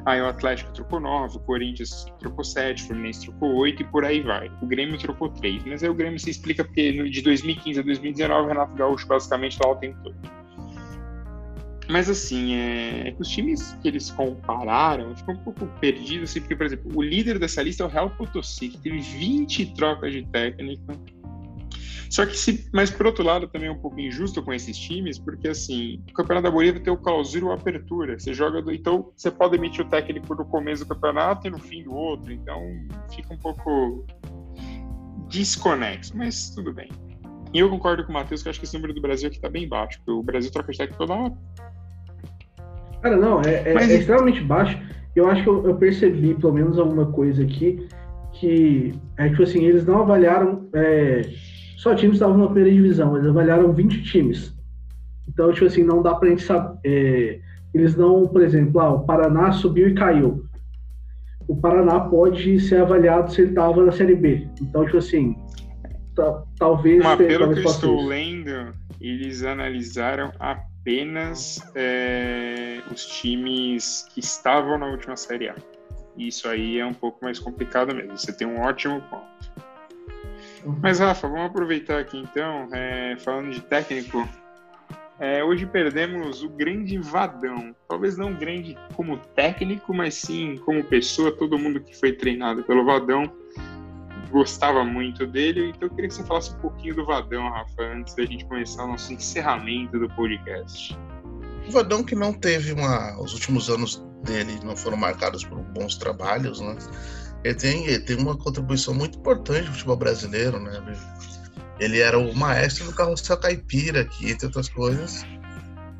Aí 0.08 0.22
o 0.22 0.26
Atlético 0.26 0.72
trocou 0.72 1.00
9, 1.00 1.36
o 1.36 1.40
Corinthians 1.40 2.06
trocou 2.18 2.42
7, 2.42 2.82
o 2.82 2.86
Fluminense 2.86 3.26
trocou 3.26 3.56
8 3.56 3.82
e 3.82 3.84
por 3.84 4.06
aí 4.06 4.22
vai. 4.22 4.50
O 4.62 4.66
Grêmio 4.66 4.96
trocou 4.96 5.28
3. 5.28 5.64
Mas 5.66 5.82
aí 5.82 5.90
o 5.90 5.94
Grêmio 5.94 6.18
se 6.18 6.30
explica 6.30 6.64
porque 6.64 7.10
de 7.10 7.20
2015 7.20 7.78
a 7.78 7.82
2019 7.82 8.42
o 8.42 8.48
Renato 8.48 8.74
Gaúcho 8.74 9.06
basicamente 9.06 9.58
lá 9.62 9.70
o 9.70 9.76
tempo 9.76 9.98
todo. 10.02 10.16
Mas 11.90 12.08
assim, 12.08 12.54
é, 12.54 13.08
é, 13.08 13.12
que 13.12 13.20
os 13.20 13.28
times 13.28 13.76
que 13.82 13.88
eles 13.88 14.10
compararam 14.10 15.14
ficam 15.14 15.34
um 15.34 15.38
pouco 15.38 15.66
perdidos, 15.78 16.30
assim, 16.30 16.40
porque, 16.40 16.56
por 16.56 16.64
exemplo, 16.64 16.90
o 16.94 17.02
líder 17.02 17.38
dessa 17.38 17.62
lista 17.62 17.82
é 17.82 17.86
o 17.86 17.90
Real 17.90 18.08
Potosí, 18.08 18.70
que 18.70 18.78
teve 18.78 19.00
20 19.00 19.74
trocas 19.74 20.10
de 20.10 20.24
técnico. 20.26 20.84
Só 22.10 22.24
que, 22.24 22.36
se, 22.36 22.68
mas 22.72 22.90
por 22.90 23.06
outro 23.06 23.24
lado, 23.24 23.48
também 23.48 23.68
é 23.68 23.72
um 23.72 23.78
pouco 23.78 23.98
injusto 24.00 24.42
com 24.42 24.52
esses 24.52 24.76
times, 24.76 25.18
porque 25.18 25.48
assim, 25.48 26.02
o 26.10 26.12
Campeonato 26.12 26.44
da 26.44 26.50
Bolívia 26.50 26.80
tem 26.80 26.92
o 26.92 26.96
clausura 26.96 27.46
ou 27.46 27.52
apertura. 27.52 28.18
Você 28.18 28.32
joga 28.32 28.62
do, 28.62 28.72
então 28.72 29.12
você 29.16 29.30
pode 29.30 29.56
emitir 29.56 29.84
o 29.84 29.88
técnico 29.88 30.34
no 30.34 30.44
começo 30.44 30.84
do 30.84 30.94
campeonato 30.94 31.46
e 31.46 31.50
no 31.50 31.58
fim 31.58 31.82
do 31.82 31.92
outro. 31.92 32.32
Então 32.32 32.60
fica 33.14 33.32
um 33.32 33.38
pouco 33.38 34.06
desconexo, 35.28 36.16
mas 36.16 36.50
tudo 36.50 36.72
bem. 36.72 36.88
E 37.52 37.58
eu 37.58 37.70
concordo 37.70 38.04
com 38.04 38.10
o 38.10 38.14
Matheus 38.14 38.42
que 38.42 38.48
eu 38.48 38.50
acho 38.50 38.60
que 38.60 38.66
esse 38.66 38.74
número 38.74 38.94
do 38.94 39.00
Brasil 39.00 39.28
aqui 39.28 39.36
está 39.36 39.48
bem 39.48 39.68
baixo, 39.68 39.98
porque 39.98 40.10
o 40.10 40.22
Brasil 40.22 40.50
troca 40.50 40.72
de 40.72 40.78
técnico 40.78 40.98
toda 40.98 41.14
hora. 41.14 41.34
Cara, 43.02 43.16
não, 43.16 43.40
é, 43.42 43.70
é, 43.70 43.74
Mas... 43.74 43.90
é 43.90 43.98
extremamente 43.98 44.40
baixo. 44.42 44.78
Eu 45.14 45.28
acho 45.28 45.42
que 45.42 45.48
eu, 45.48 45.66
eu, 45.66 45.74
percebi, 45.76 46.34
pelo 46.34 46.52
menos, 46.52 46.78
alguma 46.78 47.06
coisa 47.06 47.42
aqui, 47.42 47.88
que 48.32 48.94
é 49.16 49.28
tipo 49.28 49.42
assim, 49.42 49.64
eles 49.64 49.84
não 49.84 50.02
avaliaram 50.02 50.68
é, 50.74 51.22
só 51.78 51.94
times 51.94 52.18
que 52.18 52.24
estavam 52.24 52.38
na 52.38 52.46
primeira 52.46 52.72
divisão, 52.72 53.16
eles 53.16 53.28
avaliaram 53.28 53.72
20 53.72 54.02
times. 54.02 54.52
Então, 55.28 55.52
tipo 55.52 55.66
assim, 55.66 55.84
não 55.84 56.02
dá 56.02 56.12
pra 56.16 56.28
gente 56.28 56.42
saber. 56.42 56.76
É, 56.84 57.40
eles 57.72 57.94
não, 57.94 58.26
por 58.26 58.42
exemplo, 58.42 58.80
ah, 58.80 58.94
o 58.94 59.06
Paraná 59.06 59.52
subiu 59.52 59.88
e 59.88 59.94
caiu. 59.94 60.44
O 61.46 61.56
Paraná 61.56 62.00
pode 62.00 62.58
ser 62.58 62.80
avaliado 62.80 63.32
se 63.32 63.42
ele 63.42 63.50
estava 63.50 63.84
na 63.84 63.92
Série 63.92 64.16
B. 64.16 64.48
Então, 64.60 64.84
tipo 64.86 64.98
assim, 64.98 65.36
talvez. 66.58 67.00
Mas 67.00 67.16
pelo 67.16 67.54
que 67.54 67.60
eu 67.60 67.64
estou 67.64 67.98
isso. 68.00 68.08
lendo, 68.08 68.74
eles 69.00 69.44
analisaram 69.44 70.32
apenas 70.40 71.64
é, 71.76 72.82
os 72.92 73.06
times 73.06 74.04
que 74.12 74.18
estavam 74.18 74.78
na 74.78 74.86
última 74.86 75.16
Série 75.16 75.50
A. 75.50 75.54
Isso 76.16 76.48
aí 76.48 76.80
é 76.80 76.84
um 76.84 76.94
pouco 76.94 77.24
mais 77.24 77.38
complicado 77.38 77.94
mesmo. 77.94 78.18
Você 78.18 78.32
tem 78.32 78.48
um 78.48 78.62
ótimo 78.62 79.00
ponto. 79.02 79.37
Mas, 80.82 80.98
Rafa, 80.98 81.28
vamos 81.28 81.46
aproveitar 81.46 82.00
aqui 82.00 82.18
então, 82.18 82.68
é, 82.72 83.16
falando 83.18 83.50
de 83.50 83.60
técnico. 83.60 84.28
É, 85.20 85.42
hoje 85.42 85.66
perdemos 85.66 86.42
o 86.42 86.48
grande 86.48 86.96
Vadão. 86.98 87.74
Talvez 87.88 88.16
não 88.16 88.34
grande 88.34 88.76
como 88.94 89.16
técnico, 89.34 89.92
mas 89.92 90.14
sim 90.14 90.56
como 90.58 90.84
pessoa. 90.84 91.32
Todo 91.32 91.58
mundo 91.58 91.80
que 91.80 91.96
foi 91.98 92.12
treinado 92.12 92.62
pelo 92.62 92.84
Vadão 92.84 93.30
gostava 94.30 94.84
muito 94.84 95.26
dele, 95.26 95.70
então 95.70 95.88
eu 95.88 95.90
queria 95.90 96.08
que 96.08 96.14
você 96.14 96.24
falasse 96.24 96.52
um 96.52 96.58
pouquinho 96.58 96.94
do 96.94 97.06
Vadão, 97.06 97.48
Rafa, 97.50 97.82
antes 97.82 98.14
da 98.14 98.24
gente 98.24 98.44
começar 98.44 98.84
o 98.84 98.88
nosso 98.88 99.12
encerramento 99.12 99.98
do 99.98 100.08
podcast. 100.10 100.98
O 101.66 101.70
Vadão 101.70 102.02
que 102.02 102.14
não 102.14 102.32
teve 102.32 102.72
uma. 102.72 103.20
Os 103.20 103.32
últimos 103.34 103.68
anos 103.68 104.04
dele 104.24 104.58
não 104.64 104.76
foram 104.76 104.96
marcados 104.96 105.44
por 105.44 105.58
bons 105.58 105.96
trabalhos, 105.96 106.60
né? 106.60 106.76
Ele 107.44 107.54
tem, 107.54 107.86
ele 107.86 108.00
tem 108.00 108.16
uma 108.16 108.36
contribuição 108.36 108.94
muito 108.94 109.18
importante 109.18 109.66
no 109.66 109.72
futebol 109.72 109.96
brasileiro, 109.96 110.58
né? 110.58 110.82
Ele 111.78 112.00
era 112.00 112.18
o 112.18 112.34
maestro 112.34 112.86
do 112.86 112.94
carrossel 112.94 113.36
caipira 113.36 114.00
aqui, 114.00 114.30
entre 114.30 114.46
outras 114.46 114.68
coisas. 114.68 115.24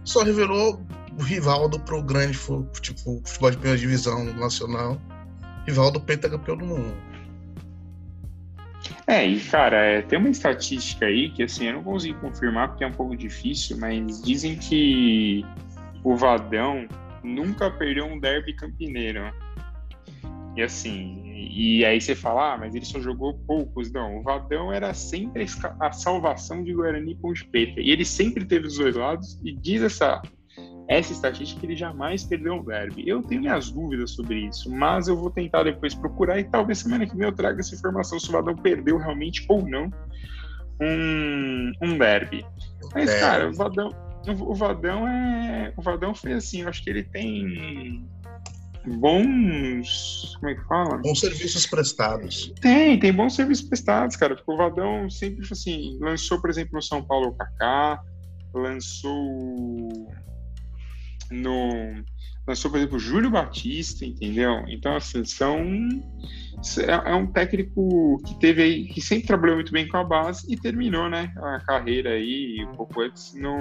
Só 0.05 0.23
revelou 0.23 0.85
o 1.19 1.23
Rivaldo 1.23 1.79
pro 1.81 2.03
grande 2.03 2.39
tipo, 2.81 3.23
futebol 3.25 3.51
de 3.51 3.57
primeira 3.57 3.79
divisão 3.79 4.25
nacional, 4.35 5.01
Rivaldo 5.67 6.01
pentacampeão 6.01 6.57
do 6.57 6.65
mundo. 6.65 6.97
É, 9.07 9.27
e 9.27 9.41
cara, 9.41 9.77
é, 9.77 10.03
tem 10.03 10.19
uma 10.19 10.29
estatística 10.29 11.07
aí 11.07 11.31
que 11.31 11.43
assim, 11.43 11.67
eu 11.67 11.75
não 11.75 11.83
consigo 11.83 12.21
confirmar 12.21 12.69
porque 12.69 12.85
é 12.85 12.87
um 12.87 12.93
pouco 12.93 13.17
difícil, 13.17 13.77
mas 13.79 14.23
dizem 14.23 14.57
que 14.57 15.45
o 16.05 16.15
Vadão 16.15 16.87
nunca 17.23 17.71
perdeu 17.71 18.07
um 18.07 18.19
derby 18.19 18.55
campineiro. 18.55 19.33
E 20.57 20.63
assim, 20.63 21.28
e 21.61 21.85
aí 21.85 22.01
você 22.01 22.15
fala, 22.15 22.55
ah, 22.55 22.57
mas 22.57 22.73
ele 22.73 22.85
só 22.85 23.01
jogou 23.01 23.35
poucos. 23.35 23.91
Não, 23.91 24.19
o 24.19 24.23
Vadão 24.23 24.73
era 24.73 24.95
sempre 24.95 25.45
a 25.81 25.91
salvação 25.91 26.63
de 26.63 26.73
Guarani 26.73 27.17
com 27.17 27.23
Ponte 27.23 27.45
Preta. 27.47 27.81
E 27.81 27.91
ele 27.91 28.05
sempre 28.05 28.45
teve 28.45 28.69
os 28.69 28.79
dois 28.79 28.95
lados, 28.95 29.41
e 29.45 29.53
diz 29.53 29.83
essa 29.83 30.23
essa 30.87 31.13
estatística 31.13 31.67
ele 31.67 31.75
jamais 31.75 32.23
perdeu 32.23 32.55
um 32.55 32.65
derby. 32.65 33.09
Eu 33.09 33.23
tenho 33.23 33.41
minhas 33.41 33.73
dúvidas 33.73 34.13
sobre 34.13 34.47
isso, 34.47 34.71
mas 34.71 35.09
eu 35.09 35.17
vou 35.17 35.31
tentar 35.31 35.65
depois 35.65 35.97
procurar 35.97 36.39
e 36.39 36.45
talvez 36.45 36.79
semana 36.79 37.07
que 37.07 37.17
vem 37.17 37.27
eu 37.27 37.35
traga 37.35 37.59
essa 37.59 37.75
informação 37.75 38.21
se 38.21 38.29
o 38.29 38.33
Vadão 38.33 38.55
perdeu 38.55 38.97
realmente 38.97 39.45
ou 39.49 39.69
não 39.69 39.93
um, 40.81 41.73
um 41.83 41.99
derby. 41.99 42.47
Mas, 42.95 43.11
é. 43.11 43.19
cara, 43.21 43.51
o 43.51 43.53
Vadão, 43.53 43.91
o 44.29 44.55
Vadão 44.55 45.09
é. 45.09 45.73
O 45.77 45.83
Vadão 45.83 46.15
foi 46.15 46.35
assim, 46.35 46.63
eu 46.63 46.69
acho 46.69 46.85
que 46.85 46.89
ele 46.89 47.03
tem 47.03 48.09
bons. 48.89 50.37
Como 50.39 50.51
é 50.51 50.55
que 50.55 50.65
fala? 50.65 50.99
Bons 50.99 51.21
serviços 51.21 51.67
prestados. 51.67 52.53
Tem, 52.61 52.99
tem 52.99 53.13
bons 53.13 53.35
serviços 53.35 53.67
prestados, 53.67 54.17
cara. 54.17 54.35
Porque 54.35 54.51
o 54.51 54.57
Vadão 54.57 55.09
sempre, 55.11 55.47
assim, 55.51 55.99
lançou, 56.01 56.41
por 56.41 56.51
exemplo, 56.51 56.75
no 56.75 56.83
São 56.83 57.03
Paulo 57.03 57.29
o 57.29 57.35
Kaká, 57.35 58.01
lançou 58.55 60.09
no 61.31 62.05
lançou, 62.47 62.71
por 62.71 62.79
exemplo, 62.79 62.99
Júlio 62.99 63.31
Batista, 63.31 64.07
entendeu? 64.07 64.65
Então, 64.69 64.97
assim, 64.97 65.23
são 65.23 65.61
é, 66.79 67.11
é 67.11 67.15
um 67.15 67.27
técnico 67.27 68.21
que 68.27 68.39
teve 68.41 68.63
aí, 68.63 68.87
que 68.87 69.03
sempre 69.03 69.27
trabalhou 69.27 69.57
muito 69.57 69.71
bem 69.71 69.87
com 69.87 69.99
a 69.99 70.05
base 70.05 70.51
e 70.51 70.57
terminou, 70.57 71.11
né, 71.11 71.31
a 71.37 71.61
carreira 71.61 72.11
aí 72.11 72.67
um 72.67 72.75
pouco 72.75 73.03
antes 73.03 73.35
no 73.35 73.55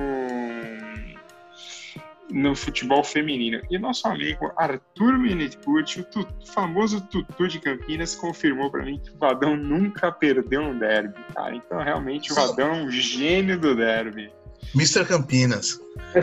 no 2.31 2.55
futebol 2.55 3.03
feminino. 3.03 3.61
E 3.69 3.77
nosso 3.77 4.07
amigo 4.07 4.51
Arthur 4.57 5.17
Menetpucci, 5.17 6.01
o 6.01 6.45
famoso 6.45 7.01
Tutu 7.01 7.47
de 7.47 7.59
Campinas, 7.59 8.15
confirmou 8.15 8.69
para 8.69 8.83
mim 8.83 8.99
que 8.99 9.11
o 9.11 9.17
Vadão 9.17 9.55
nunca 9.55 10.11
perdeu 10.11 10.61
um 10.61 10.77
derby, 10.77 11.19
cara. 11.33 11.55
Então, 11.55 11.81
realmente, 11.81 12.31
o 12.31 12.35
Vadão 12.35 12.67
é 12.67 12.83
um 12.83 12.91
gênio 12.91 13.59
do 13.59 13.75
derby. 13.75 14.31
Mr. 14.75 15.05
Campinas. 15.05 15.79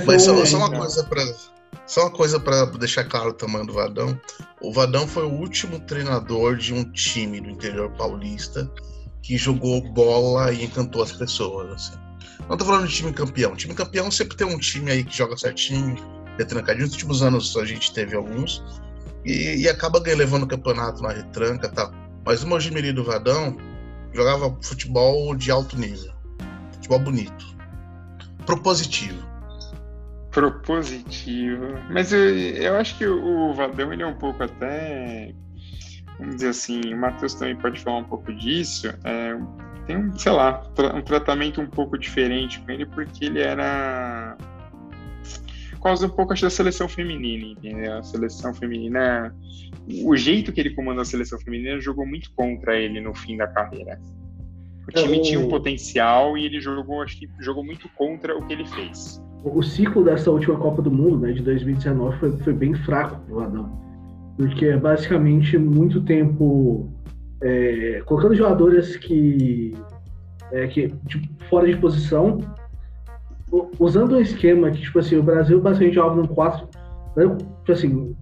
Mas 0.07 0.23
só, 0.23 0.45
só 0.45 0.59
uma 0.59 0.71
coisa 0.71 1.05
para 1.05 1.23
só 1.87 2.03
uma 2.03 2.11
coisa 2.11 2.41
para 2.41 2.65
deixar 2.67 3.05
claro 3.05 3.31
o 3.31 3.33
tamanho 3.35 3.67
do 3.67 3.73
Vadão. 3.73 4.19
O 4.61 4.73
Vadão 4.73 5.07
foi 5.07 5.25
o 5.25 5.31
último 5.31 5.79
treinador 5.81 6.57
de 6.57 6.73
um 6.73 6.85
time 6.93 7.41
do 7.41 7.51
interior 7.51 7.91
paulista 7.91 8.71
que 9.25 9.37
jogou 9.37 9.81
bola 9.93 10.53
e 10.53 10.65
encantou 10.65 11.03
as 11.03 11.13
pessoas. 11.13 11.73
Assim. 11.73 11.99
Não 12.49 12.57
tô 12.57 12.65
falando 12.65 12.87
de 12.87 12.95
time 12.95 13.13
campeão. 13.13 13.57
Time 13.57 13.75
campeão 13.75 14.11
sempre 14.11 14.37
tem 14.37 14.47
um 14.47 14.59
time 14.59 14.91
aí 14.91 15.03
que 15.03 15.17
joga 15.17 15.37
certinho, 15.37 15.97
retrancadinho. 16.39 16.85
Nos 16.85 16.93
últimos 16.93 17.23
anos 17.23 17.57
a 17.57 17.65
gente 17.65 17.93
teve 17.93 18.15
alguns. 18.15 18.63
E, 19.25 19.63
e 19.63 19.69
acaba 19.69 19.99
levando 19.99 20.43
o 20.43 20.47
campeonato 20.47 21.03
na 21.03 21.11
retranca 21.11 21.69
tal. 21.71 21.91
Mas 22.25 22.43
o 22.43 22.47
Mojimiri 22.47 22.93
do 22.93 23.03
Vadão 23.03 23.57
jogava 24.13 24.57
futebol 24.63 25.35
de 25.35 25.51
alto 25.51 25.77
nível. 25.77 26.13
Futebol 26.75 26.99
bonito 26.99 27.55
propositivo. 28.45 29.23
Propositivo. 30.31 31.79
Mas 31.91 32.13
eu, 32.13 32.21
eu 32.29 32.77
acho 32.77 32.97
que 32.99 33.07
o 33.07 33.53
Vadão 33.55 33.93
ele 33.93 34.03
é 34.03 34.07
um 34.07 34.19
pouco 34.19 34.43
até. 34.43 35.35
Vamos 36.19 36.37
dizer 36.37 36.49
assim, 36.49 36.81
o 36.93 36.97
Matheus 36.97 37.35
também 37.35 37.57
pode 37.57 37.81
falar 37.81 37.99
um 37.99 38.05
pouco 38.05 38.33
disso. 38.33 38.89
É, 39.05 39.37
tem 39.87 39.97
um, 39.97 40.17
sei 40.17 40.33
lá, 40.33 40.63
um 40.95 41.03
tratamento 41.03 41.61
um 41.61 41.67
pouco 41.67 41.99
diferente 41.99 42.61
com 42.61 42.71
ele, 42.71 42.87
porque 42.87 43.27
ele 43.27 43.41
era. 43.41 44.37
Quase 45.81 46.07
um 46.07 46.09
pouco 46.09 46.33
acho, 46.33 46.43
da 46.43 46.51
seleção 46.51 46.89
feminina, 46.89 47.45
entendeu? 47.45 47.99
A 47.99 48.03
seleção 48.03 48.55
feminina. 48.55 49.35
O 50.03 50.17
jeito 50.17 50.51
que 50.51 50.61
ele 50.61 50.71
comanda 50.71 51.03
a 51.03 51.05
seleção 51.05 51.39
feminina 51.39 51.79
jogou 51.79 52.07
muito 52.07 52.33
contra 52.33 52.75
ele 52.77 53.01
no 53.01 53.15
fim 53.15 53.37
da 53.37 53.47
carreira. 53.47 54.01
O 54.89 54.93
time 54.93 55.21
tinha 55.23 55.41
um 55.41 55.49
potencial 55.49 56.37
e 56.37 56.45
ele 56.45 56.61
jogou, 56.61 57.03
acho 57.03 57.19
que 57.19 57.29
jogou 57.41 57.65
muito 57.65 57.89
contra 57.91 58.37
o 58.37 58.47
que 58.47 58.53
ele 58.53 58.67
fez. 58.67 59.23
O 59.43 59.63
ciclo 59.63 60.05
dessa 60.05 60.31
última 60.31 60.57
Copa 60.57 60.81
do 60.81 60.91
Mundo, 60.91 61.19
né, 61.19 61.33
de 61.33 61.43
2019, 61.43 62.19
foi, 62.19 62.39
foi 62.39 62.53
bem 62.53 62.75
fraco 62.75 63.21
pro 63.27 63.37
Vadão. 63.37 63.85
Porque 64.37 64.67
é 64.67 64.77
basicamente 64.77 65.57
muito 65.57 66.03
tempo 66.03 66.93
é, 67.43 68.03
colocando 68.05 68.35
jogadores 68.35 68.97
que, 68.97 69.75
é, 70.51 70.67
que 70.67 70.89
tipo, 71.07 71.29
fora 71.49 71.67
de 71.67 71.77
posição, 71.77 72.39
usando 73.79 74.17
um 74.17 74.21
esquema 74.21 74.71
que, 74.71 74.81
tipo 74.81 74.99
assim, 74.99 75.17
o 75.17 75.23
Brasil 75.23 75.61
basicamente 75.61 75.95
joga 75.95 76.17
num 76.17 76.27
4, 76.27 76.69
né, 77.17 77.37
tipo 77.37 77.73
assim, 77.73 78.17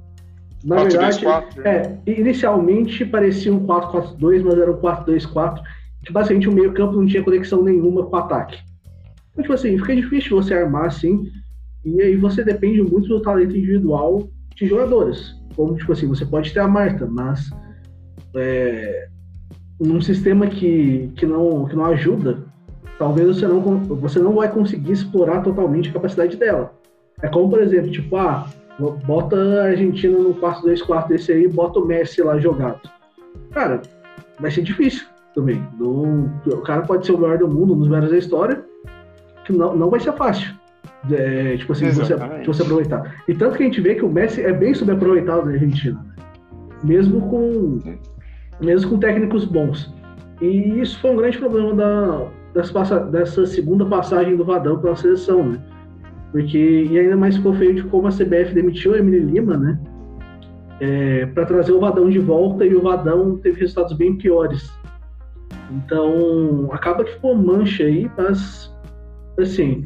na 0.64 0.76
4, 0.76 0.90
verdade, 0.90 1.24
2, 1.24 1.24
4, 1.24 1.66
é, 1.66 1.98
inicialmente 2.06 3.04
parecia 3.04 3.52
um 3.52 3.66
4-4-2, 3.66 4.42
mas 4.42 4.58
era 4.58 4.72
um 4.72 4.80
4-2-4, 4.80 5.62
que 6.04 6.12
basicamente 6.12 6.48
o 6.48 6.52
meio 6.52 6.72
campo 6.72 6.94
não 6.94 7.06
tinha 7.06 7.22
conexão 7.22 7.62
nenhuma 7.62 8.04
com 8.04 8.16
o 8.16 8.18
ataque. 8.18 8.58
Então, 9.32 9.42
tipo 9.42 9.54
assim, 9.54 9.78
fica 9.78 9.96
difícil 9.96 10.36
você 10.36 10.52
armar 10.54 10.86
assim, 10.86 11.30
e 11.84 12.00
aí 12.00 12.16
você 12.16 12.44
depende 12.44 12.82
muito 12.82 13.08
do 13.08 13.22
talento 13.22 13.56
individual 13.56 14.28
de 14.54 14.66
jogadores. 14.66 15.34
Como, 15.56 15.76
tipo 15.76 15.92
assim, 15.92 16.06
você 16.06 16.24
pode 16.24 16.52
ter 16.52 16.60
a 16.60 16.68
Marta, 16.68 17.06
mas 17.06 17.50
é, 18.34 19.08
num 19.80 20.00
sistema 20.00 20.46
que, 20.46 21.12
que, 21.16 21.26
não, 21.26 21.66
que 21.66 21.76
não 21.76 21.84
ajuda, 21.86 22.38
talvez 22.98 23.26
você 23.26 23.46
não, 23.46 23.60
você 23.60 24.18
não 24.18 24.34
vai 24.34 24.50
conseguir 24.50 24.92
explorar 24.92 25.42
totalmente 25.42 25.90
a 25.90 25.92
capacidade 25.92 26.36
dela. 26.36 26.72
É 27.20 27.28
como, 27.28 27.50
por 27.50 27.60
exemplo, 27.60 27.90
tipo, 27.90 28.16
ah, 28.16 28.48
bota 29.06 29.36
a 29.36 29.64
Argentina 29.64 30.18
no 30.18 30.34
4-2-4 30.34 31.08
desse 31.08 31.32
aí 31.32 31.48
bota 31.48 31.78
o 31.78 31.86
Messi 31.86 32.22
lá 32.22 32.38
jogado. 32.38 32.80
Cara, 33.50 33.82
vai 34.40 34.50
ser 34.50 34.62
difícil 34.62 35.06
também. 35.34 35.66
No, 35.78 36.26
o 36.46 36.62
cara 36.62 36.82
pode 36.82 37.06
ser 37.06 37.12
o 37.12 37.18
melhor 37.18 37.38
do 37.38 37.48
mundo, 37.48 37.74
dos 37.74 37.88
melhores 37.88 38.10
da 38.10 38.18
história, 38.18 38.64
que 39.44 39.52
não, 39.52 39.76
não 39.76 39.90
vai 39.90 40.00
ser 40.00 40.12
fácil. 40.12 40.52
É, 41.10 41.56
tipo 41.56 41.72
assim, 41.72 41.90
você, 41.90 42.14
você 42.44 42.62
aproveitar. 42.62 43.22
E 43.26 43.34
tanto 43.34 43.56
que 43.56 43.62
a 43.62 43.66
gente 43.66 43.80
vê 43.80 43.94
que 43.94 44.04
o 44.04 44.08
Messi 44.08 44.40
é 44.42 44.52
bem 44.52 44.72
subaproveitado 44.72 45.46
na 45.46 45.52
Argentina. 45.52 46.04
Mesmo 46.84 47.20
com, 47.22 47.78
mesmo 48.60 48.90
com 48.90 48.98
técnicos 48.98 49.44
bons. 49.44 49.92
E 50.40 50.80
isso 50.80 50.98
foi 51.00 51.10
um 51.10 51.16
grande 51.16 51.38
problema 51.38 51.74
da, 51.74 52.26
dessa, 52.54 53.00
dessa 53.00 53.46
segunda 53.46 53.84
passagem 53.84 54.36
do 54.36 54.44
Vadão 54.44 54.78
pela 54.78 54.94
seleção, 54.94 55.44
né? 55.44 55.58
Porque, 56.30 56.86
e 56.90 56.98
ainda 56.98 57.16
mais 57.16 57.36
ficou 57.36 57.52
feio 57.54 57.74
de 57.74 57.82
como 57.84 58.06
a 58.06 58.10
CBF 58.10 58.54
demitiu 58.54 58.94
a 58.94 58.98
Emily 58.98 59.20
Lima, 59.20 59.56
né? 59.56 59.78
É, 60.80 61.26
para 61.26 61.44
trazer 61.46 61.72
o 61.72 61.80
Vadão 61.80 62.08
de 62.08 62.18
volta 62.18 62.64
e 62.64 62.74
o 62.74 62.82
Vadão 62.82 63.36
teve 63.38 63.60
resultados 63.60 63.92
bem 63.92 64.16
piores. 64.16 64.72
Então, 65.70 66.68
acaba 66.72 67.04
que 67.04 67.12
ficou 67.12 67.36
mancha 67.36 67.84
aí, 67.84 68.10
mas, 68.16 68.74
assim, 69.38 69.84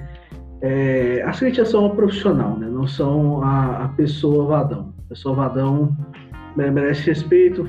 é, 0.60 1.22
as 1.22 1.38
críticas 1.38 1.68
são 1.68 1.90
profissional, 1.90 2.58
né? 2.58 2.68
Não 2.68 2.86
são 2.86 3.42
a, 3.42 3.84
a 3.84 3.88
pessoa 3.90 4.46
Vadão. 4.46 4.94
A 5.04 5.08
pessoa 5.10 5.34
Vadão 5.34 5.96
merece 6.56 7.06
respeito. 7.06 7.66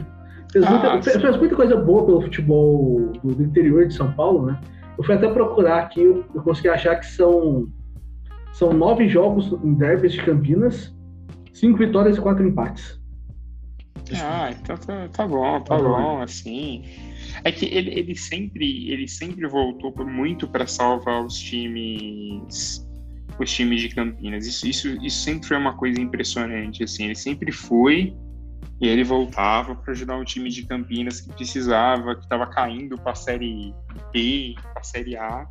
Fez, 0.52 0.66
ah, 0.66 0.72
muita, 0.72 1.02
fez, 1.02 1.38
muita, 1.38 1.56
coisa 1.56 1.76
boa 1.76 2.06
pelo 2.06 2.22
futebol 2.22 3.12
do, 3.24 3.36
do, 3.36 3.44
interior 3.44 3.86
de 3.86 3.94
São 3.94 4.12
Paulo, 4.14 4.46
né? 4.46 4.60
Eu 4.98 5.04
fui 5.04 5.14
até 5.14 5.28
procurar 5.28 5.80
aqui, 5.80 6.02
eu, 6.02 6.24
eu 6.34 6.42
consegui 6.42 6.70
achar 6.70 6.96
que 6.96 7.06
são, 7.06 7.68
são 8.54 8.72
nove 8.72 9.08
jogos 9.10 9.52
em 9.64 9.74
derbys 9.74 10.14
de 10.14 10.24
Campinas, 10.24 10.96
cinco 11.54 11.80
vitórias 11.80 12.18
e 12.18 12.22
quatro 12.22 12.48
empates. 12.48 13.00
Ah, 14.16 14.52
então 14.52 14.78
tá, 14.78 15.08
tá 15.10 15.28
bom, 15.28 15.60
tá, 15.62 15.76
tá 15.76 15.78
bom, 15.78 16.02
bom, 16.02 16.22
assim. 16.22 16.84
É 17.44 17.52
que 17.52 17.66
ele, 17.66 17.92
ele 17.92 18.16
sempre 18.16 18.90
ele 18.92 19.08
sempre 19.08 19.48
voltou 19.48 19.94
muito 20.06 20.48
para 20.48 20.66
salvar 20.66 21.24
os 21.24 21.38
times 21.38 22.86
os 23.40 23.54
times 23.54 23.82
de 23.82 23.90
Campinas. 23.90 24.48
Isso, 24.48 24.68
isso, 24.68 24.88
isso 25.06 25.18
sempre 25.24 25.48
foi 25.48 25.58
uma 25.58 25.76
coisa 25.76 26.00
impressionante, 26.02 26.84
assim. 26.84 27.06
Ele 27.06 27.16
sempre 27.16 27.52
foi 27.52 28.16
e 28.80 28.88
ele 28.88 29.04
voltava 29.04 29.76
para 29.76 29.92
ajudar 29.92 30.18
um 30.18 30.24
time 30.24 30.50
de 30.50 30.64
Campinas 30.64 31.22
que 31.22 31.34
precisava, 31.34 32.16
que 32.16 32.24
estava 32.24 32.48
caindo 32.48 32.98
para 32.98 33.12
a 33.12 33.16
Série 33.16 33.74
B, 34.14 34.56
para 34.62 34.82
a 34.82 34.84
Série 34.84 35.18
A. 35.18 35.48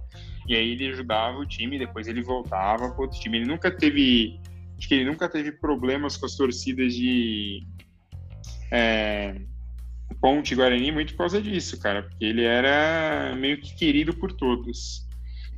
E 0.48 0.54
aí 0.54 0.70
ele 0.70 0.88
ajudava 0.88 1.38
o 1.38 1.46
time, 1.46 1.78
depois 1.78 2.06
ele 2.06 2.22
voltava 2.22 2.88
para 2.90 3.02
outro 3.02 3.18
time. 3.18 3.38
Ele 3.38 3.46
nunca 3.46 3.70
teve, 3.70 4.40
acho 4.78 4.88
que 4.88 4.94
ele 4.94 5.04
nunca 5.04 5.28
teve 5.28 5.52
problemas 5.52 6.16
com 6.16 6.26
as 6.26 6.36
torcidas 6.36 6.94
de 6.94 7.66
é, 8.70 9.34
Ponte 10.20 10.54
Guarani 10.54 10.92
muito 10.92 11.12
por 11.12 11.18
causa 11.18 11.40
disso, 11.40 11.78
cara, 11.78 12.02
porque 12.02 12.24
ele 12.24 12.44
era 12.44 13.34
meio 13.36 13.60
que 13.60 13.74
querido 13.74 14.14
por 14.14 14.32
todos. 14.32 15.06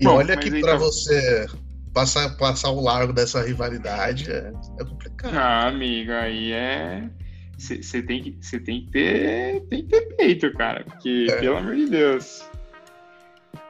E 0.00 0.04
Bom, 0.04 0.16
olha 0.16 0.36
que 0.36 0.60
para 0.60 0.76
você 0.76 1.46
passar, 1.92 2.36
passar 2.36 2.70
o 2.70 2.80
largo 2.80 3.12
dessa 3.12 3.42
rivalidade 3.42 4.30
é, 4.30 4.52
é 4.78 4.84
complicado. 4.84 5.34
Ah, 5.34 5.66
amigo, 5.68 6.12
aí 6.12 6.52
é. 6.52 7.08
Você 7.58 8.02
tem, 8.02 8.22
que, 8.22 8.30
tem, 8.60 8.84
que 8.84 8.90
ter, 8.92 9.60
tem 9.62 9.82
que 9.84 9.88
ter 9.88 10.16
peito, 10.16 10.52
cara, 10.52 10.84
porque, 10.84 11.26
é. 11.28 11.40
pelo 11.40 11.56
amor 11.56 11.74
de 11.74 11.86
Deus. 11.90 12.48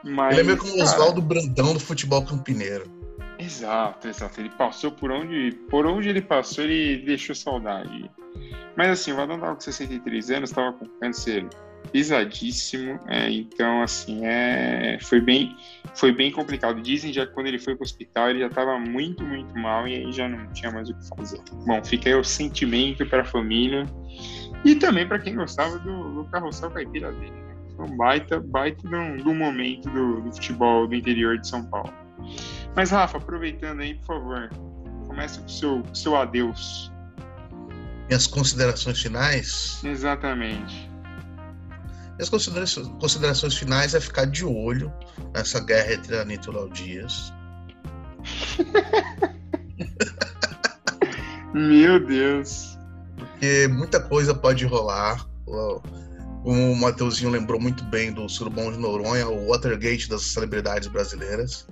Mas, 0.03 0.33
ele 0.33 0.41
é 0.41 0.43
meio 0.43 0.57
como 0.59 0.73
o 0.73 0.83
Oswaldo 0.83 1.21
Brandão 1.21 1.73
do 1.73 1.79
futebol 1.79 2.23
campineiro. 2.23 2.98
Exato, 3.39 4.07
exato. 4.09 4.41
Ele 4.41 4.49
passou 4.49 4.91
por 4.91 5.09
onde, 5.11 5.51
por 5.69 5.85
onde 5.85 6.09
ele 6.09 6.21
passou, 6.21 6.65
ele 6.65 7.03
deixou 7.05 7.33
saudade. 7.33 8.11
Mas 8.75 8.89
assim, 8.89 9.13
o 9.13 9.15
Vadão 9.15 9.39
tava 9.39 9.55
com 9.55 9.61
63 9.61 10.29
anos, 10.31 10.49
estava 10.49 10.73
com 10.73 10.85
câncer 10.99 11.47
pesadíssimo, 11.93 12.99
é, 13.07 13.31
então 13.31 13.81
assim, 13.81 14.25
é, 14.25 14.97
foi, 15.01 15.21
bem, 15.21 15.55
foi 15.95 16.11
bem 16.11 16.31
complicado. 16.31 16.81
Dizem 16.81 17.13
já 17.13 17.25
que 17.25 17.33
quando 17.33 17.47
ele 17.47 17.57
foi 17.57 17.75
para 17.75 17.83
o 17.83 17.85
hospital 17.85 18.29
ele 18.29 18.39
já 18.39 18.47
estava 18.47 18.77
muito, 18.77 19.23
muito 19.23 19.57
mal 19.57 19.87
e 19.87 19.95
aí 19.95 20.11
já 20.11 20.27
não 20.27 20.51
tinha 20.51 20.71
mais 20.71 20.89
o 20.89 20.93
que 20.93 21.07
fazer. 21.07 21.39
Bom, 21.65 21.83
fica 21.83 22.09
aí 22.09 22.15
o 22.15 22.23
sentimento 22.23 23.05
para 23.05 23.21
a 23.21 23.25
família 23.25 23.85
e 24.65 24.75
também 24.75 25.07
para 25.07 25.19
quem 25.19 25.35
gostava 25.35 25.79
do, 25.79 26.23
do 26.23 26.29
carrossel 26.29 26.69
caipira 26.71 27.11
dele. 27.13 27.31
Né? 27.31 27.55
Um 27.79 27.95
baita, 27.95 28.39
baita 28.41 28.83
do, 28.87 29.23
do 29.23 29.33
momento 29.33 29.89
do, 29.89 30.21
do 30.21 30.33
futebol 30.33 30.85
do 30.85 30.93
interior 30.93 31.37
de 31.37 31.47
São 31.47 31.63
Paulo. 31.65 32.08
Mas 32.75 32.91
Rafa, 32.91 33.17
aproveitando 33.17 33.81
aí, 33.81 33.95
por 33.95 34.05
favor, 34.05 34.49
começa 35.07 35.39
com 35.39 35.47
o 35.47 35.49
seu, 35.49 35.83
seu 35.93 36.15
adeus 36.15 36.91
minhas 38.09 38.25
considerações 38.25 39.01
finais. 39.01 39.79
Exatamente. 39.83 40.89
Minhas 42.15 42.29
considerações, 42.29 42.87
considerações 42.99 43.55
finais 43.55 43.93
é 43.93 44.01
ficar 44.01 44.25
de 44.25 44.43
olho 44.43 44.91
nessa 45.33 45.59
guerra 45.59 45.93
entre 45.93 46.17
a 46.17 46.23
Anitta 46.23 46.47
e 46.47 46.49
o 46.49 46.53
Léo 46.53 46.69
Dias. 46.71 47.31
Meu 51.53 52.05
Deus. 52.05 52.77
Porque 53.15 53.67
muita 53.67 54.01
coisa 54.01 54.33
pode 54.33 54.65
rolar. 54.65 55.25
Como 55.45 56.71
o 56.71 56.75
Mateuzinho 56.75 57.29
lembrou 57.29 57.59
muito 57.59 57.83
bem 57.85 58.11
do 58.11 58.27
Surubom 58.27 58.71
de 58.71 58.77
Noronha, 58.77 59.27
o 59.27 59.49
Watergate 59.49 60.09
das 60.09 60.23
celebridades 60.23 60.87
brasileiras. 60.87 61.67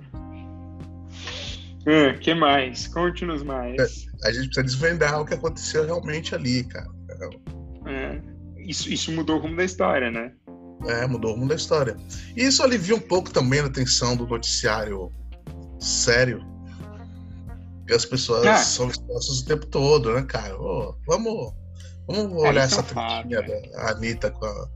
O 1.88 1.90
hum, 1.90 2.18
que 2.20 2.34
mais? 2.34 2.86
Conte-nos 2.86 3.42
mais. 3.42 3.80
É, 3.80 4.28
a 4.28 4.32
gente 4.32 4.48
precisa 4.48 4.62
desvendar 4.62 5.22
o 5.22 5.24
que 5.24 5.32
aconteceu 5.32 5.86
realmente 5.86 6.34
ali, 6.34 6.62
cara. 6.64 6.86
É, 7.86 8.20
isso, 8.58 8.92
isso 8.92 9.10
mudou 9.10 9.38
o 9.38 9.40
rumo 9.40 9.56
da 9.56 9.64
história, 9.64 10.10
né? 10.10 10.30
É, 10.86 11.06
mudou 11.06 11.30
o 11.30 11.34
rumo 11.36 11.48
da 11.48 11.54
história. 11.54 11.96
E 12.36 12.44
isso 12.44 12.62
alivia 12.62 12.94
um 12.94 13.00
pouco 13.00 13.32
também 13.32 13.60
a 13.60 13.70
tensão 13.70 14.14
do 14.14 14.26
noticiário 14.26 15.10
sério. 15.80 16.44
Que 17.86 17.94
as 17.94 18.04
pessoas 18.04 18.46
ah. 18.46 18.58
são 18.58 18.90
expostas 18.90 19.40
o 19.40 19.46
tempo 19.46 19.64
todo, 19.64 20.12
né, 20.12 20.22
cara? 20.24 20.54
Vamos, 21.06 21.54
vamos 22.06 22.34
olhar 22.34 22.64
essa 22.64 22.82
tretinha 22.82 23.40
da 23.40 23.92
Anitta 23.92 24.30
com, 24.30 24.44
a, 24.44 24.68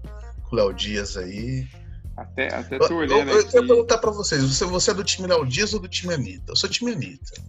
com 0.49 0.57
o 0.57 0.57
Léo 0.57 0.73
Dias 0.73 1.19
aí. 1.19 1.69
Até, 2.17 2.55
até 2.55 2.79
tô 2.79 2.95
olhando 2.97 3.31
eu, 3.31 3.37
eu, 3.37 3.41
eu 3.41 3.49
quero 3.49 3.67
perguntar 3.67 3.99
pra 3.99 4.11
vocês, 4.11 4.43
você, 4.43 4.65
você 4.65 4.91
é 4.91 4.95
do 4.95 5.03
time 5.03 5.27
Léo 5.27 5.47
Dias 5.47 5.73
ou 5.73 5.81
do 5.81 5.89
time 5.89 6.13
Anitta? 6.13 6.53
Eu 6.53 6.57
sou 6.57 6.69
time 6.69 6.93
Anitta. 6.93 7.43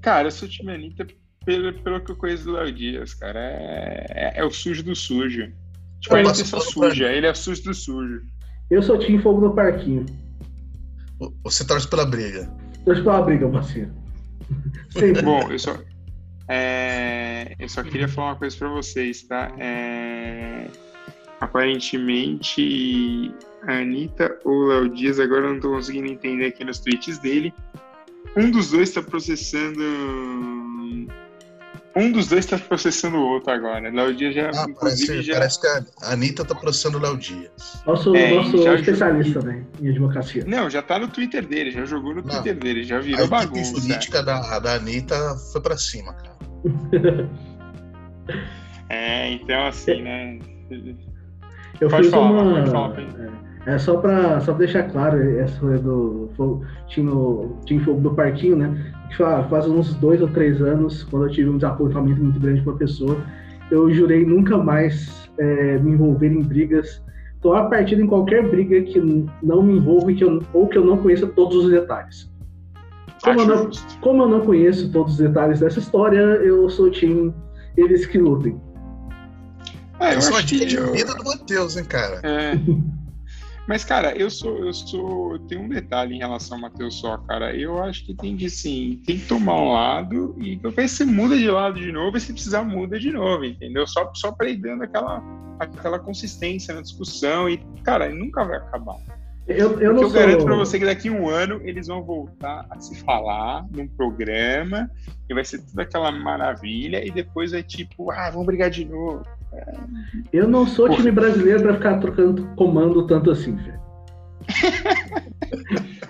Cara, 0.00 0.28
eu 0.28 0.30
sou 0.30 0.48
time 0.48 0.72
Anitta 0.72 1.06
pelo, 1.44 1.72
pelo 1.82 2.00
que 2.00 2.12
eu 2.12 2.16
conheço 2.16 2.44
do 2.44 2.52
Léo 2.52 2.72
Dias, 2.72 3.14
cara. 3.14 3.40
É, 3.40 4.06
é, 4.10 4.32
é, 4.36 4.44
o 4.44 4.50
sujo 4.50 4.82
do 4.82 4.94
sujo. 4.94 5.52
Tipo, 6.00 6.16
ele 6.16 6.28
é 6.28 6.34
só 6.34 6.60
suja, 6.60 7.12
ele 7.12 7.26
é 7.26 7.34
sujo 7.34 7.62
do 7.64 7.74
sujo. 7.74 8.22
Eu 8.70 8.82
sou 8.82 8.98
time 8.98 9.20
Fogo 9.20 9.40
no 9.40 9.54
Parquinho. 9.54 10.06
Você 11.44 11.64
torce 11.64 11.88
pela 11.88 12.06
briga. 12.06 12.48
Torce 12.84 13.02
pela 13.02 13.22
briga, 13.22 13.48
parceiro. 13.48 13.92
Bom, 15.24 15.50
eu 15.50 15.58
só, 15.58 15.76
é, 16.48 17.54
eu 17.58 17.68
só 17.68 17.82
queria 17.82 18.08
falar 18.08 18.30
uma 18.30 18.36
coisa 18.36 18.56
pra 18.56 18.68
vocês, 18.68 19.22
tá? 19.22 19.52
É, 19.58 20.68
aparentemente 21.40 23.32
a 23.66 23.78
Anitta 23.78 24.38
ou 24.44 24.52
o 24.52 24.66
Léo 24.66 24.88
Dias, 24.88 25.20
agora 25.20 25.46
eu 25.46 25.54
não 25.54 25.60
tô 25.60 25.70
conseguindo 25.70 26.08
entender 26.08 26.46
aqui 26.46 26.64
nos 26.64 26.78
tweets 26.78 27.18
dele. 27.18 27.52
Um 28.36 28.50
dos 28.50 28.70
dois 28.70 28.88
está 28.88 29.02
processando. 29.02 29.82
Um 31.94 32.10
dos 32.10 32.28
dois 32.28 32.46
está 32.46 32.58
processando 32.58 33.18
o 33.18 33.22
outro 33.22 33.52
agora. 33.52 33.90
Léo 33.90 34.14
Dias 34.14 34.34
já. 34.34 34.50
Ah, 34.50 34.66
parece, 34.80 35.22
já... 35.22 35.34
parece 35.34 35.60
que 35.60 35.66
a 35.66 36.12
Anitta 36.12 36.44
tá 36.44 36.54
processando 36.54 36.98
o 36.98 37.00
Léo 37.00 37.18
Dias. 37.18 37.82
Nosso, 37.86 38.16
é, 38.16 38.34
nosso 38.34 38.56
especialista 38.56 39.40
jogou... 39.40 39.52
né, 39.52 39.64
em 39.80 39.90
advocacia. 39.90 40.44
Não, 40.46 40.70
já 40.70 40.80
tá 40.80 40.98
no 40.98 41.08
Twitter 41.08 41.46
dele, 41.46 41.70
já 41.70 41.84
jogou 41.84 42.14
no 42.14 42.22
não, 42.22 42.28
Twitter 42.28 42.54
dele, 42.56 42.82
já 42.82 42.98
virou 42.98 43.24
a 43.24 43.28
bagunça. 43.28 43.76
A 43.76 43.80
política 43.80 44.22
da, 44.22 44.58
da 44.58 44.74
Anitta 44.74 45.36
foi 45.52 45.60
pra 45.60 45.76
cima, 45.76 46.14
cara. 46.14 46.32
é, 48.88 49.32
então 49.32 49.66
assim, 49.66 50.00
né? 50.02 50.38
Eu 51.80 51.88
Pode 51.88 52.04
fiz 52.04 52.12
falar, 52.12 52.30
uma. 52.30 52.94
É, 53.66 53.74
é 53.74 53.78
só 53.78 53.96
pra, 53.96 54.40
só 54.40 54.52
pra 54.52 54.64
deixar 54.64 54.84
claro, 54.84 55.20
essa 55.38 55.58
foi 55.58 55.78
do. 55.78 56.28
Tinha 56.88 57.12
o 57.12 57.56
tinha 57.64 57.80
o 57.90 58.00
do 58.00 58.14
parquinho, 58.14 58.56
né? 58.56 58.92
Que 59.10 59.16
faz 59.16 59.66
uns 59.66 59.94
dois 59.94 60.20
ou 60.22 60.28
três 60.28 60.60
anos, 60.62 61.04
quando 61.04 61.26
eu 61.26 61.30
tive 61.30 61.50
um 61.50 61.56
desapontamento 61.56 62.22
muito 62.22 62.40
grande 62.40 62.62
com 62.62 62.70
uma 62.70 62.78
pessoa, 62.78 63.16
eu 63.70 63.92
jurei 63.92 64.24
nunca 64.24 64.56
mais 64.58 65.30
é, 65.38 65.78
me 65.78 65.92
envolver 65.92 66.28
em 66.32 66.42
brigas. 66.42 67.02
Tomar 67.40 67.64
partido 67.68 68.00
em 68.00 68.06
qualquer 68.06 68.48
briga 68.48 68.80
que 68.82 69.00
não 69.42 69.62
me 69.62 69.76
envolva 69.76 70.12
e 70.12 70.14
que 70.14 70.22
eu, 70.22 70.40
ou 70.52 70.68
que 70.68 70.78
eu 70.78 70.84
não 70.84 70.96
conheça 70.98 71.26
todos 71.26 71.64
os 71.64 71.70
detalhes. 71.70 72.30
Como 73.22 73.40
eu, 73.40 73.46
não, 73.46 73.70
como 74.00 74.22
eu 74.22 74.28
não 74.28 74.40
conheço 74.40 74.90
todos 74.92 75.14
os 75.14 75.18
detalhes 75.18 75.58
dessa 75.60 75.80
história, 75.80 76.18
eu 76.20 76.70
sou 76.70 76.88
time 76.90 77.34
eles 77.76 78.06
que 78.06 78.18
lutem. 78.18 78.60
É, 79.98 80.04
eu 80.14 80.18
é 80.18 80.28
uma 80.28 80.38
acho 80.38 80.46
que 80.46 80.66
de 80.66 80.76
eu- 80.76 80.92
vida 80.92 81.14
do 81.14 81.24
Matheus, 81.24 81.76
hein, 81.76 81.84
cara? 81.84 82.20
É. 82.22 82.52
Mas, 83.66 83.84
cara, 83.84 84.16
eu 84.16 84.28
sou, 84.28 84.58
eu 84.58 84.72
sou. 84.72 85.38
Tem 85.40 85.56
um 85.56 85.68
detalhe 85.68 86.14
em 86.14 86.18
relação 86.18 86.56
ao 86.56 86.62
Matheus 86.62 86.94
só, 86.94 87.16
cara. 87.18 87.54
Eu 87.56 87.82
acho 87.82 88.04
que 88.04 88.14
tem 88.14 88.36
que, 88.36 88.46
assim, 88.46 89.00
tem 89.06 89.18
que 89.18 89.26
tomar 89.26 89.54
um 89.54 89.72
lado 89.72 90.34
e 90.38 90.56
depois 90.56 90.90
você 90.90 91.04
muda 91.04 91.36
de 91.36 91.48
lado 91.48 91.78
de 91.78 91.92
novo 91.92 92.16
e 92.16 92.20
se 92.20 92.32
precisar 92.32 92.64
muda 92.64 92.98
de 92.98 93.12
novo, 93.12 93.44
entendeu? 93.44 93.86
Só, 93.86 94.10
só 94.14 94.32
pra 94.32 94.48
ir 94.48 94.56
dando 94.56 94.82
aquela, 94.82 95.22
aquela 95.60 95.98
consistência 95.98 96.74
na 96.74 96.82
discussão 96.82 97.48
e, 97.48 97.58
cara, 97.84 98.08
nunca 98.08 98.44
vai 98.44 98.58
acabar. 98.58 98.96
Eu, 99.46 99.80
eu 99.80 99.92
eu 99.92 99.98
sou. 99.98 100.10
garanto 100.10 100.44
pra 100.44 100.54
você 100.54 100.78
que 100.78 100.84
daqui 100.84 101.08
a 101.08 101.12
um 101.12 101.28
ano 101.28 101.60
eles 101.64 101.88
vão 101.88 102.02
voltar 102.02 102.64
a 102.70 102.80
se 102.80 102.94
falar 103.00 103.66
num 103.70 103.88
programa 103.88 104.88
e 105.28 105.34
vai 105.34 105.44
ser 105.44 105.60
toda 105.62 105.82
aquela 105.82 106.12
maravilha 106.12 107.04
e 107.04 107.10
depois 107.10 107.52
é 107.52 107.62
tipo, 107.62 108.10
ah, 108.12 108.30
vamos 108.30 108.46
brigar 108.46 108.70
de 108.70 108.84
novo. 108.84 109.22
Eu 110.32 110.48
não 110.48 110.66
sou 110.66 110.86
Porra. 110.86 110.98
time 110.98 111.10
brasileiro 111.12 111.62
pra 111.62 111.74
ficar 111.74 111.98
trocando 111.98 112.46
comando 112.56 113.06
tanto 113.06 113.30
assim, 113.30 113.56
Fê. 113.58 113.72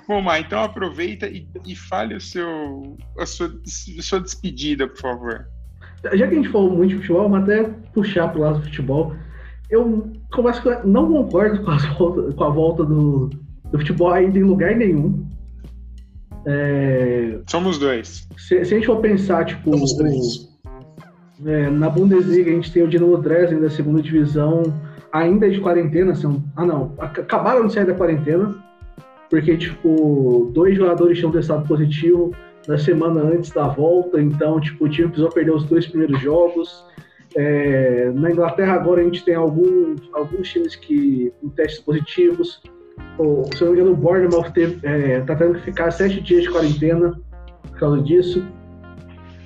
Bom, 0.06 0.20
Mar, 0.22 0.40
então 0.40 0.62
aproveita 0.62 1.26
e, 1.26 1.46
e 1.66 1.74
fale 1.76 2.14
o 2.14 2.20
seu, 2.20 2.96
a 3.18 3.26
sua, 3.26 3.48
a 3.98 4.02
sua 4.02 4.20
despedida, 4.20 4.86
por 4.86 4.98
favor. 4.98 5.46
Já 6.14 6.26
que 6.26 6.34
a 6.34 6.36
gente 6.36 6.48
falou 6.48 6.70
muito 6.70 6.90
de 6.90 6.96
futebol, 6.96 7.28
vamos 7.28 7.42
até 7.48 7.62
puxar 7.94 8.28
pro 8.28 8.40
lado 8.42 8.58
do 8.58 8.64
futebol. 8.64 9.14
Eu 9.70 10.12
que 10.30 10.68
eu 10.68 10.86
não 10.86 11.08
concordo 11.12 11.62
com, 11.64 11.70
as 11.70 11.84
volta- 11.96 12.32
com 12.34 12.44
a 12.44 12.48
volta 12.50 12.84
do, 12.84 13.28
do 13.70 13.78
futebol 13.78 14.10
ainda 14.12 14.38
em 14.38 14.42
lugar 14.42 14.74
nenhum. 14.76 15.26
É, 16.46 17.40
Somos 17.48 17.78
dois. 17.78 18.26
se, 18.36 18.64
se 18.64 18.74
a 18.74 18.76
gente 18.76 18.86
for 18.86 19.00
pensar, 19.00 19.44
tipo, 19.44 19.70
Somos 19.72 19.92
o- 19.92 19.98
três. 19.98 20.51
É, 21.46 21.70
na 21.70 21.88
Bundesliga 21.90 22.50
a 22.50 22.54
gente 22.54 22.72
tem 22.72 22.82
o 22.82 22.88
Dinamo 22.88 23.18
Dresden 23.18 23.60
da 23.60 23.70
segunda 23.70 24.02
divisão, 24.02 24.62
ainda 25.12 25.48
de 25.50 25.60
quarentena. 25.60 26.14
São, 26.14 26.42
ah, 26.56 26.64
não, 26.64 26.94
ac- 26.98 27.20
acabaram 27.20 27.66
de 27.66 27.72
sair 27.72 27.86
da 27.86 27.94
quarentena, 27.94 28.54
porque, 29.30 29.56
tipo, 29.56 30.50
dois 30.52 30.76
jogadores 30.76 31.18
tinham 31.18 31.32
testado 31.32 31.66
positivo 31.66 32.32
na 32.68 32.78
semana 32.78 33.22
antes 33.22 33.50
da 33.50 33.66
volta, 33.66 34.20
então, 34.20 34.60
tipo, 34.60 34.84
o 34.84 34.88
time 34.88 35.08
precisou 35.08 35.30
perder 35.32 35.52
os 35.52 35.64
dois 35.64 35.86
primeiros 35.86 36.20
jogos. 36.20 36.84
É, 37.34 38.12
na 38.14 38.30
Inglaterra 38.30 38.74
agora 38.74 39.00
a 39.00 39.04
gente 39.04 39.24
tem 39.24 39.34
alguns, 39.34 40.00
alguns 40.12 40.48
times 40.48 40.76
que 40.76 41.32
com 41.40 41.48
testes 41.48 41.80
positivos. 41.80 42.60
O, 43.18 43.44
se 43.56 43.64
não 43.64 43.72
me 43.72 43.78
engano, 43.80 43.94
o 43.94 43.96
Bournemouth 43.96 44.50
teve, 44.52 44.78
é, 44.86 45.20
tá 45.20 45.34
tendo 45.34 45.54
que 45.54 45.62
ficar 45.62 45.90
sete 45.90 46.20
dias 46.20 46.42
de 46.42 46.50
quarentena 46.50 47.18
por 47.62 47.78
causa 47.78 48.02
disso. 48.02 48.44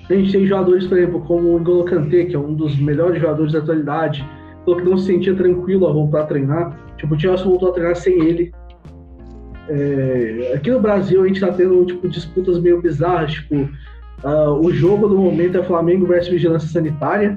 A 0.08 0.14
gente 0.14 0.32
tem 0.32 0.46
jogadores, 0.46 0.86
por 0.86 0.98
exemplo, 0.98 1.20
como 1.22 1.54
o 1.54 1.58
N'Golo 1.58 1.84
Kanté, 1.84 2.26
que 2.26 2.36
é 2.36 2.38
um 2.38 2.54
dos 2.54 2.78
melhores 2.78 3.20
jogadores 3.20 3.52
da 3.52 3.58
atualidade, 3.58 4.24
falou 4.64 4.80
que 4.80 4.88
não 4.88 4.98
se 4.98 5.06
sentia 5.06 5.34
tranquilo 5.34 5.86
a 5.86 5.92
voltar 5.92 6.22
a 6.22 6.26
treinar. 6.26 6.78
Tipo, 6.96 7.14
o 7.14 7.18
Chelsea 7.18 7.44
voltou 7.44 7.70
a 7.70 7.72
treinar 7.72 7.96
sem 7.96 8.20
ele. 8.24 8.52
É, 9.68 10.52
aqui 10.54 10.70
no 10.70 10.80
Brasil 10.80 11.22
a 11.22 11.26
gente 11.26 11.40
tá 11.40 11.52
tendo 11.52 11.84
tipo, 11.84 12.08
disputas 12.08 12.58
meio 12.60 12.80
bizarras, 12.80 13.32
tipo, 13.32 13.68
ah, 14.22 14.50
o 14.52 14.70
jogo 14.72 15.08
do 15.08 15.18
momento 15.18 15.58
é 15.58 15.62
Flamengo 15.64 16.06
versus 16.06 16.30
Vigilância 16.30 16.68
Sanitária, 16.68 17.36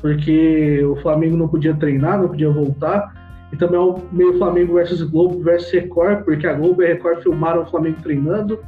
porque 0.00 0.82
o 0.84 0.96
Flamengo 0.96 1.36
não 1.36 1.48
podia 1.48 1.74
treinar, 1.74 2.20
não 2.20 2.28
podia 2.28 2.50
voltar, 2.50 3.12
e 3.52 3.56
também 3.56 3.76
é 3.76 3.82
o 3.82 4.00
meio 4.10 4.38
Flamengo 4.38 4.74
versus 4.74 5.02
Globo 5.02 5.42
versus 5.42 5.70
Record, 5.70 6.24
porque 6.24 6.46
a 6.46 6.54
Globo 6.54 6.82
e 6.82 6.86
a 6.86 6.88
Record 6.88 7.22
filmaram 7.22 7.62
o 7.62 7.66
Flamengo 7.66 7.98
treinando, 8.02 8.58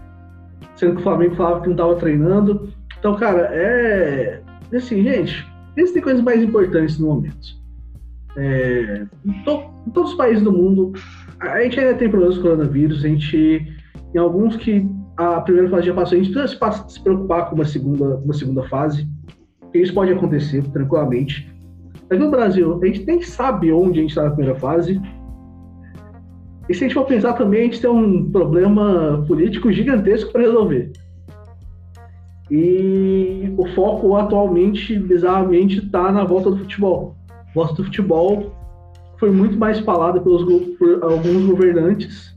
sendo 0.76 0.94
que 0.94 1.00
o 1.00 1.02
Flamengo 1.02 1.34
falava 1.34 1.60
que 1.60 1.66
não 1.66 1.74
estava 1.74 1.94
treinando. 1.96 2.68
Então, 2.98 3.14
cara, 3.16 3.48
é. 3.52 4.40
Assim, 4.74 5.02
gente, 5.02 5.46
existem 5.76 6.02
coisas 6.02 6.22
mais 6.22 6.42
importantes 6.42 6.98
no 6.98 7.06
momento. 7.08 7.56
É, 8.36 9.06
em, 9.24 9.32
to- 9.44 9.70
em 9.86 9.90
todos 9.90 10.10
os 10.10 10.16
países 10.16 10.42
do 10.42 10.52
mundo, 10.52 10.92
a 11.40 11.62
gente 11.62 11.78
ainda 11.80 11.94
tem 11.94 12.10
problemas 12.10 12.36
com 12.36 12.42
o 12.42 12.50
coronavírus, 12.50 13.04
a 13.04 13.08
gente. 13.08 13.72
Em 14.14 14.18
alguns 14.18 14.56
que 14.56 14.88
a 15.16 15.40
primeira 15.40 15.68
fase 15.68 15.86
já 15.86 15.94
passou, 15.94 16.18
a 16.18 16.22
gente 16.22 16.32
precisa 16.32 16.72
se, 16.88 16.94
se 16.94 17.02
preocupar 17.02 17.48
com 17.48 17.54
uma 17.56 17.64
segunda, 17.64 18.16
uma 18.16 18.34
segunda 18.34 18.62
fase, 18.68 19.08
isso 19.74 19.92
pode 19.94 20.12
acontecer 20.12 20.62
tranquilamente. 20.70 21.50
Aqui 22.10 22.18
no 22.18 22.30
Brasil, 22.30 22.78
a 22.82 22.86
gente 22.86 23.04
nem 23.04 23.20
sabe 23.22 23.72
onde 23.72 23.98
a 23.98 24.02
gente 24.02 24.10
está 24.10 24.24
na 24.24 24.30
primeira 24.30 24.58
fase. 24.58 25.00
E 26.68 26.74
se 26.74 26.84
a 26.84 26.88
gente 26.88 26.94
for 26.94 27.04
pensar 27.04 27.34
também, 27.34 27.60
a 27.60 27.64
gente 27.64 27.80
tem 27.80 27.90
um 27.90 28.30
problema 28.30 29.24
político 29.26 29.72
gigantesco 29.72 30.32
para 30.32 30.42
resolver. 30.42 30.92
E 32.50 33.52
o 33.56 33.66
foco 33.74 34.16
atualmente, 34.16 34.98
bizarramente, 34.98 35.78
está 35.78 36.12
na 36.12 36.24
volta 36.24 36.50
do 36.50 36.58
futebol. 36.58 37.16
A 37.30 37.52
volta 37.54 37.74
do 37.74 37.84
futebol 37.84 38.54
foi 39.18 39.30
muito 39.30 39.56
mais 39.58 39.78
falada 39.80 40.20
pelos, 40.20 40.44
por 40.76 41.02
alguns 41.02 41.44
governantes 41.46 42.36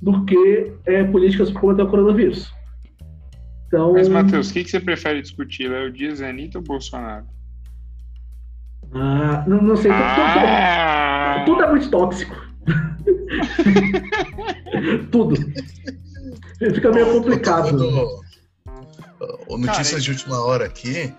do 0.00 0.24
que 0.24 0.72
é, 0.86 1.04
políticas 1.04 1.50
para 1.50 1.60
combater 1.60 1.82
o 1.82 1.88
coronavírus. 1.88 2.52
Então, 3.66 3.92
Mas, 3.92 4.08
Matheus, 4.08 4.50
o 4.50 4.52
que, 4.52 4.64
que 4.64 4.70
você 4.70 4.80
prefere 4.80 5.22
discutir? 5.22 5.68
Léo 5.68 5.92
Dias, 5.92 6.20
Anitta 6.20 6.58
ou 6.58 6.64
Bolsonaro? 6.64 7.24
ah, 8.92 9.44
não, 9.46 9.62
não 9.62 9.76
sei, 9.76 9.90
tudo, 9.92 10.02
tudo- 10.02 10.46
Ah! 10.46 11.42
tudo 11.46 11.62
é 11.62 11.70
muito 11.70 11.88
tóxico. 11.90 12.34
tudo. 15.10 15.36
Fica 16.74 16.90
meio 16.92 17.12
complicado. 17.12 17.76
Ó, 17.80 18.20
Notícias 19.48 19.88
Cara, 19.90 20.00
de 20.00 20.10
última 20.10 20.44
hora 20.44 20.64
aqui. 20.66 21.14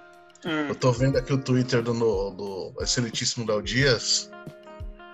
Hum, 0.45 0.67
Eu 0.69 0.75
tô 0.75 0.91
vendo 0.91 1.17
aqui 1.17 1.31
o 1.33 1.37
Twitter 1.37 1.81
do, 1.83 1.93
no- 1.93 2.31
do 2.31 2.73
excelentíssimo 2.81 3.45
Léo 3.47 3.61
Dias. 3.61 4.29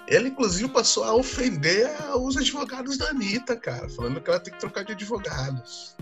Ele, 0.07 0.29
inclusive, 0.29 0.69
passou 0.69 1.03
a 1.03 1.13
ofender 1.13 1.89
os 2.15 2.38
advogados 2.38 2.97
da 2.97 3.09
Anitta, 3.09 3.57
cara. 3.57 3.89
Falando 3.89 4.21
que 4.21 4.29
ela 4.29 4.39
tem 4.39 4.53
que 4.53 4.59
trocar 4.59 4.85
de 4.85 4.93
advogados. 4.93 5.95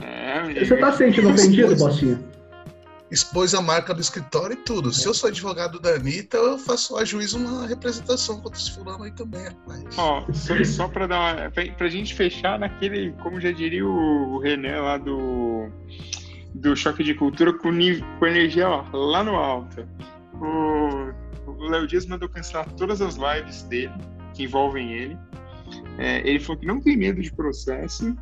é. 0.00 0.64
Você 0.64 0.76
tá 0.76 0.90
se 0.92 0.98
sentindo 0.98 1.30
ofendido, 1.30 1.76
Bocinha? 1.76 2.20
Expôs 3.10 3.54
a 3.54 3.60
marca 3.60 3.94
do 3.94 4.00
escritório 4.00 4.54
e 4.54 4.56
tudo. 4.56 4.92
Se 4.92 5.06
eu 5.06 5.14
sou 5.14 5.28
advogado 5.28 5.78
da 5.78 5.90
Anitta, 5.90 6.36
eu 6.36 6.58
faço 6.58 6.96
a 6.96 7.04
juiz 7.04 7.32
uma 7.32 7.66
representação 7.66 8.40
contra 8.40 8.58
esse 8.58 8.74
fulano 8.74 9.04
aí 9.04 9.12
também, 9.12 9.44
rapaz. 9.44 9.84
Ó, 9.98 10.24
só, 10.32 10.64
só 10.64 10.88
pra 10.88 11.06
dar 11.06 11.18
uma. 11.18 11.50
Pra, 11.50 11.66
pra 11.72 11.88
gente 11.88 12.14
fechar 12.14 12.58
naquele, 12.58 13.12
como 13.22 13.40
já 13.40 13.52
diria 13.52 13.86
o 13.86 14.38
Renan 14.38 14.82
lá 14.82 14.98
do. 14.98 15.68
Do 16.54 16.74
Choque 16.76 17.02
de 17.02 17.14
Cultura, 17.14 17.52
com, 17.52 17.70
com 18.18 18.26
energia 18.26 18.68
ó, 18.68 18.84
lá 18.92 19.24
no 19.24 19.34
alto. 19.36 19.86
O 20.34 21.12
o 21.64 21.70
Léo 21.70 21.86
Dias 21.86 22.06
mandou 22.06 22.28
cancelar 22.28 22.70
todas 22.72 23.00
as 23.00 23.16
lives 23.16 23.62
dele, 23.64 23.92
que 24.34 24.44
envolvem 24.44 24.92
ele. 24.92 25.18
É, 25.98 26.26
ele 26.28 26.38
falou 26.38 26.60
que 26.60 26.66
não 26.66 26.80
tem 26.80 26.96
medo 26.96 27.20
de 27.22 27.32
processo 27.32 28.14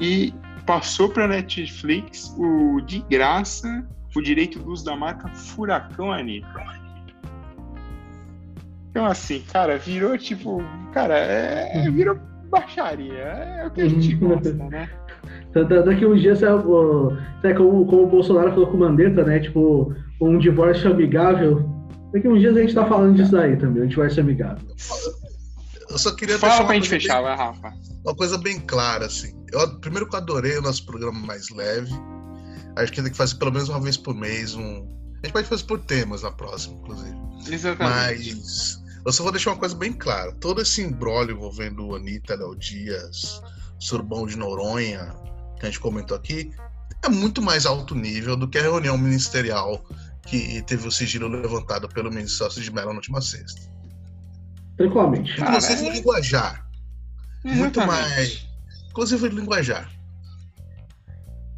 e 0.00 0.32
passou 0.66 1.08
pra 1.08 1.28
Netflix 1.28 2.34
o 2.38 2.80
de 2.80 3.00
graça 3.10 3.86
o 4.16 4.20
direito 4.22 4.58
do 4.58 4.70
uso 4.72 4.84
da 4.84 4.96
marca 4.96 5.28
Furacão 5.28 6.10
Anitta. 6.12 6.48
Então, 8.90 9.04
assim, 9.06 9.42
cara, 9.52 9.78
virou 9.78 10.16
tipo. 10.18 10.62
Cara, 10.92 11.16
é, 11.16 11.88
virou 11.90 12.18
baixaria. 12.50 13.14
É 13.14 13.66
o 13.66 13.70
que 13.70 13.82
a 13.82 13.88
gente 13.88 14.14
gosta, 14.16 14.52
né? 14.54 14.90
Da- 15.52 15.62
da- 15.62 15.82
Daqui 15.82 16.06
uns 16.06 16.20
dias, 16.20 16.38
sabe 16.40 16.62
como, 16.62 17.86
como 17.86 18.02
o 18.04 18.06
Bolsonaro 18.06 18.50
falou 18.50 18.66
com 18.68 18.76
o 18.76 18.80
Mandetta, 18.80 19.22
né? 19.24 19.38
Tipo, 19.40 19.94
um 20.20 20.38
divórcio 20.38 20.90
amigável. 20.90 21.68
Daqui 22.12 22.26
uns 22.26 22.40
dias 22.40 22.56
a 22.56 22.60
gente 22.60 22.74
tá 22.74 22.86
falando 22.86 23.16
disso 23.16 23.32
daí 23.32 23.56
também, 23.56 23.82
um 23.82 23.86
divórcio 23.86 24.22
amigável. 24.22 24.66
Eu 25.90 25.98
só 25.98 26.14
queria 26.14 26.38
Fala 26.38 26.52
deixar 26.52 26.66
pra 26.66 26.74
gente 26.74 26.88
fechar, 26.88 27.14
bem- 27.16 27.24
vai, 27.24 27.36
Rafa. 27.36 27.72
uma 28.04 28.14
coisa 28.14 28.38
bem 28.38 28.58
clara, 28.60 29.06
assim. 29.06 29.34
Eu, 29.52 29.78
primeiro 29.80 30.08
que 30.08 30.14
eu 30.14 30.20
adorei 30.20 30.56
o 30.58 30.62
nosso 30.62 30.84
programa 30.84 31.18
mais 31.20 31.48
leve. 31.50 31.90
Acho 32.76 32.92
que 32.92 33.02
tem 33.02 33.10
que 33.10 33.16
fazer 33.16 33.36
pelo 33.36 33.52
menos 33.52 33.68
uma 33.68 33.80
vez 33.80 33.96
por 33.96 34.14
mês 34.14 34.54
um. 34.54 34.86
A 35.22 35.26
gente 35.26 35.32
pode 35.32 35.48
fazer 35.48 35.64
por 35.64 35.80
temas 35.80 36.22
na 36.22 36.30
próxima, 36.30 36.74
inclusive. 36.76 37.16
Exatamente. 37.50 38.34
Mas 38.34 38.82
eu 39.04 39.12
só 39.12 39.22
vou 39.22 39.32
deixar 39.32 39.50
uma 39.50 39.58
coisa 39.58 39.74
bem 39.74 39.92
clara. 39.92 40.32
Todo 40.32 40.60
esse 40.60 40.82
embrólio 40.82 41.34
envolvendo 41.34 41.94
Anitta, 41.94 42.36
Léo 42.36 42.54
Dias, 42.56 43.42
Surbão 43.78 44.26
de 44.26 44.36
Noronha, 44.36 45.14
que 45.58 45.66
a 45.66 45.66
gente 45.66 45.80
comentou 45.80 46.16
aqui, 46.16 46.52
é 47.02 47.08
muito 47.08 47.40
mais 47.40 47.66
alto 47.66 47.94
nível 47.94 48.36
do 48.36 48.48
que 48.48 48.58
a 48.58 48.62
reunião 48.62 48.98
ministerial 48.98 49.84
que 50.26 50.62
teve 50.62 50.86
o 50.86 50.90
sigilo 50.90 51.26
levantado 51.28 51.88
pelo 51.88 52.10
ministro 52.10 52.38
Celso 52.38 52.60
de 52.60 52.72
Mello 52.72 52.90
na 52.90 52.96
última 52.96 53.20
sexta. 53.20 53.62
Tranquilamente. 54.76 55.40
Inclusive 55.40 55.76
Cara, 55.76 55.88
o 55.88 55.92
linguajar. 55.92 56.68
Muito 57.44 57.80
Exatamente. 57.80 58.14
mais. 58.14 58.48
Inclusive 58.90 59.28
linguajar. 59.28 59.90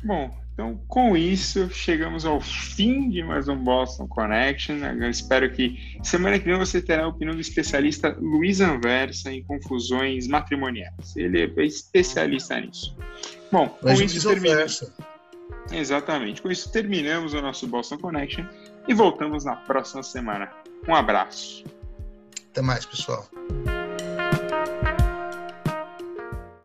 Bom, 0.04 0.30
então 0.60 0.78
com 0.86 1.16
isso 1.16 1.70
chegamos 1.70 2.26
ao 2.26 2.38
fim 2.38 3.08
de 3.08 3.22
mais 3.22 3.48
um 3.48 3.56
Boston 3.56 4.06
Connection. 4.06 4.76
Eu 4.76 5.08
espero 5.08 5.50
que 5.50 5.98
semana 6.02 6.38
que 6.38 6.44
vem 6.44 6.58
você 6.58 6.82
terá 6.82 7.04
a 7.04 7.08
opinião 7.08 7.34
do 7.34 7.40
especialista 7.40 8.14
Luiz 8.20 8.60
Anversa 8.60 9.32
em 9.32 9.42
confusões 9.42 10.28
matrimoniais. 10.28 11.16
Ele 11.16 11.40
é 11.44 11.64
especialista 11.64 12.60
nisso. 12.60 12.94
Bom, 13.50 13.70
com 13.70 13.86
Mas 13.86 14.00
isso 14.00 14.28
terminamos. 14.28 14.92
Exatamente. 15.72 16.42
Com 16.42 16.50
isso 16.50 16.70
terminamos 16.70 17.32
o 17.32 17.40
nosso 17.40 17.66
Boston 17.66 17.96
Connection 17.96 18.44
e 18.86 18.92
voltamos 18.92 19.46
na 19.46 19.56
próxima 19.56 20.02
semana. 20.02 20.52
Um 20.86 20.94
abraço. 20.94 21.64
Até 22.50 22.60
mais, 22.60 22.84
pessoal. 22.84 23.26